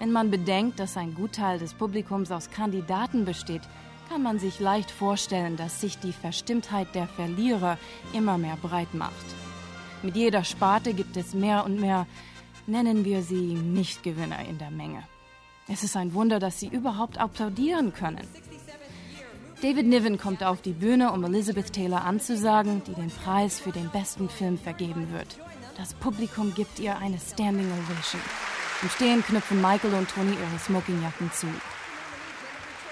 Wenn 0.00 0.12
man 0.12 0.30
bedenkt, 0.30 0.80
dass 0.80 0.96
ein 0.96 1.14
Gutteil 1.14 1.58
des 1.58 1.74
Publikums 1.74 2.32
aus 2.32 2.48
Kandidaten 2.50 3.26
besteht, 3.26 3.60
kann 4.08 4.22
man 4.22 4.38
sich 4.38 4.58
leicht 4.58 4.90
vorstellen, 4.90 5.58
dass 5.58 5.82
sich 5.82 5.98
die 5.98 6.14
Verstimmtheit 6.14 6.94
der 6.94 7.06
Verlierer 7.06 7.76
immer 8.14 8.38
mehr 8.38 8.56
breit 8.56 8.94
macht. 8.94 9.12
Mit 10.02 10.16
jeder 10.16 10.42
Sparte 10.42 10.94
gibt 10.94 11.18
es 11.18 11.34
mehr 11.34 11.66
und 11.66 11.78
mehr, 11.78 12.06
nennen 12.66 13.04
wir 13.04 13.20
sie 13.20 13.52
Nichtgewinner 13.52 14.42
in 14.48 14.56
der 14.56 14.70
Menge. 14.70 15.02
Es 15.68 15.84
ist 15.84 15.98
ein 15.98 16.14
Wunder, 16.14 16.38
dass 16.38 16.58
sie 16.58 16.68
überhaupt 16.68 17.18
applaudieren 17.18 17.92
können. 17.92 18.26
David 19.60 19.86
Niven 19.86 20.16
kommt 20.16 20.42
auf 20.42 20.62
die 20.62 20.72
Bühne, 20.72 21.12
um 21.12 21.22
Elizabeth 21.24 21.74
Taylor 21.74 22.06
anzusagen, 22.06 22.82
die 22.86 22.94
den 22.94 23.10
Preis 23.10 23.60
für 23.60 23.70
den 23.70 23.90
besten 23.90 24.30
Film 24.30 24.56
vergeben 24.56 25.12
wird. 25.12 25.36
Das 25.76 25.92
Publikum 25.92 26.54
gibt 26.54 26.78
ihr 26.78 26.96
eine 26.96 27.18
Standing 27.18 27.70
Ovation. 27.70 28.22
Im 28.82 28.88
Stehen 28.88 29.22
knüpfen 29.22 29.60
Michael 29.60 29.92
und 29.92 30.08
Tony 30.08 30.32
ihre 30.32 30.58
Smokingjacken 30.58 31.30
zu. 31.32 31.46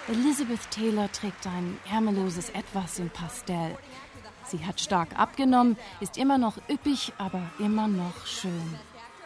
Elizabeth 0.08 0.70
Taylor 0.70 1.10
trägt 1.10 1.46
ein 1.46 1.78
ärmelloses 1.90 2.50
Etwas 2.50 2.98
in 2.98 3.08
Pastell. 3.08 3.74
Sie 4.46 4.66
hat 4.66 4.82
stark 4.82 5.18
abgenommen, 5.18 5.78
ist 6.00 6.18
immer 6.18 6.36
noch 6.36 6.58
üppig, 6.68 7.14
aber 7.16 7.40
immer 7.58 7.88
noch 7.88 8.26
schön. 8.26 8.74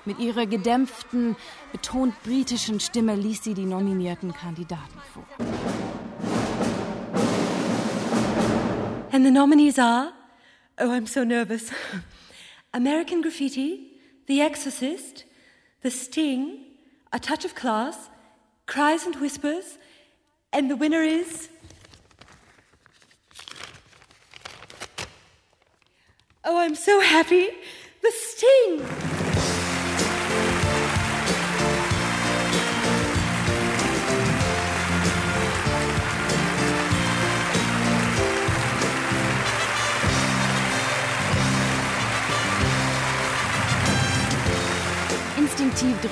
Mit 0.04 0.20
ihrer 0.20 0.46
gedämpften, 0.46 1.34
betont 1.72 2.14
britischen 2.22 2.78
Stimme 2.78 3.16
liest 3.16 3.42
sie 3.42 3.54
die 3.54 3.64
nominierten 3.64 4.32
Kandidaten 4.32 5.00
vor. 5.12 5.24
And 9.12 9.24
the 9.24 9.30
nominees 9.32 9.80
are 9.80 10.12
oh, 10.78 10.84
I'm 10.84 11.08
so 11.08 11.24
nervous 11.24 11.70
American 12.72 13.20
Graffiti, 13.20 13.90
The 14.26 14.40
Exorcist, 14.40 15.26
The 15.82 15.90
Sting, 15.90 16.60
A 17.12 17.18
Touch 17.18 17.44
of 17.44 17.56
Class, 17.56 18.08
Cries 18.66 19.04
and 19.04 19.16
Whispers, 19.16 19.78
and 20.52 20.70
the 20.70 20.76
winner 20.76 21.02
is. 21.02 21.48
Oh, 26.44 26.58
I'm 26.58 26.76
so 26.76 27.00
happy! 27.00 27.48
The 28.00 28.12
Sting! 28.12 29.21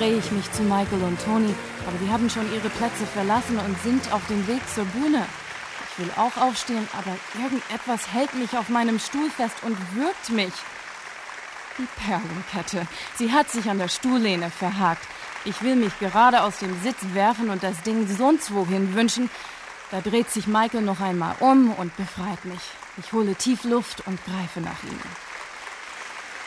Drehe 0.01 0.17
ich 0.17 0.31
mich 0.31 0.51
zu 0.51 0.63
Michael 0.63 1.03
und 1.03 1.23
Tony, 1.23 1.53
aber 1.85 1.95
sie 1.99 2.11
haben 2.11 2.27
schon 2.27 2.51
ihre 2.51 2.69
Plätze 2.69 3.05
verlassen 3.05 3.59
und 3.59 3.79
sind 3.83 4.11
auf 4.11 4.25
dem 4.25 4.47
Weg 4.47 4.61
zur 4.73 4.85
Bühne. 4.85 5.23
Ich 5.91 5.99
will 5.99 6.11
auch 6.17 6.41
aufstehen, 6.41 6.87
aber 6.97 7.15
irgendetwas 7.39 8.11
hält 8.11 8.33
mich 8.33 8.57
auf 8.57 8.69
meinem 8.69 8.97
Stuhl 8.97 9.29
fest 9.29 9.57
und 9.61 9.77
würgt 9.93 10.31
mich. 10.31 10.53
Die 11.77 11.87
Perlenkette. 12.03 12.87
Sie 13.13 13.31
hat 13.31 13.51
sich 13.51 13.69
an 13.69 13.77
der 13.77 13.89
Stuhllehne 13.89 14.49
verhakt. 14.49 15.05
Ich 15.45 15.61
will 15.61 15.75
mich 15.75 15.97
gerade 15.99 16.41
aus 16.41 16.57
dem 16.57 16.81
Sitz 16.81 16.97
werfen 17.13 17.51
und 17.51 17.61
das 17.61 17.83
Ding 17.83 18.07
sonst 18.07 18.51
wohin 18.55 18.95
wünschen. 18.95 19.29
Da 19.91 20.01
dreht 20.01 20.31
sich 20.31 20.47
Michael 20.47 20.81
noch 20.81 20.99
einmal 20.99 21.35
um 21.41 21.71
und 21.73 21.95
befreit 21.95 22.43
mich. 22.45 22.61
Ich 22.97 23.13
hole 23.13 23.35
tief 23.35 23.65
Luft 23.65 24.01
und 24.07 24.19
greife 24.25 24.61
nach 24.61 24.81
ihm. 24.81 24.99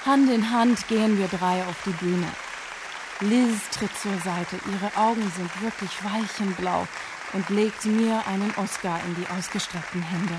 Hand 0.07 0.29
in 0.29 0.51
Hand 0.51 0.89
gehen 0.89 1.19
wir 1.19 1.29
drei 1.29 1.63
auf 1.63 1.77
die 1.87 2.05
Bühne. 2.05 2.27
Liz 3.21 3.61
tritt 3.71 3.97
zur 3.97 4.19
Seite. 4.19 4.59
Ihre 4.67 5.01
Augen 5.01 5.31
sind 5.37 5.63
wirklich 5.63 5.91
weichenblau 6.03 6.87
und 7.33 7.49
legt 7.49 7.85
mir 7.85 8.27
einen 8.27 8.53
Oscar 8.57 9.01
in 9.07 9.15
die 9.15 9.29
ausgestreckten 9.29 10.03
Hände. 10.03 10.35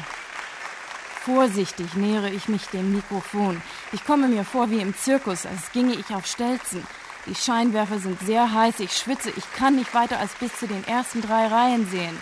Vorsichtig 1.23 1.95
nähere 1.95 2.29
ich 2.29 2.47
mich 2.47 2.67
dem 2.67 2.93
Mikrofon. 2.93 3.61
Ich 3.93 4.05
komme 4.05 4.27
mir 4.27 4.43
vor 4.43 4.69
wie 4.69 4.81
im 4.81 4.95
Zirkus, 4.95 5.45
als 5.45 5.71
ginge 5.71 5.93
ich 5.93 6.13
auf 6.13 6.27
Stelzen. 6.27 6.85
Die 7.27 7.33
Scheinwerfer 7.33 7.99
sind 7.99 8.19
sehr 8.19 8.53
heiß, 8.53 8.79
ich 8.81 8.95
schwitze, 8.95 9.31
ich 9.35 9.51
kann 9.53 9.75
nicht 9.75 9.95
weiter 9.95 10.19
als 10.19 10.33
bis 10.35 10.55
zu 10.59 10.67
den 10.67 10.85
ersten 10.87 11.21
drei 11.21 11.47
Reihen 11.47 11.89
sehen. 11.89 12.21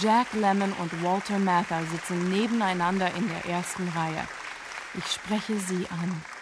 Jack 0.00 0.32
Lemmon 0.32 0.72
und 0.72 1.02
Walter 1.02 1.38
Mather 1.38 1.82
sitzen 1.92 2.30
nebeneinander 2.30 3.10
in 3.16 3.28
der 3.28 3.54
ersten 3.54 3.88
Reihe. 3.88 4.26
Ich 4.94 5.12
spreche 5.12 5.58
sie 5.58 5.86
an. 5.90 6.33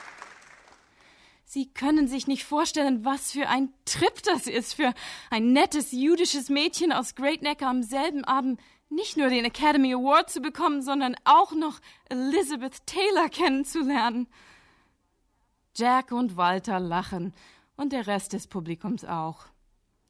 Sie 1.52 1.66
können 1.66 2.08
sich 2.08 2.26
nicht 2.26 2.44
vorstellen, 2.44 3.04
was 3.04 3.32
für 3.32 3.46
ein 3.46 3.68
Trip 3.84 4.22
das 4.22 4.46
ist, 4.46 4.72
für 4.72 4.94
ein 5.28 5.52
nettes 5.52 5.92
jüdisches 5.92 6.48
Mädchen 6.48 6.92
aus 6.92 7.14
Great 7.14 7.42
Neck 7.42 7.60
am 7.60 7.82
selben 7.82 8.24
Abend 8.24 8.58
nicht 8.88 9.18
nur 9.18 9.28
den 9.28 9.44
Academy 9.44 9.92
Award 9.92 10.30
zu 10.30 10.40
bekommen, 10.40 10.80
sondern 10.80 11.14
auch 11.24 11.52
noch 11.52 11.78
Elizabeth 12.08 12.86
Taylor 12.86 13.28
kennenzulernen. 13.28 14.28
Jack 15.76 16.12
und 16.12 16.38
Walter 16.38 16.80
lachen 16.80 17.34
und 17.76 17.92
der 17.92 18.06
Rest 18.06 18.32
des 18.32 18.46
Publikums 18.46 19.04
auch. 19.04 19.44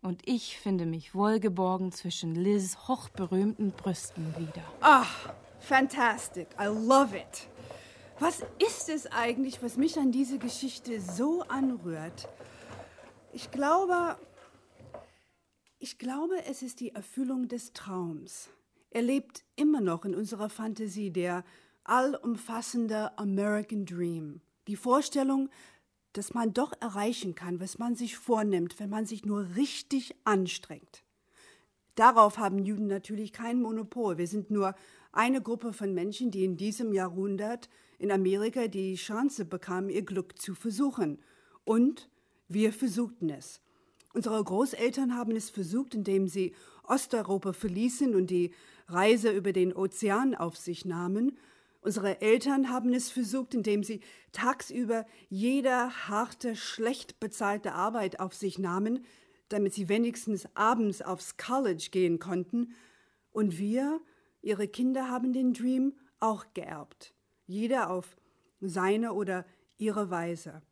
Und 0.01 0.23
ich 0.29 0.59
finde 0.59 0.87
mich 0.87 1.13
wohlgeborgen 1.13 1.91
zwischen 1.91 2.37
Liz 2.37 2.77
hochberühmten 2.87 3.73
Brüsten 3.73 4.33
wieder. 4.39 4.63
Ah, 4.81 5.07
fantastic. 5.59 6.47
I 6.61 6.67
love 6.67 7.17
it. 7.17 7.49
Was 8.19 8.45
ist 8.59 8.89
es 8.89 9.07
eigentlich, 9.07 9.63
was 9.63 9.77
mich 9.77 9.99
an 9.99 10.13
diese 10.13 10.39
Geschichte 10.39 11.01
so 11.01 11.43
anrührt? 11.43 12.29
Ich 13.33 13.51
glaube, 13.51 14.17
ich 15.79 15.99
glaube, 15.99 16.45
es 16.45 16.63
ist 16.63 16.81
die 16.81 16.95
Erfüllung 16.95 17.49
des 17.49 17.73
Traums. 17.73 18.49
Er 18.91 19.03
lebt 19.03 19.43
immer 19.57 19.81
noch 19.81 20.05
in 20.05 20.15
unserer 20.15 20.49
Fantasie, 20.49 21.11
der 21.11 21.45
allumfassende 21.85 23.17
American 23.19 23.87
Dream. 23.87 24.41
Die 24.69 24.77
Vorstellung, 24.77 25.49
dass 26.13 26.35
man 26.35 26.53
doch 26.53 26.73
erreichen 26.81 27.35
kann, 27.35 27.59
was 27.59 27.79
man 27.79 27.97
sich 27.97 28.17
vornimmt, 28.17 28.79
wenn 28.79 28.91
man 28.91 29.07
sich 29.07 29.25
nur 29.25 29.57
richtig 29.57 30.15
anstrengt. 30.25 31.03
Darauf 31.95 32.39
haben 32.39 32.59
Juden 32.59 32.87
natürlich 32.87 33.33
kein 33.33 33.61
Monopol. 33.61 34.19
Wir 34.19 34.29
sind 34.29 34.51
nur 34.51 34.75
eine 35.11 35.43
Gruppe 35.43 35.73
von 35.73 35.93
Menschen, 35.93 36.31
die 36.31 36.45
in 36.45 36.57
diesem 36.57 36.93
Jahrhundert 36.93 37.69
in 38.03 38.11
Amerika 38.11 38.67
die 38.67 38.97
Chance 38.97 39.45
bekamen, 39.45 39.89
ihr 39.89 40.03
Glück 40.03 40.37
zu 40.37 40.55
versuchen. 40.55 41.23
Und 41.63 42.11
wir 42.49 42.73
versuchten 42.73 43.31
es. 43.31 43.61
Unsere 44.13 44.43
Großeltern 44.43 45.17
haben 45.17 45.37
es 45.37 45.51
versucht, 45.51 45.95
indem 45.95 46.27
sie 46.27 46.53
Osteuropa 46.83 47.53
verließen 47.53 48.17
und 48.17 48.29
die 48.29 48.51
Reise 48.89 49.31
über 49.31 49.53
den 49.53 49.73
Ozean 49.73 50.35
auf 50.35 50.57
sich 50.57 50.85
nahmen. 50.85 51.39
Unsere 51.81 52.21
Eltern 52.21 52.71
haben 52.71 52.93
es 52.93 53.09
versucht, 53.09 53.55
indem 53.55 53.85
sie 53.85 54.01
tagsüber 54.33 55.07
jede 55.29 56.09
harte, 56.09 56.57
schlecht 56.57 57.21
bezahlte 57.21 57.73
Arbeit 57.73 58.19
auf 58.19 58.35
sich 58.35 58.59
nahmen, 58.59 59.05
damit 59.49 59.75
sie 59.75 59.89
wenigstens 59.89 60.49
abends 60.55 61.03
aufs 61.03 61.37
College 61.37 61.89
gehen 61.93 62.19
konnten. 62.19 62.75
Und 63.31 63.59
wir, 63.59 64.01
ihre 64.43 64.67
Kinder, 64.67 65.09
haben 65.09 65.33
den 65.33 65.55
Dream 65.55 65.95
auch 66.19 66.47
geerbt 66.53 67.15
jeder 67.47 67.91
auf 67.91 68.17
seine 68.61 69.13
oder 69.13 69.45
ihre 69.79 70.11
Weise. 70.11 70.63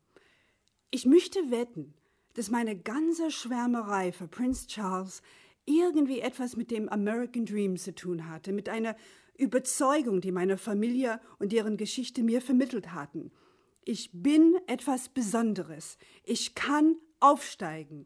Ich 0.91 1.07
möchte 1.07 1.51
wetten, 1.51 1.95
dass 2.35 2.51
meine 2.51 2.77
ganze 2.77 3.31
Schwärmerei 3.31 4.13
für 4.13 4.29
Prince 4.29 4.67
Charles 4.67 5.23
irgendwie 5.65 6.21
etwas 6.21 6.57
mit 6.57 6.71
dem 6.71 6.89
American 6.89 7.45
Dream 7.45 7.77
zu 7.77 7.95
tun 7.95 8.29
hatte, 8.29 8.53
mit 8.53 8.69
einer 8.69 8.97
Überzeugung, 9.37 10.21
die 10.21 10.33
meine 10.33 10.59
Familie 10.59 11.21
und 11.39 11.53
deren 11.53 11.77
Geschichte 11.77 12.23
mir 12.23 12.41
vermittelt 12.41 12.93
hatten. 12.93 13.33
Ich 13.85 14.11
bin 14.13 14.57
etwas 14.67 15.09
Besonderes. 15.09 15.97
Ich 16.25 16.55
kann 16.55 16.97
aufsteigen, 17.19 18.05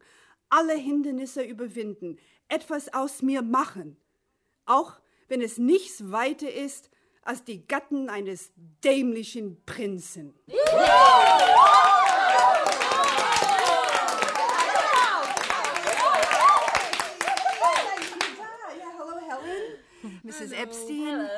alle 0.49 0.75
Hindernisse 0.75 1.43
überwinden, 1.43 2.19
etwas 2.49 2.93
aus 2.95 3.23
mir 3.23 3.43
machen. 3.43 3.97
Auch 4.67 5.01
wenn 5.29 5.43
es 5.43 5.59
nichts 5.59 6.11
weiter 6.11 6.53
ist 6.53 6.91
als 7.25 7.45
die 7.45 7.67
Gatten 7.67 8.09
eines 8.09 8.53
dämlichen 8.83 9.63
Prinzen. 9.65 10.35
Mrs. 20.23 20.53
Epstein. 20.53 21.29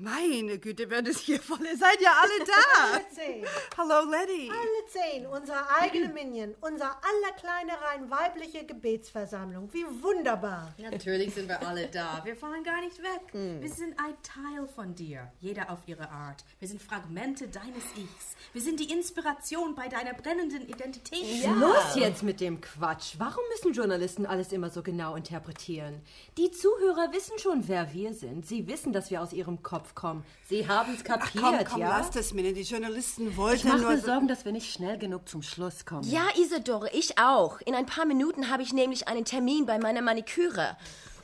Meine 0.00 0.60
Güte, 0.60 0.88
wird 0.90 1.08
es 1.08 1.18
hier 1.18 1.40
voll. 1.40 1.58
Ihr 1.66 1.76
seid 1.76 2.00
ja 2.00 2.12
alle 2.22 2.46
da. 2.46 2.92
Alle 2.94 3.08
zehn. 3.10 3.44
Hallo, 3.76 4.08
Letty. 4.08 4.48
Alle 4.48 4.86
zehn, 4.86 5.26
unsere 5.26 5.58
eigene 5.80 6.06
Minion, 6.12 6.54
unsere 6.60 6.90
allerkleine 7.02 7.72
rein 7.82 8.08
weibliche 8.08 8.64
Gebetsversammlung. 8.64 9.68
Wie 9.72 9.84
wunderbar. 10.00 10.72
Natürlich 10.78 11.34
sind 11.34 11.48
wir 11.48 11.60
alle 11.66 11.88
da. 11.88 12.20
Wir 12.24 12.36
fahren 12.36 12.62
gar 12.62 12.80
nicht 12.80 13.02
weg. 13.02 13.22
Wir 13.32 13.68
sind 13.68 13.98
ein 13.98 14.14
Teil 14.22 14.68
von 14.68 14.94
dir, 14.94 15.32
jeder 15.40 15.68
auf 15.68 15.80
ihre 15.86 16.08
Art. 16.08 16.44
Wir 16.60 16.68
sind 16.68 16.80
Fragmente 16.80 17.48
deines 17.48 17.84
Ichs. 17.96 18.36
Wir 18.52 18.62
sind 18.62 18.78
die 18.78 18.92
Inspiration 18.92 19.74
bei 19.74 19.88
deiner 19.88 20.14
brennenden 20.14 20.62
Identität. 20.68 21.44
Los 21.58 21.96
jetzt 21.96 22.22
mit 22.22 22.40
dem 22.40 22.60
Quatsch. 22.60 23.16
Warum 23.18 23.42
müssen 23.50 23.72
Journalisten 23.72 24.26
alles 24.26 24.52
immer 24.52 24.70
so 24.70 24.84
genau 24.84 25.16
interpretieren? 25.16 26.00
Die 26.36 26.52
Zuhörer 26.52 27.12
wissen 27.12 27.36
schon, 27.40 27.66
wer 27.66 27.92
wir 27.92 28.14
sind. 28.14 28.46
Sie 28.46 28.68
wissen, 28.68 28.92
dass 28.92 29.10
wir 29.10 29.20
aus 29.20 29.32
ihrem 29.32 29.60
Kopf 29.64 29.87
kommen. 29.94 30.24
Sie 30.48 30.66
haben 30.66 30.94
es 30.94 31.04
kapiert, 31.04 31.42
Komm, 31.42 31.64
komm, 31.64 31.80
ja? 31.80 31.98
lasst 31.98 32.16
es 32.16 32.32
mir. 32.32 32.52
Die 32.52 32.62
Journalisten 32.62 33.30
ich 33.30 33.36
wollten 33.36 33.68
mache 33.68 33.80
nur... 33.80 33.90
mir 33.90 33.98
Sorgen, 33.98 34.28
dass 34.28 34.44
wir 34.44 34.52
nicht 34.52 34.72
schnell 34.72 34.98
genug 34.98 35.28
zum 35.28 35.42
Schluss 35.42 35.84
kommen. 35.84 36.08
Ja, 36.08 36.26
Isidore, 36.36 36.90
ich 36.92 37.18
auch. 37.18 37.60
In 37.62 37.74
ein 37.74 37.86
paar 37.86 38.06
Minuten 38.06 38.50
habe 38.50 38.62
ich 38.62 38.72
nämlich 38.72 39.08
einen 39.08 39.24
Termin 39.24 39.66
bei 39.66 39.78
meiner 39.78 40.02
Maniküre. 40.02 40.76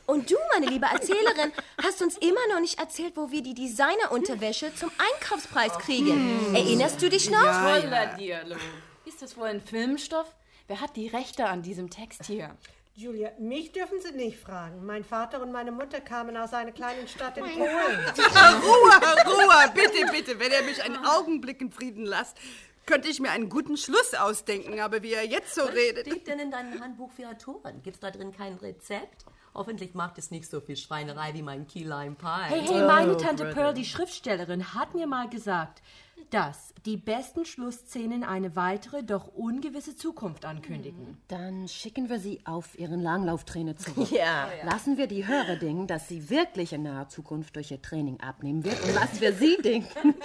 Und 0.05 0.29
du, 0.29 0.35
meine 0.53 0.67
liebe 0.67 0.85
Erzählerin, 0.85 1.51
hast 1.83 2.01
uns 2.01 2.17
immer 2.17 2.47
noch 2.53 2.59
nicht 2.59 2.79
erzählt, 2.79 3.13
wo 3.15 3.31
wir 3.31 3.41
die 3.41 3.55
Designerunterwäsche 3.55 4.73
zum 4.75 4.91
Einkaufspreis 4.97 5.73
kriegen. 5.79 6.53
Erinnerst 6.53 7.01
du 7.01 7.09
dich 7.09 7.29
noch? 7.29 7.41
Toller 7.41 8.15
Dialog. 8.17 8.59
Ist 9.05 9.21
das 9.21 9.35
wohl 9.37 9.47
ein 9.47 9.61
Filmstoff? 9.61 10.27
Wer 10.67 10.81
hat 10.81 10.95
die 10.95 11.07
Rechte 11.07 11.45
an 11.45 11.61
diesem 11.61 11.89
Text 11.89 12.25
hier? 12.25 12.55
Julia, 12.97 13.31
mich 13.39 13.73
dürfen 13.73 13.99
Sie 13.99 14.13
nicht 14.13 14.39
fragen. 14.39 14.85
Mein 14.85 15.03
Vater 15.03 15.41
und 15.41 15.51
meine 15.51 15.73
Mutter 15.73 15.99
kamen 15.99 16.37
aus 16.37 16.53
einer 16.53 16.71
kleinen 16.71 17.09
Stadt 17.09 17.37
in 17.37 17.43
Polen. 17.43 17.59
Ruhe, 17.59 18.91
Ruhe, 19.25 19.71
bitte, 19.73 20.09
bitte. 20.13 20.39
Wenn 20.39 20.49
ihr 20.49 20.63
mich 20.63 20.81
einen 20.81 21.05
Augenblick 21.05 21.59
in 21.59 21.71
Frieden 21.71 22.05
lasst, 22.05 22.37
könnte 22.85 23.09
ich 23.09 23.19
mir 23.19 23.31
einen 23.31 23.49
guten 23.49 23.75
Schluss 23.75 24.13
ausdenken. 24.13 24.79
Aber 24.79 25.03
wie 25.03 25.11
er 25.11 25.25
jetzt 25.25 25.55
so 25.55 25.63
Was 25.63 25.73
redet... 25.73 26.07
steht 26.07 26.27
denn 26.27 26.39
in 26.39 26.51
deinem 26.51 26.79
Handbuch 26.81 27.11
für 27.11 27.27
Autoren? 27.27 27.81
Gibt's 27.83 27.99
da 27.99 28.11
drin 28.11 28.31
kein 28.31 28.53
Rezept? 28.53 29.25
Hoffentlich 29.53 29.93
macht 29.93 30.17
es 30.17 30.31
nicht 30.31 30.49
so 30.49 30.61
viel 30.61 30.77
Schweinerei 30.77 31.33
wie 31.33 31.41
mein 31.41 31.67
Key 31.67 31.83
Lime 31.83 32.15
Pie. 32.15 32.45
Hey, 32.47 32.61
hey, 32.61 32.81
meine 32.85 33.17
Tante 33.17 33.51
Pearl, 33.53 33.73
die 33.73 33.83
Schriftstellerin, 33.83 34.73
hat 34.73 34.95
mir 34.95 35.07
mal 35.07 35.27
gesagt, 35.27 35.81
dass 36.29 36.73
die 36.85 36.97
besten 36.97 37.45
Schlussszenen 37.45 38.23
eine 38.23 38.55
weitere, 38.55 39.03
doch 39.03 39.27
ungewisse 39.27 39.95
Zukunft 39.95 40.45
ankündigen. 40.45 41.17
Dann 41.27 41.67
schicken 41.67 42.09
wir 42.09 42.19
sie 42.19 42.41
auf 42.45 42.77
ihren 42.77 43.01
Langlauftrainer 43.01 43.75
zurück. 43.75 44.09
Ja. 44.15 44.47
Lassen 44.63 44.97
wir 44.97 45.07
die 45.07 45.27
Hörer 45.27 45.55
denken, 45.57 45.87
dass 45.87 46.07
sie 46.07 46.29
wirklich 46.29 46.71
in 46.73 46.83
naher 46.83 47.09
Zukunft 47.09 47.55
durch 47.55 47.71
ihr 47.71 47.81
Training 47.81 48.19
abnehmen 48.21 48.63
wird. 48.63 48.81
Und 48.83 48.93
lassen 48.93 49.19
wir 49.19 49.33
sie 49.33 49.57
denken, 49.63 50.15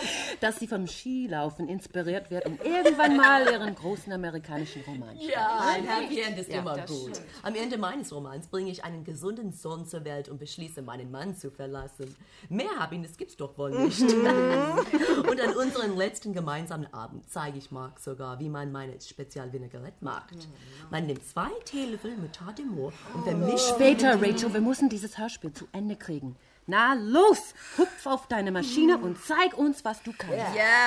dass 0.40 0.58
sie 0.58 0.66
vom 0.68 0.86
Skilaufen 0.86 1.68
inspiriert 1.68 2.30
wird 2.30 2.46
und 2.46 2.64
irgendwann 2.64 3.16
mal 3.16 3.42
ihren 3.50 3.74
großen 3.74 4.12
amerikanischen 4.12 4.82
Roman 4.82 5.16
schreibt. 5.16 5.32
Ja, 5.32 5.60
ein 5.74 5.84
Happy 5.84 6.20
End 6.20 6.38
ist 6.38 6.50
Ja, 6.50 6.60
immer 6.60 6.76
gut. 6.78 6.88
stimmt. 7.16 7.20
Am 7.42 7.54
Ende 7.54 7.78
meines 7.78 8.12
Romans 8.14 8.46
bringe 8.48 8.70
ich 8.70 8.84
einen 8.84 9.02
gesunden 9.04 9.52
Sohn 9.52 9.86
zur 9.86 10.04
Welt 10.04 10.28
und 10.28 10.38
beschließe, 10.38 10.82
meinen 10.82 11.10
Mann 11.10 11.34
zu 11.34 11.50
verlassen. 11.50 12.14
Mehr 12.48 12.70
Happiness 12.78 13.16
gibt's 13.16 13.36
doch 13.36 13.56
wohl 13.58 13.70
nicht. 13.70 14.00
und 14.12 15.40
an 15.40 15.54
unserem 15.90 15.98
letzten 15.98 16.32
gemeinsamen 16.32 16.92
Abend 16.92 17.28
zeige 17.28 17.58
ich 17.58 17.70
Mark 17.70 17.98
sogar, 18.00 18.38
wie 18.38 18.48
man 18.48 18.72
meine 18.72 19.00
Spezial-Vinaigrette 19.00 20.04
macht. 20.04 20.48
Man 20.90 21.06
nimmt 21.06 21.24
zwei 21.26 21.50
Teelöffel 21.64 22.16
Moutarde 22.16 22.62
de 22.62 22.64
Moor 22.64 22.92
und 23.14 23.24
vermischt... 23.24 23.70
Später, 23.74 24.20
Rachel, 24.20 24.52
wir 24.52 24.60
müssen 24.60 24.88
dieses 24.88 25.18
Hörspiel 25.18 25.52
zu 25.52 25.66
Ende 25.72 25.96
kriegen. 25.96 26.36
Na 26.70 26.94
los, 26.94 27.52
hupf 27.78 28.06
auf 28.06 28.28
deine 28.28 28.52
Maschine 28.52 28.96
und 28.98 29.18
zeig 29.20 29.58
uns, 29.58 29.84
was 29.84 30.04
du 30.04 30.12
kannst. 30.16 30.36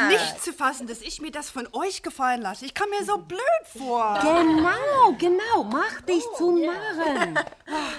Nicht 0.08 0.42
zu 0.42 0.54
fassen, 0.54 0.88
dass 0.88 1.02
ich 1.02 1.20
mir 1.20 1.30
das 1.30 1.50
von 1.50 1.68
euch 1.74 2.02
gefallen 2.02 2.42
lasse. 2.42 2.64
Ich 2.64 2.74
kam 2.74 2.90
mir 2.90 3.04
so 3.04 3.18
blöd 3.18 3.42
vor. 3.78 4.18
Genau, 4.22 5.14
genau. 5.18 5.66
Mach 5.66 6.00
dich 6.04 6.24
zum 6.38 6.62
Narren. 6.62 7.38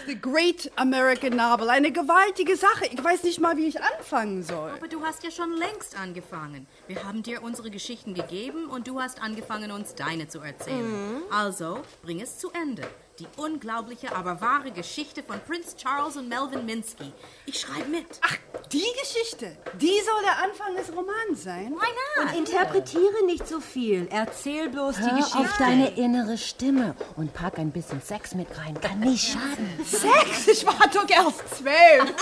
The 0.07 0.19
Great 0.19 0.73
American 0.77 1.37
Novel. 1.37 1.69
Eine 1.69 1.93
gewaltige 1.93 2.57
Sache. 2.57 2.87
Ich 2.87 3.05
weiß 3.05 3.23
nicht 3.25 3.39
mal, 3.39 3.59
wie 3.59 3.67
ich 3.67 3.83
anfangen 3.83 4.43
soll. 4.43 4.71
Aber 4.71 4.89
du 4.89 5.05
hast 5.05 5.23
ja 5.23 5.31
schon 5.31 5.55
längst 5.55 5.95
angefangen. 5.99 6.67
Wir 6.87 7.05
haben 7.05 7.23
dir 7.23 7.43
unsere 7.43 7.71
Geschichten 7.71 8.15
gegeben 8.15 8.71
und 8.71 8.89
du 8.89 8.99
hast 8.99 9.21
angefangen, 9.21 9.71
uns 9.71 9.95
deine 9.95 10.27
zu 10.27 10.41
erzählen. 10.41 11.23
Also, 11.31 11.83
bring 12.01 12.23
es 12.23 12.39
zu 12.39 12.51
Ende. 12.51 12.89
Die 13.21 13.29
unglaubliche, 13.37 14.13
aber 14.17 14.41
wahre 14.41 14.73
Geschichte 14.73 15.23
von 15.23 15.39
Prinz 15.39 15.77
Charles 15.77 16.17
und 16.17 16.29
Melvin 16.29 16.67
Minsky. 16.67 17.13
Ich 17.47 17.61
schreibe 17.61 17.89
mit. 17.89 18.07
Ach, 18.23 18.37
die 18.73 18.83
Geschichte. 19.01 19.57
Die 19.81 20.01
soll 20.05 20.21
der 20.25 20.43
Anfang 20.43 20.75
des 20.75 20.89
Romans 20.93 21.45
sein. 21.45 21.73
Why 21.73 22.23
Und 22.23 22.37
interpretiere 22.37 23.25
nicht 23.27 23.47
so 23.47 23.61
viel. 23.61 24.09
Erzähl 24.11 24.69
bloß 24.69 24.97
die 24.97 25.03
Hör 25.03 25.17
Geschichte. 25.17 25.39
auf 25.39 25.45
auf 25.45 25.59
deine 25.59 25.91
innere 25.97 26.37
Stimme 26.37 26.97
und 27.17 27.33
pack 27.33 27.59
ein 27.59 27.71
bisschen 27.71 28.01
Sex 28.03 28.35
mit 28.35 28.49
rein. 28.59 28.81
Kann 28.81 28.99
nicht 28.99 29.33
schaden. 29.33 29.79
Sex? 29.85 30.49
Ich 30.49 30.67
war 30.67 30.75
doch 30.93 31.09
erst 31.09 31.57
zwölf. 31.57 32.13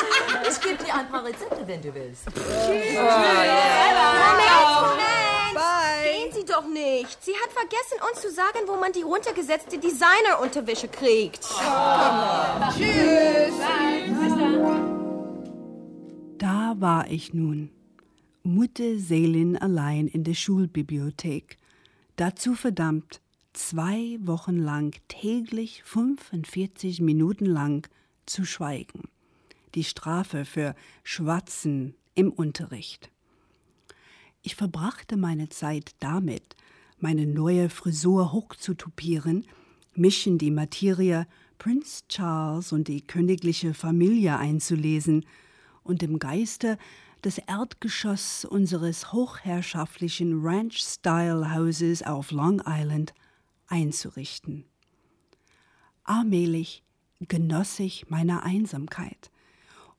Ich 0.47 0.61
gebe 0.61 0.85
dir 0.85 0.95
ein 0.95 1.09
paar 1.09 1.25
Rezepte, 1.25 1.67
wenn 1.67 1.81
du 1.81 1.95
willst. 1.95 2.27
Moment, 2.37 2.95
Moment. 2.95 3.09
Bye. 4.99 5.22
Gehen 6.23 6.33
Sie 6.33 6.45
doch 6.45 6.69
nicht. 6.69 7.23
Sie 7.23 7.33
hat 7.33 7.51
vergessen, 7.53 7.99
uns 8.09 8.21
zu 8.21 8.31
sagen, 8.31 8.61
wo 8.67 8.77
man 8.77 8.93
die 8.93 9.03
runtergesetzte 9.03 9.79
Designerunterwäsche 9.79 10.89
kriegt. 10.89 11.43
Tschüss. 12.77 13.55
Da 16.39 16.75
war 16.79 17.11
ich 17.11 17.35
nun, 17.35 17.71
Mutterseelen 18.45 19.57
allein 19.57 20.07
in 20.07 20.23
der 20.23 20.35
Schulbibliothek, 20.35 21.57
dazu 22.17 22.55
verdammt, 22.55 23.21
zwei 23.53 24.19
Wochen 24.21 24.59
lang 24.59 24.95
täglich 25.09 25.83
45 25.85 27.01
Minuten 27.01 27.47
lang 27.47 27.89
zu 28.27 28.45
schweigen. 28.45 29.09
Die 29.75 29.85
Strafe 29.85 30.45
für 30.45 30.75
Schwatzen 31.03 31.97
im 32.15 32.31
Unterricht. 32.31 33.12
Ich 34.43 34.57
verbrachte 34.57 35.17
meine 35.17 35.49
Zeit 35.49 35.95
damit, 36.01 36.57
meine 36.99 37.27
neue 37.27 37.71
Frisur 37.71 38.33
hochzutupieren, 38.33 39.47
mich 39.95 40.27
in 40.27 40.39
die 40.39 40.51
Materie 40.51 41.27
Prinz 41.59 42.05
Charles 42.09 42.73
und 42.73 42.89
die 42.89 43.03
königliche 43.03 43.73
Familie 43.73 44.37
einzulesen 44.37 45.25
und 45.85 46.03
im 46.03 46.19
Geiste 46.19 46.77
das 47.23 47.39
Erdgeschoss 47.39 48.45
unseres 48.45 49.13
hochherrschaftlichen 49.13 50.41
Ranch-Style-Hauses 50.43 52.03
auf 52.03 52.33
Long 52.33 52.61
Island 52.67 53.15
einzurichten. 53.69 54.65
Allmählich 56.03 56.83
genoss 57.21 57.79
ich 57.79 58.11
meine 58.11 58.43
Einsamkeit 58.43 59.32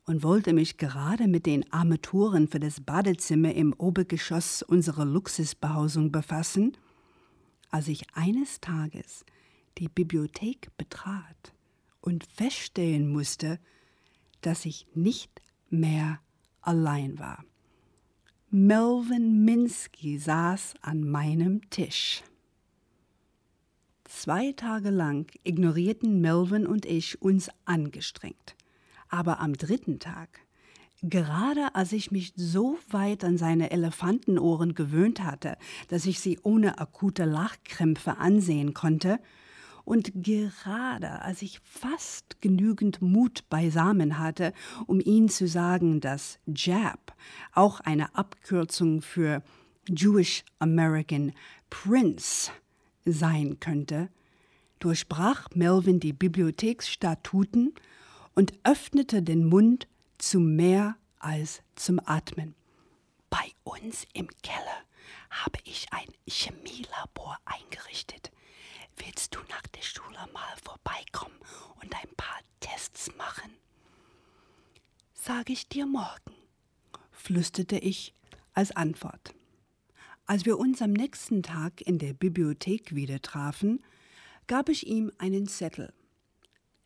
und 0.05 0.23
wollte 0.23 0.53
mich 0.53 0.77
gerade 0.77 1.27
mit 1.27 1.45
den 1.45 1.71
Armaturen 1.71 2.47
für 2.47 2.59
das 2.59 2.81
Badezimmer 2.81 3.53
im 3.53 3.73
Obergeschoss 3.73 4.61
unserer 4.61 5.05
Luxusbehausung 5.05 6.11
befassen, 6.11 6.75
als 7.69 7.87
ich 7.87 8.05
eines 8.13 8.59
Tages 8.59 9.25
die 9.77 9.87
Bibliothek 9.87 10.69
betrat 10.77 11.53
und 12.01 12.25
feststellen 12.25 13.11
musste, 13.11 13.59
dass 14.41 14.65
ich 14.65 14.87
nicht 14.93 15.41
mehr 15.69 16.19
allein 16.61 17.17
war. 17.17 17.43
Melvin 18.49 19.43
Minsky 19.45 20.19
saß 20.19 20.75
an 20.81 21.07
meinem 21.09 21.67
Tisch. 21.71 22.21
Zwei 24.03 24.51
Tage 24.51 24.91
lang 24.91 25.31
ignorierten 25.43 26.21
Melvin 26.21 26.67
und 26.67 26.85
ich 26.85 27.19
uns 27.21 27.49
angestrengt. 27.65 28.55
Aber 29.13 29.39
am 29.41 29.53
dritten 29.53 29.99
Tag, 29.99 30.39
gerade 31.03 31.75
als 31.75 31.91
ich 31.91 32.09
mich 32.09 32.33
so 32.35 32.79
weit 32.89 33.23
an 33.23 33.37
seine 33.37 33.69
Elefantenohren 33.69 34.73
gewöhnt 34.73 35.23
hatte, 35.23 35.55
dass 35.87 36.07
ich 36.07 36.19
sie 36.19 36.39
ohne 36.41 36.79
akute 36.79 37.25
Lachkrämpfe 37.25 38.17
ansehen 38.17 38.73
konnte, 38.73 39.19
und 39.85 40.11
gerade 40.15 41.21
als 41.21 41.43
ich 41.43 41.59
fast 41.59 42.41
genügend 42.41 43.03
Mut 43.03 43.47
beisammen 43.49 44.17
hatte, 44.17 44.51
um 44.87 44.99
ihm 44.99 45.29
zu 45.29 45.47
sagen, 45.47 46.01
dass 46.01 46.39
Jap 46.47 47.13
auch 47.51 47.81
eine 47.81 48.15
Abkürzung 48.15 49.03
für 49.03 49.43
Jewish 49.87 50.43
American 50.57 51.33
Prince 51.69 52.49
sein 53.05 53.59
könnte, 53.59 54.09
durchbrach 54.79 55.49
Melvin 55.53 55.99
die 55.99 56.13
Bibliotheksstatuten 56.13 57.73
und 58.35 58.53
öffnete 58.63 59.21
den 59.21 59.45
Mund 59.45 59.87
zu 60.17 60.39
mehr 60.39 60.97
als 61.19 61.61
zum 61.75 61.99
Atmen. 62.05 62.55
Bei 63.29 63.51
uns 63.63 64.05
im 64.13 64.27
Keller 64.41 64.83
habe 65.29 65.59
ich 65.63 65.87
ein 65.91 66.07
Chemielabor 66.27 67.37
eingerichtet. 67.45 68.31
Willst 68.97 69.33
du 69.35 69.39
nach 69.49 69.67
der 69.67 69.81
Schule 69.81 70.17
mal 70.33 70.55
vorbeikommen 70.63 71.35
und 71.81 71.93
ein 71.95 72.15
paar 72.15 72.39
Tests 72.59 73.11
machen? 73.17 73.51
Sag 75.13 75.49
ich 75.49 75.67
dir 75.67 75.85
morgen, 75.85 76.33
flüsterte 77.11 77.77
ich 77.77 78.13
als 78.53 78.71
Antwort. 78.71 79.33
Als 80.25 80.45
wir 80.45 80.57
uns 80.57 80.81
am 80.81 80.91
nächsten 80.93 81.43
Tag 81.43 81.81
in 81.81 81.97
der 81.97 82.13
Bibliothek 82.13 82.95
wieder 82.95 83.21
trafen, 83.21 83.83
gab 84.47 84.69
ich 84.69 84.87
ihm 84.87 85.11
einen 85.17 85.47
Zettel. 85.47 85.93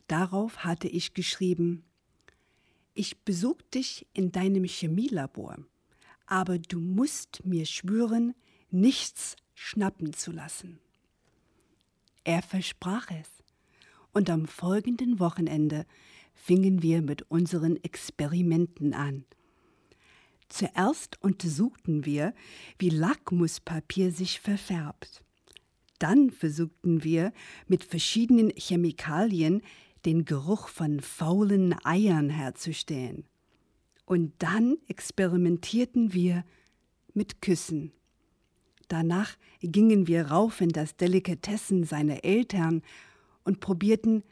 Darauf 0.08 0.64
hatte 0.64 0.88
ich 0.88 1.14
geschrieben 1.14 1.84
Ich 2.94 3.20
besuch 3.20 3.62
dich 3.74 4.08
in 4.14 4.32
deinem 4.32 4.64
Chemielabor, 4.64 5.58
aber 6.26 6.58
du 6.60 6.80
musst 6.80 7.46
mir 7.46 7.66
schwören, 7.66 8.34
nichts 8.72 9.36
schnappen 9.54 10.14
zu 10.14 10.32
lassen. 10.32 10.80
Er 12.24 12.42
versprach 12.42 13.10
es, 13.12 13.30
und 14.14 14.30
am 14.30 14.48
folgenden 14.48 15.20
Wochenende 15.20 15.86
fingen 16.34 16.82
wir 16.82 17.02
mit 17.02 17.30
unseren 17.30 17.82
Experimenten 17.84 18.94
an. 18.94 19.26
Zuerst 20.50 21.22
untersuchten 21.22 22.06
wir, 22.06 22.34
wie 22.80 22.90
Lackmuspapier 22.90 24.12
sich 24.12 24.40
verfärbt. 24.40 25.24
Dann 26.00 26.32
versuchten 26.32 27.04
wir 27.04 27.34
mit 27.68 27.84
verschiedenen 27.84 28.52
Chemikalien 28.56 29.62
den 30.08 30.24
Geruch 30.24 30.70
von 30.70 31.02
faulen 31.02 31.76
Eiern 31.84 32.30
herzustellen. 32.30 33.26
Und 34.06 34.32
dann 34.40 34.78
experimentierten 34.88 36.14
wir 36.14 36.46
mit 37.14 37.42
Küssen. 37.42 37.92
Danach 38.88 39.36
gingen 39.60 40.08
wir 40.08 40.28
rauf 40.28 40.62
in 40.62 40.70
das 40.70 40.96
Delikatessen 40.96 41.84
seiner 41.84 42.24
Eltern 42.24 42.84
und 43.44 43.60
probierten 43.60 44.24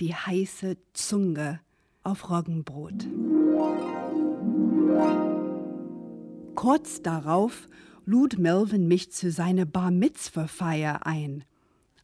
die 0.00 0.14
heiße 0.14 0.78
Zunge 0.94 1.60
auf 2.02 2.30
Roggenbrot. 2.30 3.06
Kurz 6.54 7.02
darauf 7.02 7.68
lud 8.06 8.38
Melvin 8.38 8.88
mich 8.88 9.12
zu 9.12 9.30
seiner 9.30 9.66
Bar 9.66 9.90
Mitzvah-Feier 9.90 11.06
ein. 11.06 11.44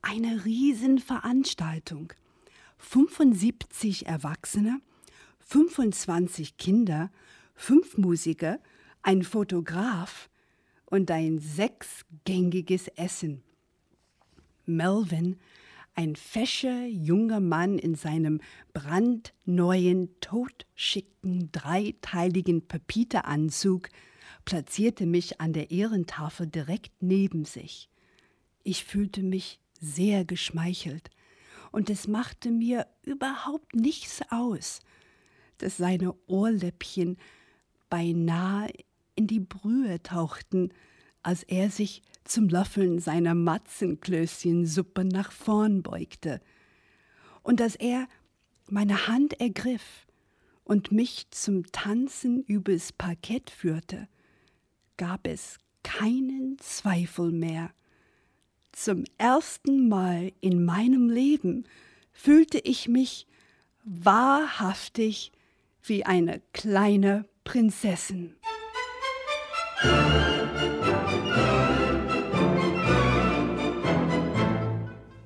Eine 0.02 0.44
Riesenveranstaltung. 0.44 2.12
75 2.81 4.07
Erwachsene, 4.07 4.81
25 5.40 6.57
Kinder, 6.57 7.11
fünf 7.55 7.98
Musiker, 7.98 8.59
ein 9.02 9.23
Fotograf 9.23 10.28
und 10.86 11.11
ein 11.11 11.39
sechsgängiges 11.39 12.89
Essen. 12.89 13.43
Melvin, 14.66 15.36
ein 15.94 16.16
fescher 16.16 16.86
junger 16.86 17.40
Mann 17.40 17.78
in 17.78 17.94
seinem 17.94 18.40
brandneuen, 18.73 20.09
totschicken, 20.20 21.52
dreiteiligen 21.52 22.66
Papiteranzug, 22.66 23.89
platzierte 24.44 25.07
mich 25.07 25.40
an 25.40 25.52
der 25.52 25.70
Ehrentafel 25.70 26.47
direkt 26.47 27.02
neben 27.02 27.44
sich. 27.44 27.90
Ich 28.62 28.85
fühlte 28.85 29.23
mich 29.23 29.61
sehr 29.81 30.24
geschmeichelt, 30.24 31.11
und 31.73 31.91
es 31.91 32.09
machte 32.09 32.51
mir 32.51 32.87
überhaupt 33.03 33.75
nichts 33.75 34.21
aus, 34.31 34.81
dass 35.59 35.77
seine 35.77 36.15
Ohrläppchen 36.27 37.17
beinahe 37.89 38.73
in 39.15 39.27
die 39.27 39.41
Brühe 39.41 40.03
tauchten, 40.03 40.73
als 41.23 41.43
er 41.43 41.71
sich 41.71 42.03
zum 42.25 42.49
Löffeln 42.49 42.99
seiner 42.99 43.35
Matzenklößchensuppe 43.35 45.05
nach 45.05 45.33
vorn 45.33 45.83
beugte, 45.83 46.41
und 47.43 47.61
dass 47.61 47.75
er 47.75 48.07
meine 48.69 49.07
Hand 49.07 49.41
ergriff 49.41 50.07
und 50.65 50.93
mich 50.93 51.31
zum 51.31 51.65
Tanzen 51.73 52.43
übers 52.45 52.93
Parkett 52.93 53.51
führte, 53.51 54.09
gab 54.97 55.27
es 55.27 55.59
keinen 55.83 56.59
Zweifel 56.59 57.33
mehr. 57.33 57.71
Zum 58.82 59.05
ersten 59.19 59.90
Mal 59.90 60.32
in 60.40 60.65
meinem 60.65 61.11
Leben 61.11 61.66
fühlte 62.12 62.59
ich 62.61 62.89
mich 62.89 63.27
wahrhaftig 63.85 65.32
wie 65.82 66.07
eine 66.07 66.40
kleine 66.55 67.27
Prinzessin. 67.44 68.36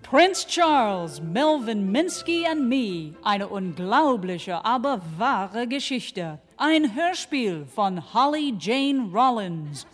Prince 0.03 0.49
Charles, 0.49 1.21
Melvin 1.23 1.93
Minsky 1.93 2.45
and 2.47 2.69
Me. 2.69 3.15
Eine 3.23 3.47
unglaubliche, 3.47 4.65
aber 4.65 5.01
wahre 5.17 5.69
Geschichte. 5.69 6.41
Ein 6.57 6.97
Hörspiel 6.97 7.67
von 7.67 8.15
Holly 8.15 8.55
Jane 8.59 9.11
Rollins. 9.13 9.87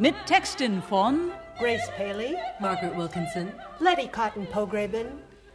Mit 0.00 0.14
Texten 0.24 0.80
von 0.80 1.30
Grace 1.58 1.90
Paley, 1.98 2.34
Margaret 2.58 2.96
Wilkinson, 2.96 3.52
Letty 3.80 4.08
Cotton 4.08 4.46
Pogrebin, 4.46 5.08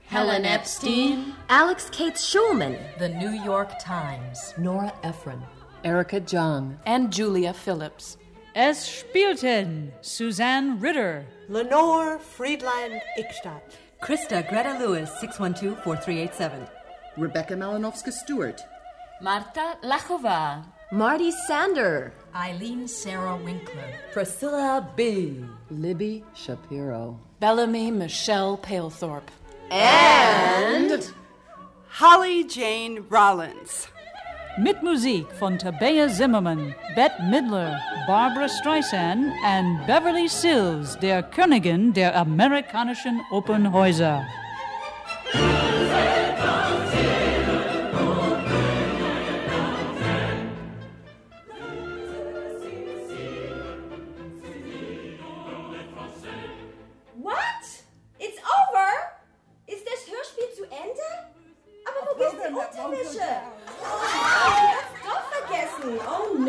Helen 0.04 0.46
Epstein, 0.46 1.34
Alex 1.50 1.90
Kate 1.90 2.16
Schulman, 2.16 2.78
The 3.00 3.10
New 3.10 3.32
York 3.32 3.80
Times, 3.80 4.54
Nora 4.60 4.94
Ephron, 5.02 5.42
Erica 5.84 6.20
Jong, 6.20 6.78
and 6.86 7.12
Julia 7.12 7.54
Phillips. 7.56 8.20
Es 8.54 8.88
spielten 8.88 9.92
Suzanne 10.02 10.80
Ritter, 10.80 11.26
Lenore 11.50 12.20
Friedland 12.20 13.02
Ickstadt, 13.18 13.64
Krista 14.00 14.48
Greta 14.48 14.78
Lewis, 14.78 15.10
612 15.22 15.82
4387, 15.84 16.68
Rebecca 17.18 17.56
Malinowska 17.56 18.12
Stewart, 18.12 18.62
Marta 19.20 19.80
Lachova, 19.82 20.64
Marty 20.92 21.32
Sander, 21.48 22.14
Eileen 22.36 22.86
Sarah 22.86 23.38
Winkler, 23.38 23.94
Priscilla 24.12 24.86
B., 24.98 25.36
Libby 25.72 26.22
Shapiro, 26.34 27.18
Bellamy 27.40 27.92
Michelle 27.92 28.58
Palethorpe. 28.58 29.30
and 29.72 31.12
Holly 31.88 32.44
Jane 32.44 33.06
Rollins. 33.10 33.88
mit 34.58 34.84
Musik 34.84 35.26
von 35.40 35.58
Tabea 35.58 36.10
Zimmerman, 36.10 36.76
Bette 36.96 37.22
Midler, 37.24 37.80
Barbara 38.06 38.50
Streisand 38.50 39.28
und 39.44 39.86
Beverly 39.88 40.28
Sills, 40.28 40.98
der 41.00 41.24
Königin 41.24 41.94
der 41.94 42.16
amerikanischen 42.18 43.22
Opernhäuser. 43.32 44.26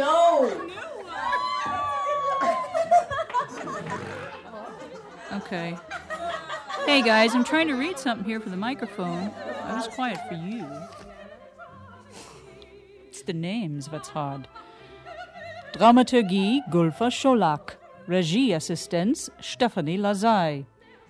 No. 0.06 0.70
Okay. 5.32 5.76
Hey 6.86 7.02
guys, 7.02 7.34
I'm 7.34 7.44
trying 7.44 7.68
to 7.68 7.74
read 7.74 7.98
something 7.98 8.24
here 8.24 8.40
for 8.40 8.50
the 8.50 8.56
microphone. 8.56 9.30
I 9.64 9.74
was 9.74 9.88
quiet 9.88 10.18
for 10.28 10.34
you. 10.34 10.66
It's 13.08 13.22
the 13.22 13.32
names 13.32 13.88
that's 13.88 14.08
hard. 14.08 14.48
Dramaturgie 15.72 16.60
Gulfer 16.70 17.10
Scholak. 17.10 17.74
Regieassistenz 18.08 19.30
Stephanie 19.40 19.98
Lazai. 19.98 20.66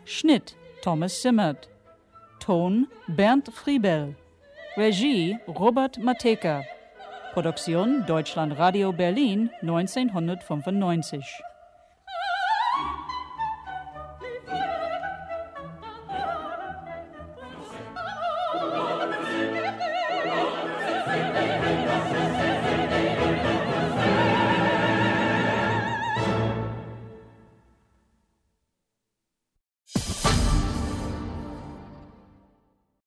Schnitt 0.06 0.54
Thomas 0.80 1.12
Simmert. 1.22 1.68
Ton 2.40 2.88
Bernd 3.08 3.44
Friebel. 3.44 4.14
Regie 4.78 5.36
Robert 5.46 5.98
Mateka. 5.98 6.64
Produktion 7.36 8.06
Deutschland 8.06 8.58
Radio 8.58 8.92
Berlin 8.92 9.50
1995. 9.60 11.42